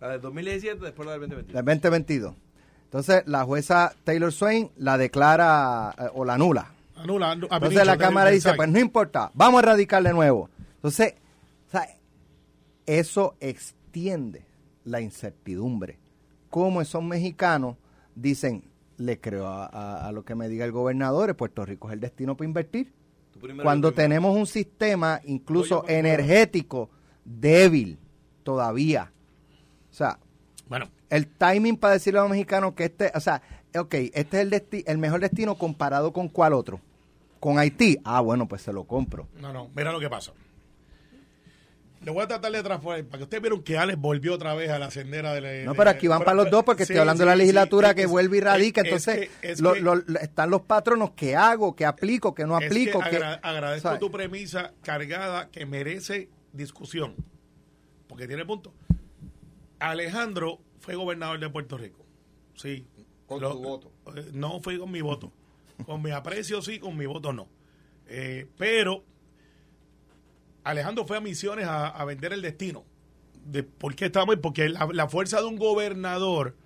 La 0.00 0.08
del 0.08 0.20
2017 0.20 0.84
después 0.84 1.06
la 1.06 1.12
del 1.12 1.20
2021. 1.22 1.56
del 1.56 1.64
2022. 1.64 2.34
Entonces, 2.84 3.22
la 3.26 3.44
jueza 3.44 3.94
Taylor 4.04 4.32
Swain 4.32 4.70
la 4.76 4.98
declara 4.98 5.94
eh, 5.98 6.08
o 6.14 6.24
la 6.24 6.34
anula. 6.34 6.70
Anula, 6.94 7.32
Entonces 7.32 7.86
la 7.86 7.96
Cámara 7.96 8.30
dice, 8.30 8.52
pues 8.54 8.68
no 8.68 8.78
importa, 8.78 9.30
vamos 9.34 9.58
a 9.60 9.62
erradicar 9.64 10.02
de 10.02 10.12
nuevo. 10.12 10.50
Entonces, 10.76 11.14
o 11.68 11.70
sea, 11.70 11.88
eso 12.86 13.34
extiende 13.40 14.44
la 14.84 15.00
incertidumbre. 15.00 15.98
Cómo 16.50 16.82
esos 16.82 17.02
mexicanos 17.02 17.76
dicen, 18.14 18.62
le 19.02 19.20
creo 19.20 19.46
a, 19.48 19.66
a- 19.66 20.06
a 20.08 20.12
lo 20.12 20.24
que 20.24 20.34
me 20.34 20.48
diga 20.48 20.64
el 20.64 20.72
gobernador, 20.72 21.34
Puerto 21.36 21.64
Rico 21.64 21.88
es 21.88 21.94
el 21.94 22.00
destino 22.00 22.36
para 22.36 22.46
invertir. 22.48 22.92
Cuando 23.62 23.92
tenemos 23.92 24.36
un 24.36 24.46
sistema 24.46 25.20
incluso 25.24 25.84
energético 25.88 26.90
débil 27.24 27.98
todavía. 28.42 29.10
O 29.90 29.94
sea, 29.94 30.18
Bueno, 30.68 30.88
el 31.10 31.26
timing 31.26 31.76
para 31.76 31.94
decirle 31.94 32.20
a 32.20 32.22
los 32.22 32.30
mexicanos 32.30 32.74
que 32.74 32.84
este, 32.84 33.10
o 33.14 33.20
sea, 33.20 33.42
ok, 33.76 33.94
este 33.94 34.20
es 34.20 34.34
el, 34.34 34.50
desti- 34.50 34.84
el 34.86 34.98
mejor 34.98 35.20
destino 35.20 35.56
comparado 35.56 36.12
con 36.12 36.28
cuál 36.28 36.52
otro. 36.52 36.80
Con 37.40 37.58
Haití, 37.58 37.98
ah, 38.04 38.20
bueno, 38.20 38.46
pues 38.46 38.62
se 38.62 38.72
lo 38.72 38.84
compro. 38.84 39.26
no, 39.40 39.52
no, 39.52 39.68
mira 39.74 39.90
lo 39.92 39.98
que 40.00 40.08
pasa. 40.08 40.32
Le 42.04 42.10
voy 42.10 42.22
a 42.24 42.26
tratar 42.26 42.50
de 42.50 42.62
transformar, 42.64 43.04
para 43.04 43.18
que 43.18 43.24
ustedes 43.24 43.40
vieron 43.42 43.62
que 43.62 43.78
Alex 43.78 43.96
volvió 44.00 44.34
otra 44.34 44.54
vez 44.54 44.70
a 44.70 44.78
la 44.80 44.90
sendera 44.90 45.32
de 45.34 45.40
la... 45.40 45.52
No, 45.64 45.74
pero 45.76 45.90
aquí 45.90 46.08
van 46.08 46.24
para 46.24 46.34
los 46.34 46.50
dos 46.50 46.64
porque 46.64 46.82
estoy 46.82 46.96
hablando 46.96 47.20
de 47.22 47.26
la 47.26 47.36
legislatura 47.36 47.94
que 47.94 48.06
vuelve 48.06 48.38
y 48.38 48.40
radica. 48.40 48.80
Es- 48.80 48.86
es 48.88 49.06
Entonces, 49.08 49.30
que- 49.40 49.50
es 49.52 49.60
lo- 49.60 49.74
que- 49.74 49.80
lo- 49.80 49.94
lo- 49.94 50.18
están 50.18 50.50
los 50.50 50.62
patronos 50.62 51.12
que 51.12 51.36
hago, 51.36 51.76
que 51.76 51.84
aplico, 51.86 52.34
que 52.34 52.44
no 52.44 52.58
es 52.58 52.66
aplico. 52.66 52.98
que 53.00 53.10
que- 53.10 53.16
agra- 53.16 53.34
agradezco 53.42 53.88
¿sabes? 53.88 54.00
tu 54.00 54.10
premisa 54.10 54.72
cargada 54.82 55.48
que 55.50 55.64
merece 55.64 56.28
discusión, 56.52 57.14
porque 58.08 58.26
tiene 58.26 58.44
punto. 58.44 58.74
Alejandro 59.78 60.60
fue 60.80 60.94
gobernador 60.96 61.38
de 61.38 61.48
Puerto 61.50 61.78
Rico. 61.78 62.04
Sí. 62.54 62.86
Con 63.26 63.40
Lo- 63.40 63.52
tu 63.52 63.62
voto. 63.62 63.92
eh, 64.16 64.30
No 64.32 64.60
fue 64.60 64.78
con 64.78 64.90
mi 64.90 65.00
voto. 65.00 65.32
Con 65.86 66.02
mi 66.02 66.10
aprecio 66.10 66.60
sí, 66.62 66.78
con 66.78 66.96
mi 66.96 67.06
voto 67.06 67.32
no. 67.32 67.48
Eh, 68.08 68.46
pero 68.58 69.04
Alejandro 70.64 71.06
fue 71.06 71.16
a 71.16 71.20
Misiones 71.20 71.66
a, 71.68 72.04
vender 72.04 72.32
el 72.32 72.42
destino. 72.42 72.84
De, 73.44 73.62
¿Por 73.62 73.94
qué 73.94 74.06
estamos? 74.06 74.36
Porque 74.36 74.68
la, 74.68 75.08
fuerza 75.08 75.40
de 75.40 75.46
un 75.46 75.56
gobernador 75.56 76.56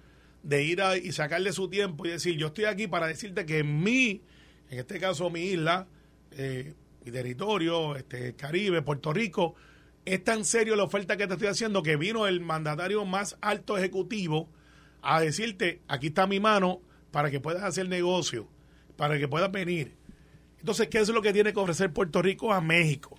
de 0.43 0.63
ir 0.63 0.83
a, 0.83 0.97
y 0.97 1.13
sacarle 1.13 1.53
su 1.53 1.69
tiempo 1.69 2.07
y 2.07 2.11
decir, 2.11 2.37
yo 2.37 2.49
estoy 2.49 2.67
aquí 2.67 2.87
para 2.87 3.07
decirte 3.07 3.47
que 3.47 3.65
mi, 3.65 4.23
en 4.71 4.79
este 4.79 5.01
caso 5.01 5.31
mi 5.31 5.41
isla, 5.41 5.87
eh, 6.33 6.75
mi 7.05 7.11
territorio, 7.11 7.97
este 7.97 8.35
Caribe, 8.35 8.83
Puerto 8.83 9.13
Rico, 9.13 9.55
es 10.05 10.23
tan 10.23 10.45
serio 10.45 10.77
la 10.77 10.85
oferta 10.85 11.17
que 11.17 11.27
te 11.27 11.33
estoy 11.35 11.49
haciendo 11.49 11.83
que 11.83 11.97
vino 11.97 12.27
el 12.27 12.41
mandatario 12.41 13.05
más 13.05 13.37
alto 13.41 13.77
ejecutivo 13.77 14.49
a 15.03 15.21
decirte, 15.21 15.81
aquí 15.89 16.09
está 16.09 16.27
mi 16.27 16.41
mano 16.41 16.81
para 17.11 17.31
que 17.31 17.41
puedas 17.41 17.63
hacer 17.63 17.89
negocio, 17.89 18.49
para 18.97 19.19
que 19.19 19.27
puedas 19.27 19.51
venir. 19.51 19.95
Entonces, 20.59 20.89
¿qué 20.89 20.99
es 20.99 21.09
lo 21.09 21.23
que 21.23 21.33
tiene 21.33 21.53
que 21.53 21.61
ofrecer 21.61 21.93
Puerto 21.93 22.23
Rico 22.23 22.53
a 22.53 22.61
México? 22.61 23.19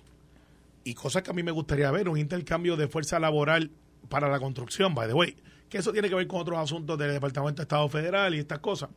Y 0.84 0.94
cosas 0.94 1.22
que 1.22 1.30
a 1.30 1.34
mí 1.34 1.42
me 1.42 1.50
gustaría 1.50 1.90
ver, 1.90 2.08
un 2.08 2.18
intercambio 2.18 2.76
de 2.76 2.88
fuerza 2.88 3.18
laboral 3.18 3.70
para 4.08 4.28
la 4.28 4.38
construcción, 4.38 4.94
by 4.94 5.08
the 5.08 5.14
way. 5.14 5.36
Que 5.68 5.78
eso 5.78 5.92
tiene 5.92 6.08
que 6.08 6.14
ver 6.14 6.26
con 6.26 6.40
otros 6.40 6.58
asuntos 6.58 6.98
del 6.98 7.12
Departamento 7.12 7.60
de 7.60 7.64
Estado 7.64 7.88
Federal 7.88 8.34
y 8.34 8.38
estas 8.38 8.60
cosas. 8.60 8.90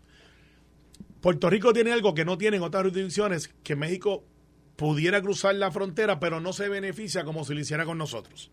Puerto 1.19 1.49
Rico 1.49 1.73
tiene 1.73 1.91
algo 1.91 2.13
que 2.13 2.25
no 2.25 2.37
tienen 2.37 2.63
otras 2.63 2.83
jurisdicciones, 2.83 3.53
que 3.63 3.75
México 3.75 4.23
pudiera 4.75 5.21
cruzar 5.21 5.53
la 5.55 5.69
frontera, 5.69 6.19
pero 6.19 6.39
no 6.39 6.53
se 6.53 6.69
beneficia 6.69 7.23
como 7.23 7.45
si 7.45 7.53
lo 7.53 7.59
hiciera 7.59 7.85
con 7.85 7.97
nosotros. 7.97 8.51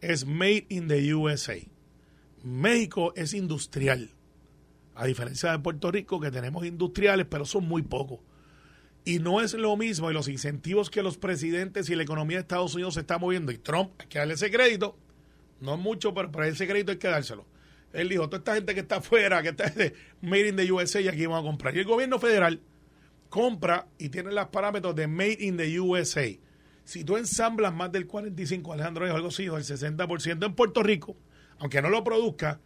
Es 0.00 0.26
Made 0.26 0.66
in 0.70 0.88
the 0.88 1.14
USA. 1.14 1.56
México 2.42 3.12
es 3.16 3.34
industrial. 3.34 4.10
A 4.94 5.04
diferencia 5.04 5.52
de 5.52 5.58
Puerto 5.58 5.90
Rico, 5.90 6.20
que 6.20 6.30
tenemos 6.30 6.64
industriales, 6.64 7.26
pero 7.28 7.44
son 7.44 7.66
muy 7.68 7.82
pocos. 7.82 8.20
Y 9.06 9.20
no 9.20 9.40
es 9.40 9.54
lo 9.54 9.76
mismo, 9.76 10.10
y 10.10 10.14
los 10.14 10.26
incentivos 10.26 10.90
que 10.90 11.00
los 11.00 11.16
presidentes 11.16 11.88
y 11.88 11.94
la 11.94 12.02
economía 12.02 12.38
de 12.38 12.40
Estados 12.40 12.74
Unidos 12.74 12.94
se 12.94 13.00
está 13.00 13.18
moviendo, 13.18 13.52
y 13.52 13.58
Trump, 13.58 13.92
hay 14.00 14.08
que 14.08 14.18
darle 14.18 14.34
ese 14.34 14.50
crédito, 14.50 14.98
no 15.60 15.74
es 15.74 15.80
mucho, 15.80 16.12
pero 16.12 16.32
para 16.32 16.48
ese 16.48 16.66
crédito 16.66 16.90
hay 16.90 16.98
que 16.98 17.06
dárselo. 17.06 17.46
Él 17.92 18.08
dijo, 18.08 18.28
toda 18.28 18.38
esta 18.38 18.54
gente 18.56 18.74
que 18.74 18.80
está 18.80 18.96
afuera, 18.96 19.44
que 19.44 19.50
está 19.50 19.70
de 19.70 19.94
Made 20.22 20.48
in 20.48 20.56
the 20.56 20.72
USA, 20.72 21.00
y 21.00 21.06
aquí 21.06 21.24
vamos 21.24 21.44
a 21.44 21.46
comprar. 21.46 21.76
Y 21.76 21.78
el 21.78 21.84
gobierno 21.84 22.18
federal 22.18 22.60
compra 23.28 23.86
y 23.96 24.08
tiene 24.08 24.32
los 24.32 24.48
parámetros 24.48 24.96
de 24.96 25.06
Made 25.06 25.38
in 25.38 25.56
the 25.56 25.78
USA. 25.78 26.26
Si 26.82 27.04
tú 27.04 27.16
ensamblas 27.16 27.72
más 27.72 27.92
del 27.92 28.08
45, 28.08 28.72
Alejandro 28.72 29.04
dijo 29.04 29.16
algo 29.16 29.28
así, 29.28 29.48
o 29.48 29.56
el 29.56 29.62
60% 29.62 30.46
en 30.46 30.54
Puerto 30.54 30.82
Rico, 30.82 31.16
aunque 31.60 31.80
no 31.80 31.90
lo 31.90 32.02
produzca, 32.02 32.58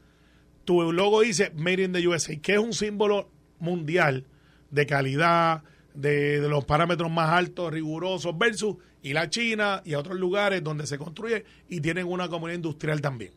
tu 0.64 0.90
logo 0.90 1.20
dice 1.20 1.52
Made 1.54 1.82
in 1.82 1.92
the 1.92 2.08
USA, 2.08 2.34
que 2.40 2.54
es 2.54 2.58
un 2.58 2.72
símbolo 2.72 3.30
mundial 3.58 4.24
de 4.70 4.86
calidad, 4.86 5.64
de, 5.94 6.38
los 6.48 6.64
parámetros 6.64 7.10
más 7.10 7.30
altos, 7.30 7.72
rigurosos, 7.72 8.36
versus 8.36 8.76
y 9.02 9.12
la 9.12 9.30
China 9.30 9.82
y 9.84 9.94
a 9.94 9.98
otros 9.98 10.18
lugares 10.18 10.62
donde 10.62 10.86
se 10.86 10.98
construye 10.98 11.44
y 11.68 11.80
tienen 11.80 12.06
una 12.06 12.28
comunidad 12.28 12.56
industrial 12.56 13.00
también. 13.00 13.32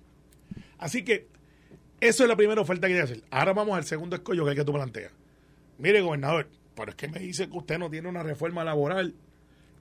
Así 0.78 1.04
que 1.04 1.28
eso 2.00 2.24
es 2.24 2.30
la 2.30 2.36
primera 2.36 2.62
oferta 2.62 2.88
que 2.88 2.94
hay 2.94 3.00
que 3.00 3.04
hacer. 3.04 3.24
Ahora 3.32 3.54
vamos 3.54 3.78
al 3.78 3.86
segundo 3.86 4.16
escollo 4.16 4.44
que 4.46 4.52
es 4.52 4.58
que 4.58 4.66
tú 4.66 4.74
planteas. 4.74 5.12
Mire, 5.78 6.02
gobernador, 6.02 6.50
pero 6.76 6.92
es 6.92 6.96
que 6.96 7.08
me 7.08 7.20
dice 7.20 7.50
que 7.50 7.58
usted 7.58 7.78
no 7.78 7.90
tiene 7.90 8.10
una 8.10 8.24
reforma 8.24 8.64
laboral 8.64 9.16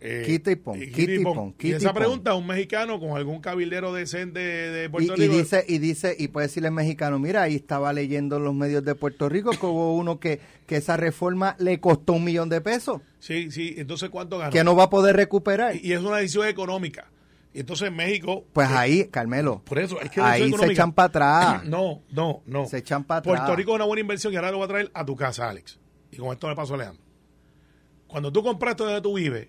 Eh, 0.04 0.24
Quita 0.26 0.50
y 0.50 0.56
pon, 0.56 0.80
quita 0.80 1.12
y 1.12 1.18
pon, 1.22 1.50
Y 1.50 1.52
quita 1.52 1.74
y 1.74 1.76
esa 1.78 1.94
pregunta, 1.94 2.34
un 2.34 2.44
mexicano 2.44 2.98
con 2.98 3.16
algún 3.16 3.40
cabildero 3.40 3.92
decente 3.92 4.40
de 4.40 4.86
Y, 4.86 4.88
Puerto 4.88 5.14
y 5.16 5.16
Rico. 5.28 5.36
dice, 5.36 5.64
y 5.68 5.78
dice, 5.78 6.16
y 6.18 6.26
puede 6.26 6.48
decirle 6.48 6.68
al 6.70 6.74
mexicano, 6.74 7.20
mira, 7.20 7.42
ahí 7.42 7.54
estaba 7.54 7.92
leyendo 7.92 8.38
en 8.38 8.42
los 8.44 8.52
medios 8.52 8.84
de 8.84 8.96
Puerto 8.96 9.28
Rico 9.28 9.50
que 9.52 9.64
hubo 9.64 9.94
uno 9.96 10.18
que, 10.18 10.40
que 10.66 10.74
esa 10.76 10.96
reforma 10.96 11.54
le 11.60 11.78
costó 11.78 12.14
un 12.14 12.24
millón 12.24 12.48
de 12.48 12.60
pesos, 12.60 13.00
Sí, 13.20 13.52
sí, 13.52 13.74
entonces 13.78 14.10
¿cuánto 14.10 14.38
ganó? 14.38 14.50
que 14.50 14.64
no 14.64 14.74
va 14.74 14.84
a 14.84 14.90
poder 14.90 15.14
recuperar. 15.14 15.76
Y, 15.76 15.90
y 15.90 15.92
es 15.92 16.00
una 16.00 16.16
decisión 16.16 16.48
económica. 16.48 17.08
Y 17.54 17.60
entonces 17.60 17.92
México... 17.92 18.44
Pues 18.52 18.68
eh, 18.68 18.74
ahí, 18.74 19.04
Carmelo, 19.08 19.62
Por 19.64 19.78
eso, 19.78 20.00
es 20.00 20.10
que 20.10 20.20
ahí 20.20 20.50
se 20.52 20.72
echan 20.72 20.92
para 20.92 21.06
atrás. 21.06 21.64
No, 21.68 22.02
no, 22.10 22.42
no. 22.46 22.66
Se 22.66 22.78
echan 22.78 23.04
para 23.04 23.18
atrás. 23.20 23.36
Puerto 23.36 23.54
Rico 23.54 23.70
es 23.70 23.76
una 23.76 23.84
buena 23.84 24.00
inversión 24.00 24.32
y 24.32 24.36
ahora 24.36 24.50
lo 24.50 24.56
voy 24.56 24.64
a 24.64 24.68
traer 24.68 24.90
a 24.94 25.04
tu 25.04 25.14
casa, 25.14 25.48
Alex. 25.48 25.78
Y 26.10 26.16
con 26.16 26.32
esto 26.32 26.48
le 26.48 26.56
paso 26.56 26.72
a 26.72 26.76
Alejandro. 26.76 27.04
Cuando 28.08 28.32
tú 28.32 28.42
compraste 28.42 28.82
donde 28.84 29.00
tú 29.00 29.14
vives, 29.14 29.48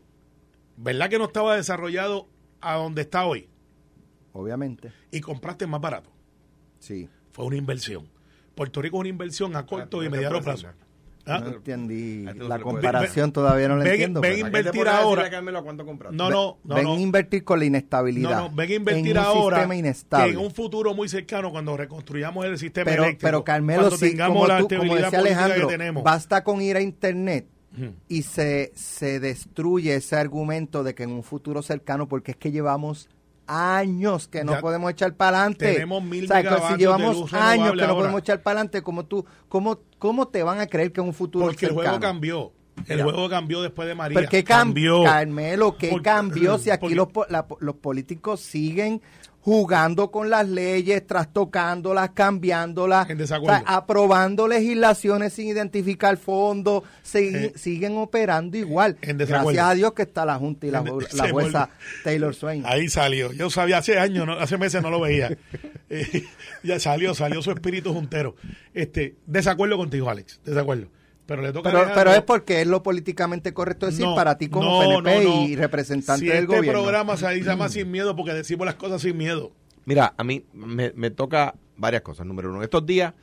¿verdad 0.77 1.09
que 1.09 1.17
no 1.17 1.25
estaba 1.25 1.55
desarrollado 1.55 2.27
a 2.61 2.75
donde 2.75 3.01
está 3.03 3.25
hoy? 3.25 3.49
Obviamente, 4.31 4.91
Y 5.11 5.21
compraste 5.21 5.67
más 5.67 5.81
barato. 5.81 6.09
sí. 6.79 7.09
Fue 7.31 7.45
una 7.45 7.55
inversión. 7.57 8.07
Puerto 8.53 8.79
Rico 8.79 8.97
es 8.97 8.99
una 8.99 9.09
inversión 9.09 9.55
a 9.55 9.65
corto 9.65 10.01
Ah, 10.01 10.05
y 10.05 10.09
mediano 10.09 10.39
plazo. 10.39 10.67
¿Ah? 11.25 11.39
No 11.39 11.47
entendí 11.47 12.25
la 12.25 12.59
comparación, 12.59 13.31
todavía 13.31 13.67
no 13.69 13.77
la 13.77 13.85
ven- 13.85 13.93
entiendo. 13.93 14.21
ven 14.21 14.33
pero- 14.33 14.41
¿Para 14.43 14.51
qué 14.51 14.51
te 14.51 14.77
invertir 14.77 14.87
ahora- 14.89 15.29
Carmelo 15.31 15.63
cuánto? 15.63 15.83
No, 16.11 16.29
no, 16.29 16.57
no. 16.63 16.75
ven 16.75 16.83
no. 16.83 16.93
a 16.93 16.99
invertir 16.99 17.43
con 17.43 17.57
la 17.59 17.65
inestabilidad. 17.65 18.29
No, 18.29 18.49
no, 18.49 18.55
ven 18.55 18.69
a 18.69 18.73
invertir 18.75 19.05
en 19.07 19.11
un 19.13 19.17
ahora 19.23 19.57
sistema 19.67 20.25
que 20.25 20.31
en 20.31 20.37
un 20.37 20.51
futuro 20.51 20.93
muy 20.93 21.09
cercano, 21.09 21.49
cuando 21.49 21.75
reconstruyamos 21.75 22.45
el 22.45 22.57
sistema 22.59 22.85
pero, 22.91 23.03
eléctrico, 23.05 23.27
pero 23.27 23.43
Carmelo, 23.43 23.89
sí, 23.91 24.09
tengamos 24.11 24.47
como, 24.47 24.67
tú, 24.67 24.75
como 24.77 24.95
decía 24.95 25.19
Alejandro, 25.19 25.67
que 25.69 25.73
tenemos. 25.77 26.03
basta 26.03 26.43
con 26.43 26.61
ir 26.61 26.75
a 26.75 26.81
internet. 26.81 27.47
Y 28.07 28.21
se, 28.23 28.71
se 28.75 29.19
destruye 29.19 29.95
ese 29.95 30.15
argumento 30.15 30.83
de 30.83 30.93
que 30.95 31.03
en 31.03 31.11
un 31.11 31.23
futuro 31.23 31.61
cercano, 31.61 32.07
porque 32.07 32.31
es 32.31 32.37
que 32.37 32.51
llevamos 32.51 33.09
años 33.47 34.27
que 34.27 34.43
no 34.43 34.53
Ya 34.53 34.61
podemos 34.61 34.91
echar 34.91 35.15
para 35.15 35.39
adelante. 35.39 35.73
tenemos 35.73 36.03
mil 36.03 36.25
O 36.25 36.27
sea, 36.27 36.67
si 36.69 36.77
llevamos 36.77 37.33
años 37.33 37.71
que 37.71 37.77
no 37.77 37.83
ahora. 37.83 37.95
podemos 37.95 38.21
echar 38.21 38.41
para 38.41 38.59
adelante, 38.59 38.81
¿cómo, 38.81 39.05
tú, 39.05 39.25
cómo, 39.49 39.79
¿cómo 39.99 40.27
te 40.27 40.43
van 40.43 40.59
a 40.59 40.67
creer 40.67 40.91
que 40.91 41.01
en 41.01 41.07
un 41.07 41.13
futuro 41.13 41.45
Porque 41.45 41.65
el 41.65 41.73
juego 41.73 41.99
cambió. 41.99 42.51
El 42.87 42.97
Mira. 42.97 43.03
juego 43.03 43.29
cambió 43.29 43.61
después 43.61 43.87
de 43.87 43.93
María. 43.95 44.17
¿Pero 44.17 44.29
qué 44.29 44.43
cambió? 44.43 45.03
Carmelo, 45.03 45.77
¿qué 45.77 45.89
Porque- 45.89 46.03
cambió 46.09 46.57
si 46.57 46.71
aquí 46.71 46.81
porque- 46.81 46.95
los, 46.95 47.07
la- 47.29 47.45
los 47.59 47.75
políticos 47.75 48.39
siguen 48.39 49.01
jugando 49.43 50.09
con 50.09 50.29
las 50.29 50.47
leyes, 50.47 51.05
trastocándolas, 51.05 52.11
cambiándolas, 52.11 53.09
En 53.09 53.17
desacuerdo. 53.17 53.57
o 53.61 53.65
sea, 53.67 53.75
aprobando 53.75 54.47
legislaciones 54.47 55.33
sin 55.33 55.47
identificar 55.49 56.15
fondos, 56.15 56.83
siguen, 57.01 57.43
Eh, 57.43 57.53
siguen 57.55 57.97
operando 57.97 58.55
igual. 58.57 58.97
en. 59.01 59.17
Gracias 59.17 59.57
a 59.65 59.73
Dios 59.73 59.93
que 59.93 60.03
está 60.03 60.25
la 60.25 60.35
Junta 60.35 60.65
y 60.67 60.71
la, 60.71 60.81
la 61.13 61.29
jueza. 61.29 61.69
Taylor 62.05 62.33
Swain. 62.33 62.63
Ahí 62.65 62.87
salió. 62.87 63.33
Yo 63.33 63.49
sabía 63.49 63.79
hace 63.79 63.99
años, 63.99 64.25
no- 64.25 64.33
hace 64.39 64.57
meses 64.57 64.81
no 64.81 64.89
lo 64.89 65.01
veía. 65.01 65.37
Eh, 65.95 66.23
ya 66.63 66.79
salió, 66.79 67.13
salió 67.13 67.43
su 67.43 67.51
espíritu 67.51 67.93
juntero. 67.93 68.35
Este, 68.73 69.15
desacuerdo 69.27 69.77
contigo, 69.77 70.09
Alex. 70.09 70.39
Desacuerdo. 70.43 70.87
Pero 71.25 71.41
le 71.41 71.53
toca 71.53 71.71
Pero, 71.93 72.11
es 72.11 72.21
porque 72.21 72.61
es 72.61 72.67
lo 72.67 72.83
políticamente 72.83 73.53
correcto 73.53 73.85
decir 73.85 74.05
No, 74.05 74.13
para 74.15 74.37
ti 74.37 74.49
como 74.49 74.65
no, 74.83 75.01
PNP 75.01 75.23
no, 75.23 75.35
no. 75.35 75.41
y 75.47 75.55
representante 75.55 76.19
si 76.21 76.27
del 76.27 76.43
este 76.43 76.57
gobierno. 76.57 76.81
programa 76.81 77.15
se 77.17 77.41
llama 77.41 77.69
sin 77.69 77.89
miedo 77.91 78.15
porque 78.15 78.33
decimos 78.33 78.65
las 78.65 78.75
cosas 78.75 79.01
sin 79.01 79.15
miedo. 79.17 79.51
Mira, 79.85 80.13
a 80.17 80.23
mí 80.23 80.45
me, 80.53 80.91
me 80.95 81.11
toca 81.11 81.55
varias 81.77 82.01
cosas. 82.01 82.25
Número 82.25 82.49
uno, 82.51 82.61
estos 82.61 82.85
días, 82.85 83.13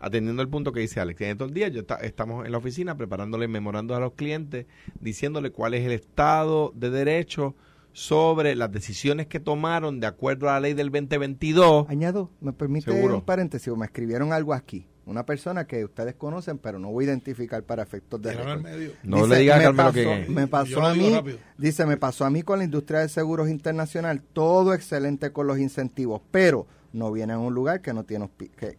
atendiendo 0.00 0.42
el 0.42 0.48
punto 0.48 0.72
que 0.72 0.80
dice 0.80 1.00
Alex, 1.00 1.20
en 1.22 1.30
estos 1.30 1.52
días 1.54 1.72
yo 1.72 1.80
está- 1.80 1.96
estamos 1.96 2.44
en 2.44 2.52
la 2.52 2.58
oficina 2.58 2.96
preparándole 2.96 3.48
memorandos 3.48 3.96
a 3.96 4.00
los 4.00 4.12
clientes, 4.12 4.66
diciéndole 5.00 5.50
cuál 5.50 5.72
es 5.74 5.84
el 5.86 5.92
estado 5.92 6.72
de 6.74 6.90
derecho 6.90 7.54
sobre 7.92 8.54
las 8.56 8.70
decisiones 8.70 9.26
que 9.26 9.40
tomaron 9.40 10.00
de 10.00 10.06
acuerdo 10.06 10.50
a 10.50 10.54
la 10.54 10.60
ley 10.60 10.74
del 10.74 10.90
2022. 10.90 11.88
Añado, 11.88 12.30
me 12.42 12.52
permite 12.52 12.92
Seguro. 12.92 13.14
un 13.16 13.22
paréntesis, 13.22 13.72
me 13.74 13.86
escribieron 13.86 14.34
algo 14.34 14.52
aquí. 14.52 14.86
Una 15.06 15.24
persona 15.24 15.66
que 15.68 15.84
ustedes 15.84 16.14
conocen, 16.16 16.58
pero 16.58 16.78
no 16.80 16.90
voy 16.90 17.04
a 17.04 17.08
identificar 17.08 17.62
para 17.62 17.82
efectos 17.84 18.20
de 18.20 18.32
récord. 18.32 18.66
No 19.04 19.16
Dice, 19.18 19.28
le 19.28 19.38
digas 19.38 19.56
a 19.56 19.58
me 19.58 19.64
Carmelo 19.76 19.88
pasó, 19.88 19.92
que- 20.26 20.26
Me 20.32 20.46
pasó 20.48 20.82
a 20.84 20.94
mí, 20.94 21.14
rápido. 21.14 21.38
dice, 21.56 21.86
me 21.86 21.96
pasó 21.96 22.24
a 22.24 22.30
mí 22.30 22.42
con 22.42 22.58
la 22.58 22.64
industria 22.64 22.98
de 23.00 23.08
seguros 23.08 23.48
internacional, 23.48 24.20
todo 24.32 24.74
excelente 24.74 25.30
con 25.30 25.46
los 25.46 25.58
incentivos, 25.60 26.20
pero 26.32 26.66
no 26.92 27.12
viene 27.12 27.34
a 27.34 27.38
un 27.38 27.54
lugar 27.54 27.82
que 27.82 27.92
no 27.92 28.04
tiene 28.04 28.28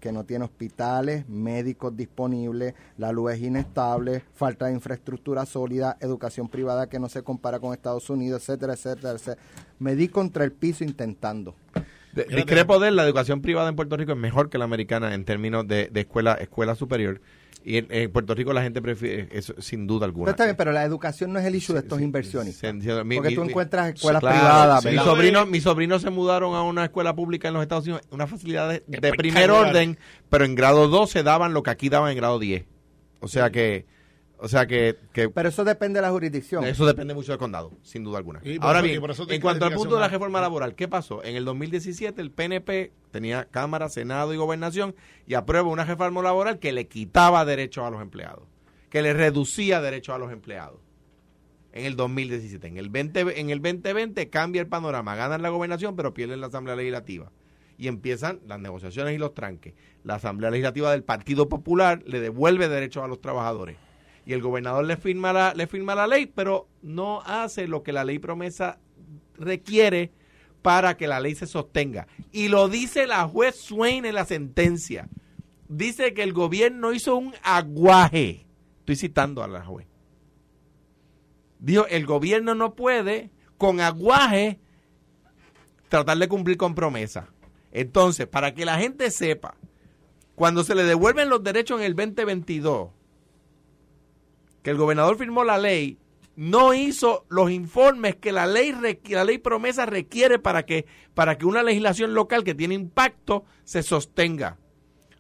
que 0.01 0.11
no 0.11 0.25
tiene 0.25 0.43
hospitales, 0.45 1.29
médicos 1.29 1.95
disponibles, 1.95 2.73
la 2.97 3.11
luz 3.13 3.33
es 3.33 3.41
inestable, 3.41 4.23
falta 4.33 4.65
de 4.65 4.73
infraestructura 4.73 5.45
sólida, 5.45 5.95
educación 6.01 6.49
privada 6.49 6.89
que 6.89 6.99
no 6.99 7.07
se 7.09 7.21
compara 7.23 7.59
con 7.59 7.73
Estados 7.73 8.09
Unidos, 8.09 8.41
etcétera, 8.41 8.73
etcétera, 8.73 9.11
etcétera. 9.11 9.41
Me 9.79 9.95
di 9.95 10.09
contra 10.09 10.43
el 10.43 10.51
piso 10.51 10.83
intentando. 10.83 11.55
De 12.25 12.87
él, 12.87 12.95
la 12.95 13.03
educación 13.03 13.41
privada 13.41 13.69
en 13.69 13.75
Puerto 13.75 13.95
Rico 13.97 14.11
es 14.13 14.17
mejor 14.17 14.49
que 14.49 14.57
la 14.57 14.65
americana 14.65 15.13
en 15.13 15.23
términos 15.25 15.67
de, 15.67 15.87
de 15.91 16.01
escuela 16.01 16.33
escuela 16.35 16.75
superior. 16.75 17.21
Y 17.63 17.77
en, 17.77 17.87
en 17.89 18.09
Puerto 18.11 18.33
Rico 18.33 18.53
la 18.53 18.61
gente 18.61 18.81
prefiere 18.81 19.27
eso 19.31 19.53
sin 19.59 19.87
duda 19.87 20.05
alguna. 20.05 20.25
Pero 20.25 20.31
está 20.31 20.43
bien, 20.45 20.55
pero 20.55 20.71
la 20.71 20.83
educación 20.85 21.33
no 21.33 21.39
es 21.39 21.45
el 21.45 21.55
issue 21.55 21.73
de 21.73 21.81
estos 21.81 21.97
Sí, 21.97 22.03
inversionistas. 22.05 22.61
sí, 22.61 22.65
entiendo. 22.67 23.03
Mi- 23.03 23.15
Porque 23.15 23.29
mi- 23.29 23.35
tú 23.35 23.41
mi- 23.43 23.49
encuentras 23.49 23.93
escuelas 23.93 24.21
Claro, 24.21 24.37
privadas, 24.37 24.85
Mi 24.85 24.91
¿verdad? 24.91 25.03
sobrino, 25.05 25.45
mis 25.45 25.63
sobrinos 25.63 26.01
se 26.01 26.09
mudaron 26.09 26.55
a 26.55 26.61
una 26.63 26.85
escuela 26.85 27.13
pública 27.13 27.49
en 27.49 27.55
los 27.55 27.63
Estados 27.63 27.83
Unidos, 27.85 28.03
una 28.09 28.25
facilidad 28.25 28.69
de, 28.69 29.11
primer 29.13 29.51
orden, 29.51 29.97
pero 30.29 30.45
en 30.45 30.55
grado 30.55 30.87
2 30.87 31.09
se 31.09 31.23
daban 31.23 31.53
lo 31.53 31.61
que 31.61 31.71
aquí 31.71 31.89
daban 31.89 32.11
en 32.11 32.17
grado 32.17 32.39
10. 32.39 32.63
O 33.19 33.27
sea 33.27 33.49
que, 33.49 33.85
o 34.39 34.47
sea 34.47 34.67
que, 34.67 34.95
que 35.13 35.29
Pero 35.29 35.49
eso 35.49 35.63
depende 35.63 35.97
de 35.97 36.01
la 36.01 36.11
jurisdicción. 36.11 36.63
eso 36.63 36.85
depende 36.85 37.13
mucho 37.13 37.31
del 37.31 37.39
condado, 37.39 37.71
sin 37.81 38.03
duda 38.03 38.19
alguna. 38.19 38.39
Ahora 38.61 38.79
eso- 38.79 38.85
y 38.85 38.89
bien, 38.89 39.01
por 39.01 39.11
eso 39.11 39.23
tiene 39.25 39.35
en 39.37 39.41
cuanto 39.41 39.65
al 39.65 39.73
punto 39.73 39.95
de 39.95 40.01
la 40.01 40.07
reforma 40.09 40.39
laboral, 40.41 40.75
¿qué 40.75 40.87
pasó? 40.87 41.23
En 41.23 41.35
el 41.35 41.43
2017 41.45 42.21
el 42.21 42.31
PNP 42.31 42.91
tenía 43.11 43.45
Cámara, 43.45 43.89
Senado 43.89 44.33
y 44.33 44.37
Gobernación 44.37 44.95
y 45.25 45.33
aprueba 45.33 45.69
una 45.69 45.85
reforma 45.85 46.21
laboral 46.21 46.59
que 46.59 46.71
le 46.71 46.87
quitaba 46.87 47.45
derechos 47.45 47.83
a 47.85 47.89
los 47.89 48.01
empleados, 48.01 48.43
que 48.89 49.01
le 49.01 49.13
reducía 49.13 49.81
derechos 49.81 50.13
a 50.15 50.19
los 50.19 50.31
empleados. 50.31 50.79
En 51.73 51.85
el 51.85 51.95
2017. 51.95 52.67
En 52.67 52.77
el, 52.77 52.89
20, 52.89 53.39
en 53.39 53.49
el 53.51 53.61
2020 53.61 54.29
cambia 54.29 54.61
el 54.61 54.67
panorama. 54.67 55.15
Ganan 55.15 55.43
la 55.43 55.49
gobernación, 55.49 55.95
pero 55.95 56.11
pierden 56.13 56.41
la 56.41 56.47
Asamblea 56.47 56.75
Legislativa. 56.75 57.31
Y 57.77 57.87
empiezan 57.87 58.39
las 58.47 58.59
negociaciones 58.59 59.13
y 59.13 59.19
los 59.19 59.35
tranques. 59.35 59.75
La 60.03 60.15
Asamblea 60.15 60.49
Legislativa 60.49 60.89
del 60.91 61.03
Partido 61.03 61.49
Popular 61.49 62.01
le 62.07 62.19
devuelve 62.19 62.67
derechos 62.67 63.03
a 63.03 63.07
los 63.07 63.21
trabajadores 63.21 63.77
y 64.27 64.33
el 64.33 64.41
gobernador 64.41 64.83
le 64.83 64.97
firma 64.97 65.31
la, 65.31 65.53
le 65.53 65.67
firma 65.67 65.95
la 65.95 66.05
ley, 66.05 66.25
pero 66.25 66.67
no 66.81 67.21
hace 67.21 67.65
lo 67.65 67.81
que 67.81 67.93
la 67.93 68.03
ley 68.03 68.19
promesa 68.19 68.77
requiere 69.35 70.11
para 70.61 70.97
que 70.97 71.07
la 71.07 71.21
ley 71.21 71.33
se 71.33 71.47
sostenga. 71.47 72.07
Y 72.33 72.49
lo 72.49 72.67
dice 72.67 73.07
la 73.07 73.25
juez 73.25 73.55
Swain 73.55 74.03
en 74.03 74.15
la 74.15 74.25
sentencia. 74.25 75.07
Dice 75.69 76.13
que 76.13 76.23
el 76.23 76.33
gobierno 76.33 76.91
hizo 76.91 77.15
un 77.15 77.35
aguaje. 77.41 78.45
Estoy 78.79 78.97
citando 78.97 79.43
a 79.43 79.47
la 79.47 79.63
juez. 79.63 79.87
Dijo, 81.59 81.87
el 81.87 82.05
gobierno 82.05 82.53
no 82.53 82.75
puede 82.75 83.31
con 83.57 83.79
aguaje 83.79 84.59
tratar 85.87 86.17
de 86.17 86.27
cumplir 86.27 86.57
con 86.57 86.75
promesa. 86.75 87.29
Entonces, 87.71 88.27
para 88.27 88.53
que 88.53 88.65
la 88.65 88.77
gente 88.77 89.09
sepa, 89.09 89.55
cuando 90.35 90.65
se 90.65 90.75
le 90.75 90.83
devuelven 90.83 91.29
los 91.29 91.41
derechos 91.45 91.79
en 91.79 91.85
el 91.85 91.95
2022, 91.95 92.89
que 94.67 94.71
el 94.71 94.77
gobernador 94.77 95.17
firmó 95.17 95.45
la 95.45 95.57
ley, 95.57 95.97
no 96.35 96.73
hizo 96.73 97.25
los 97.29 97.49
informes 97.51 98.17
que 98.17 98.33
la 98.33 98.45
ley 98.45 98.73
la 99.07 99.23
ley 99.23 99.37
promesa 99.37 99.85
requiere 99.85 100.39
para 100.39 100.65
que 100.65 100.85
para 101.13 101.37
que 101.37 101.45
una 101.45 101.63
legislación 101.63 102.13
local 102.13 102.43
que 102.43 102.53
tiene 102.53 102.75
impacto 102.75 103.45
se 103.63 103.81
sostenga. 103.81 104.57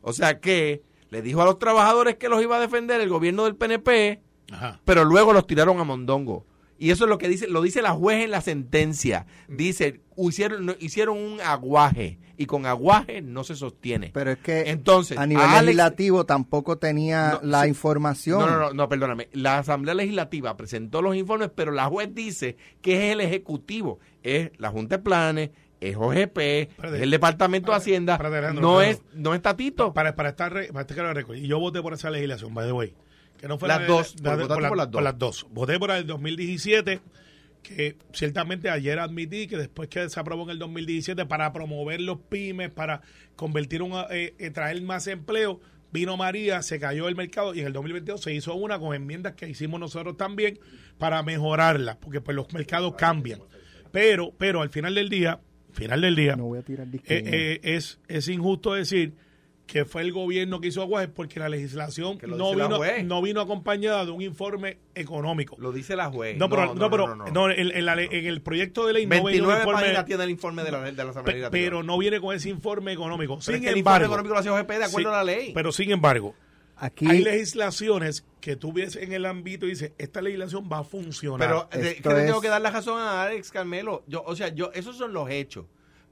O 0.01 0.11
sea 0.11 0.41
que 0.41 0.83
le 1.11 1.21
dijo 1.21 1.41
a 1.41 1.45
los 1.45 1.59
trabajadores 1.59 2.15
que 2.15 2.27
los 2.27 2.41
iba 2.43 2.57
a 2.57 2.59
defender 2.59 2.99
el 2.99 3.07
gobierno 3.07 3.45
del 3.45 3.55
PNP, 3.55 4.21
Ajá. 4.51 4.81
pero 4.83 5.05
luego 5.05 5.31
los 5.31 5.47
tiraron 5.47 5.79
a 5.79 5.85
mondongo. 5.85 6.45
Y 6.79 6.91
eso 6.91 7.05
es 7.05 7.09
lo 7.09 7.17
que 7.17 7.27
dice, 7.27 7.47
lo 7.47 7.61
dice 7.61 7.81
la 7.81 7.91
juez 7.91 8.23
en 8.25 8.31
la 8.31 8.41
sentencia. 8.41 9.25
Dice, 9.47 10.01
hicieron, 10.17 10.75
hicieron 10.79 11.17
un 11.17 11.41
aguaje 11.41 12.19
y 12.37 12.45
con 12.45 12.65
aguaje 12.67 13.21
no 13.21 13.43
se 13.43 13.55
sostiene. 13.55 14.11
Pero 14.13 14.31
es 14.31 14.37
que 14.37 14.69
Entonces, 14.69 15.17
a 15.17 15.25
nivel 15.25 15.43
a 15.43 15.53
Alex- 15.57 15.65
legislativo 15.65 16.25
tampoco 16.25 16.77
tenía 16.77 17.39
No, 17.41 17.47
la 17.49 17.63
sí. 17.63 17.69
información. 17.69 18.39
No, 18.41 18.45
no, 18.47 18.57
no, 18.59 18.73
no, 18.73 18.89
perdóname. 18.89 19.27
La 19.33 19.57
Asamblea 19.57 19.95
Legislativa 19.95 20.55
presentó 20.55 21.01
los 21.01 21.15
informes, 21.15 21.49
pero 21.55 21.71
la 21.71 21.85
juez 21.87 22.13
dice 22.13 22.57
que 22.81 23.07
es 23.07 23.13
el 23.13 23.21
Ejecutivo, 23.21 23.99
es 24.21 24.51
la 24.57 24.69
Junta 24.69 24.97
de 24.97 25.03
Planes, 25.03 25.49
es 25.79 25.95
OGP, 25.95 26.37
es 26.39 26.69
el 27.01 27.11
Departamento 27.11 27.71
de 27.71 27.77
Hacienda, 27.77 28.17
no 28.53 28.81
es 28.81 29.01
no 29.13 29.33
es 29.35 29.41
Tatito. 29.41 29.93
Para, 29.93 30.15
para 30.15 30.29
estar 30.29 30.51
re- 30.53 30.67
para 30.69 30.81
estar 30.81 30.95
claro. 30.97 31.35
Y 31.35 31.47
yo 31.47 31.59
voté 31.59 31.81
por 31.81 31.93
esa 31.93 32.09
legislación, 32.09 32.53
by 32.53 32.65
the 32.67 32.71
way. 32.73 32.93
Que 33.37 33.47
no 33.47 33.57
fue 33.59 33.67
Las 33.67 33.81
la- 33.81 33.87
dos, 33.87 34.15
la- 34.21 34.31
por- 34.31 34.41
votaste 34.41 34.61
la- 34.63 34.67
por 34.69 34.77
las 34.77 34.87
dos. 34.87 34.93
por 34.93 35.03
las 35.03 35.17
dos. 35.19 35.47
Voté 35.51 35.79
por 35.79 35.91
el 35.91 36.05
2017, 36.07 37.01
que 37.63 37.97
ciertamente 38.13 38.69
ayer 38.69 38.97
admití 38.99 39.47
que 39.47 39.57
después 39.57 39.89
que 39.89 40.09
se 40.09 40.19
aprobó 40.19 40.43
en 40.43 40.51
el 40.51 40.59
2017 40.59 41.25
para 41.25 41.51
promover 41.53 42.01
los 42.01 42.19
pymes, 42.29 42.71
para 42.71 43.01
convertir 43.35 43.81
un, 43.81 43.93
eh, 44.11 44.33
eh, 44.39 44.49
traer 44.51 44.81
más 44.81 45.07
empleo, 45.07 45.59
Vino 45.91 46.17
María, 46.17 46.61
se 46.63 46.79
cayó 46.79 47.07
el 47.07 47.15
mercado 47.15 47.53
y 47.55 47.61
en 47.61 47.67
el 47.67 47.73
2022 47.73 48.21
se 48.21 48.33
hizo 48.33 48.53
una 48.55 48.77
con 48.77 48.93
enmiendas 48.93 49.35
que 49.35 49.47
hicimos 49.47 49.79
nosotros 49.79 50.17
también 50.17 50.59
para 50.97 51.23
mejorarla, 51.23 51.97
porque 51.99 52.19
pues 52.21 52.35
los 52.35 52.51
mercados 52.53 52.95
cambian. 52.97 53.39
Pero, 53.91 54.33
pero 54.37 54.61
al 54.61 54.69
final 54.69 54.95
del 54.95 55.07
día, 55.09 55.39
final 55.71 56.01
del 56.01 56.15
día, 56.15 56.35
No 56.35 56.43
voy 56.45 56.59
a 56.59 56.61
tirar 56.63 56.87
eh, 56.93 56.99
eh, 57.07 57.59
es, 57.63 57.99
es 58.09 58.27
injusto 58.27 58.73
decir 58.73 59.13
que 59.67 59.83
fue 59.85 60.01
el 60.01 60.13
gobierno 60.13 60.61
que 60.61 60.69
hizo 60.69 60.81
aguajes 60.81 61.09
porque 61.13 61.39
la 61.39 61.49
legislación 61.49 62.17
no 62.25 62.55
la 62.55 62.63
vino, 62.65 62.77
juez. 62.77 63.03
no 63.05 63.21
vino 63.21 63.41
acompañada 63.41 64.05
de 64.05 64.11
un 64.11 64.21
informe 64.21 64.77
económico. 64.95 65.57
Lo 65.59 65.71
dice 65.73 65.95
la 65.97 66.09
juez. 66.09 66.37
No, 66.37 66.49
pero, 66.49 66.73
no, 66.73 66.89
pero 66.89 67.15
no, 67.15 67.51
en, 67.51 67.75
en 67.75 67.85
la 67.85 67.95
ley- 67.95 68.07
en 68.09 68.25
el 68.25 68.41
proyecto 68.41 68.87
de 68.87 68.93
ley 68.93 69.05
no 69.05 69.09
viene 69.09 69.21
un 69.21 69.25
29 69.31 69.59
informe, 69.59 69.81
páginas 69.81 70.05
tiene 70.05 70.23
el 70.23 70.29
informe 70.29 70.63
de 70.63 70.71
la, 70.71 70.81
de 70.83 70.91
la 71.03 71.09
Asamblea 71.11 71.49
pe- 71.51 71.61
pero 71.61 71.83
no 71.83 71.97
viene 71.97 72.19
con 72.21 72.33
ese 72.35 72.49
informe 72.49 72.93
económico. 72.93 73.33
Pero 73.33 73.41
sin 73.43 73.55
es 73.55 73.61
que 73.61 73.69
el 73.69 73.77
embargo, 73.79 74.05
informe 74.05 74.27
económico 74.29 74.33
lo 74.33 74.39
hace 74.39 74.49
OGP 74.63 74.69
de 74.79 74.85
acuerdo 74.85 75.09
sí, 75.09 75.13
a 75.13 75.17
la 75.17 75.23
ley. 75.25 75.51
Pero 75.53 75.71
sin 75.73 75.91
embargo, 75.91 76.33
Aquí, 76.77 77.05
hay 77.09 77.23
legislaciones 77.23 78.23
que 78.39 78.55
tú 78.55 78.71
ves 78.71 78.95
en 78.95 79.11
el 79.11 79.25
ámbito 79.25 79.65
y 79.65 79.69
dices, 79.71 79.91
esta 79.97 80.21
legislación 80.21 80.69
va 80.71 80.79
a 80.79 80.83
funcionar. 80.83 81.39
Pero 81.47 81.69
Esto 81.71 82.09
que 82.09 82.15
le 82.15 82.21
es- 82.21 82.27
tengo 82.27 82.39
que 82.41 82.49
dar 82.49 82.61
la 82.61 82.69
razón 82.71 82.99
a 83.01 83.23
Alex 83.23 83.51
Carmelo. 83.51 84.03
Yo, 84.07 84.23
o 84.25 84.35
sea, 84.35 84.49
yo, 84.49 84.71
esos 84.73 84.95
son 84.97 85.11
los 85.11 85.29
hechos. 85.29 85.65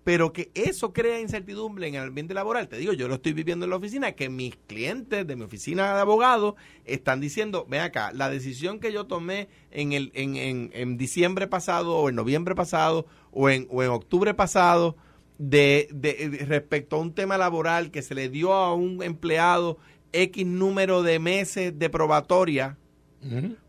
Pero 0.05 0.31
que 0.31 0.51
eso 0.53 0.93
crea 0.93 1.19
incertidumbre 1.19 1.87
en 1.87 1.95
el 1.95 2.03
ambiente 2.03 2.33
laboral. 2.33 2.69
Te 2.69 2.77
digo, 2.77 2.93
yo 2.93 3.07
lo 3.07 3.15
estoy 3.15 3.33
viviendo 3.33 3.65
en 3.65 3.71
la 3.71 3.75
oficina, 3.75 4.11
que 4.13 4.29
mis 4.29 4.55
clientes 4.67 5.25
de 5.27 5.35
mi 5.35 5.41
oficina 5.43 5.95
de 5.95 5.99
abogados 5.99 6.53
están 6.85 7.19
diciendo, 7.19 7.65
ven 7.67 7.81
acá, 7.81 8.11
la 8.13 8.29
decisión 8.29 8.79
que 8.79 8.93
yo 8.93 9.07
tomé 9.07 9.49
en, 9.71 9.93
el, 9.93 10.11
en, 10.13 10.35
en, 10.37 10.69
en 10.73 10.97
diciembre 10.97 11.47
pasado, 11.47 11.97
o 11.97 12.07
en 12.07 12.15
noviembre 12.15 12.53
pasado, 12.55 13.07
o 13.31 13.49
en, 13.49 13.67
o 13.71 13.81
en 13.83 13.89
octubre 13.89 14.33
pasado, 14.35 14.95
de, 15.39 15.89
de, 15.91 16.29
de- 16.29 16.45
respecto 16.45 16.95
a 16.95 16.99
un 16.99 17.13
tema 17.13 17.37
laboral 17.37 17.89
que 17.91 18.01
se 18.03 18.13
le 18.15 18.29
dio 18.29 18.53
a 18.53 18.73
un 18.75 19.01
empleado 19.03 19.79
X 20.13 20.45
número 20.45 21.01
de 21.03 21.17
meses 21.19 21.77
de 21.79 21.89
probatoria, 21.89 22.77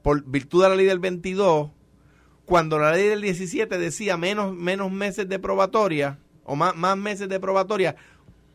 por 0.03 0.23
virtud 0.25 0.63
de 0.65 0.69
la 0.69 0.77
ley 0.77 0.85
del 0.85 0.99
22, 0.99 1.71
cuando 2.45 2.79
la 2.79 2.93
ley 2.93 3.09
del 3.09 3.23
17 3.23 3.79
decía 3.79 4.19
menos, 4.19 4.55
menos 4.55 4.93
meses 4.93 5.27
de 5.31 5.39
probatoria, 5.39 6.19
o 6.47 6.57
más, 6.57 6.75
más 6.77 6.97
meses 6.97 7.29
de 7.29 7.39
probatoria, 7.41 7.97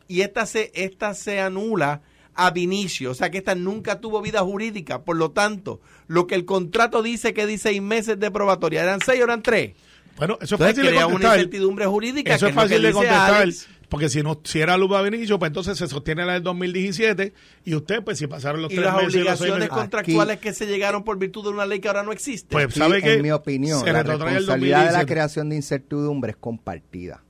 y 0.08 0.22
esta 0.22 0.46
se, 0.46 0.72
esta 0.74 1.14
se 1.14 1.40
anula 1.40 2.02
ab 2.34 2.56
inicio, 2.58 3.10
o 3.10 3.14
sea 3.14 3.30
que 3.30 3.38
esta 3.38 3.54
nunca 3.54 4.00
tuvo 4.00 4.20
vida 4.22 4.40
jurídica, 4.40 5.02
por 5.02 5.16
lo 5.16 5.30
tanto, 5.30 5.80
lo 6.08 6.26
que 6.26 6.34
el 6.34 6.44
contrato 6.44 7.02
dice 7.02 7.34
que 7.34 7.46
dice 7.46 7.68
seis 7.70 7.82
meses 7.82 8.18
de 8.18 8.30
probatoria, 8.30 8.82
¿eran 8.82 9.00
seis 9.04 9.20
o 9.20 9.24
eran 9.24 9.42
tres? 9.42 9.72
Bueno, 10.16 10.38
eso 10.40 10.56
es 10.56 10.60
Entonces 10.60 10.76
fácil 10.76 10.82
de 10.84 10.90
crea 10.90 11.06
una 11.06 11.12
contestar. 11.14 11.38
incertidumbre 11.38 11.86
jurídica. 11.86 12.34
Eso 12.34 12.46
que 12.46 12.50
es 12.50 12.56
lo 12.56 12.62
que 12.62 12.68
fácil 12.68 12.82
de 12.82 12.92
contestar. 12.92 13.34
Alex. 13.34 13.68
Porque 13.88 14.08
si 14.08 14.22
no 14.22 14.40
si 14.44 14.60
era 14.60 14.78
luz 14.78 14.90
a 14.92 15.06
inicio, 15.06 15.38
pues 15.38 15.48
entonces 15.50 15.76
se 15.76 15.86
sostiene 15.86 16.24
la 16.24 16.32
del 16.34 16.42
2017 16.42 17.32
y 17.64 17.74
usted, 17.74 18.02
pues 18.02 18.16
si 18.18 18.26
pasaron 18.26 18.62
los 18.62 18.72
y 18.72 18.76
tres 18.76 18.86
las 18.86 18.94
meses, 18.96 19.04
los 19.04 19.12
seis 19.12 19.22
obligaciones 19.22 19.58
meses, 19.58 19.70
Aquí- 19.72 19.80
contractuales 19.80 20.38
que 20.38 20.52
se 20.54 20.66
llegaron 20.66 21.04
por 21.04 21.18
virtud 21.18 21.44
de 21.44 21.50
una 21.50 21.66
ley 21.66 21.80
que 21.80 21.88
ahora 21.88 22.02
no 22.02 22.12
existe. 22.12 22.48
pues 22.50 22.72
sabe 22.74 23.02
que 23.02 23.14
en 23.14 23.22
mi 23.22 23.30
opinión, 23.30 23.80
se 23.84 23.92
la 23.92 24.02
responsabilidad 24.02 24.78
de 24.80 24.92
la 24.92 24.92
2017. 25.00 25.06
creación 25.06 25.48
de 25.50 25.56
incertidumbre 25.56 26.30
es 26.30 26.36
compartida. 26.38 27.22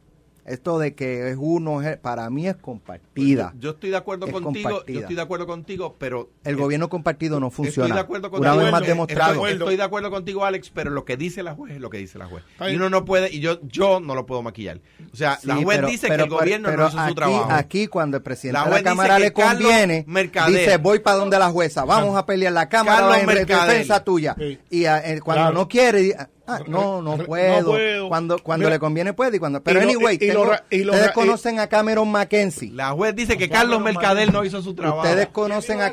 Esto 0.44 0.78
de 0.80 0.94
que 0.94 1.30
es 1.30 1.36
uno, 1.38 1.80
para 2.02 2.28
mí 2.28 2.48
es 2.48 2.56
compartida. 2.56 3.54
Yo 3.60 3.70
estoy 3.70 3.90
de 3.90 3.96
acuerdo 3.96 4.26
Es 4.26 4.32
contigo, 4.32 4.68
compartida. 4.70 4.94
yo 4.94 5.00
estoy 5.02 5.14
de 5.16 5.22
acuerdo 5.22 5.46
contigo, 5.46 5.96
pero 5.98 6.30
El 6.44 6.56
gobierno 6.56 6.88
compartido 6.88 7.38
no 7.38 7.50
funciona. 7.50 7.86
Estoy 7.86 7.96
de 7.96 8.00
acuerdo 8.00 8.28
Una 8.28 8.36
contigo. 8.38 8.56
vez 8.56 8.72
más 8.72 8.80
Estoy- 8.80 8.88
demostrado. 8.88 9.32
Estoy, 9.34 9.52
estoy 9.52 9.76
de 9.76 9.82
acuerdo 9.84 10.10
contigo, 10.10 10.44
Alex, 10.44 10.70
pero 10.74 10.90
lo 10.90 11.04
que 11.04 11.16
dice 11.16 11.42
la 11.44 11.54
juez 11.54 11.74
es 11.74 11.80
lo 11.80 11.90
que 11.90 11.98
dice 11.98 12.18
la 12.18 12.26
juez. 12.26 12.42
Y 12.68 12.74
uno 12.74 12.90
no 12.90 13.04
puede, 13.04 13.32
y 13.32 13.38
yo 13.40 13.60
yo 13.62 14.00
no 14.00 14.14
lo 14.16 14.26
puedo 14.26 14.42
maquillar. 14.42 14.80
O 15.12 15.16
sea, 15.16 15.38
la 15.44 15.56
juez 15.56 15.78
pero- 15.78 15.88
dice 15.88 16.08
pero 16.08 16.24
que 16.24 16.34
el 16.34 16.40
gobierno 16.40 16.68
pero 16.70 16.82
no 16.82 16.88
hizo 16.88 16.98
aquí, 16.98 17.08
su 17.08 17.14
trabajo. 17.14 17.46
Aquí, 17.52 17.86
cuando 17.86 18.16
el 18.16 18.22
presidente 18.24 18.58
La 18.58 18.64
de 18.64 18.70
la 18.70 18.82
Cámara 18.82 19.18
le 19.20 19.32
conviene, 19.32 20.04
Mercader- 20.08 20.48
dice, 20.58 20.76
voy 20.78 20.98
para 20.98 21.18
donde 21.18 21.38
la 21.38 21.50
jueza, 21.50 21.84
vamos 21.84 22.16
a 22.16 22.26
pelear 22.26 22.52
la 22.52 22.68
Cámara 22.68 22.98
Carlos 23.10 23.36
en 23.38 23.46
defensa 23.46 24.02
tuya. 24.02 24.34
Sí. 24.36 24.58
Y 24.70 24.84
ah, 24.86 25.00
eh, 25.04 25.20
cuando 25.20 25.42
Claro. 25.44 25.54
no 25.54 25.68
quiere, 25.68 26.16
ah, 26.56 26.64
no, 26.66 27.02
no 27.02 27.16
No 27.16 27.24
puedo. 27.24 28.08
Cuando, 28.08 28.38
cuando 28.38 28.64
Mira, 28.66 28.76
le 28.76 28.78
conviene 28.80 29.12
puede. 29.12 29.36
Y 29.36 29.40
cuando, 29.40 29.62
pero 29.62 29.80
y 29.80 29.82
anyway, 29.84 30.18
y- 30.20 30.24
y 30.24 30.28
lo 30.28 30.32
tengo- 30.40 30.50
ra- 30.52 30.64
y 30.70 30.84
lo 30.84 30.92
ustedes 30.92 31.12
conocen 31.12 31.60
a 31.60 31.66
Cameron 31.68 32.10
Mackenzie. 32.10 32.70
La 32.72 32.90
juez 32.92 33.14
dice 33.14 33.36
que 33.36 33.48
Carlos 33.48 33.80
Mercader 33.80 34.32
no 34.32 34.44
hizo 34.44 34.62
su 34.62 34.74
trabajo. 34.74 35.02
Ustedes 35.02 35.28
conocen 35.28 35.80
a... 35.80 35.92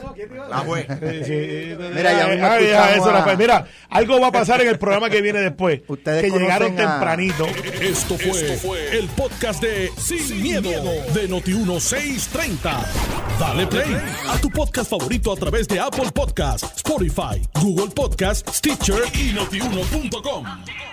La 0.50 0.58
juez. 0.60 0.86
Sí, 0.88 1.24
sí. 1.26 1.76
Mira, 1.96 2.14
ya 2.14 2.28
mismo 2.28 2.48
Ay, 2.48 2.66
escuchamos 2.66 2.96
eso, 2.96 3.10
a- 3.10 3.14
Rafael. 3.14 3.38
Mira, 3.38 3.68
algo 3.90 4.20
va 4.20 4.28
a 4.28 4.32
pasar 4.32 4.62
en 4.62 4.68
el 4.70 4.78
programa 4.80 5.10
que 5.10 5.22
viene 5.22 5.40
después. 5.42 5.82
Ustedes 5.88 6.32
que 6.32 6.38
llegaron 6.40 6.74
a- 6.74 6.76
tempranito. 6.76 7.46
Esto 7.82 8.16
fue, 8.18 8.98
el 8.98 9.08
podcast 9.10 9.62
de 9.62 9.92
Sin, 9.98 10.42
miedo, 10.42 10.70
de 11.14 11.30
Noti1630. 11.30 12.86
Dale 13.40 13.68
play 13.68 13.96
a 14.30 14.38
tu 14.42 14.50
podcast 14.50 14.90
favorito 14.90 15.32
a 15.32 15.36
través 15.36 15.68
de 15.68 15.80
Apple 15.80 16.12
Podcasts, 16.14 16.68
Spotify, 16.78 17.42
Google 17.62 17.88
Podcasts, 17.94 18.58
Stitcher 18.58 19.02
y 19.14 19.32
notiuno.com. 19.34 20.46
Optical 20.50 20.89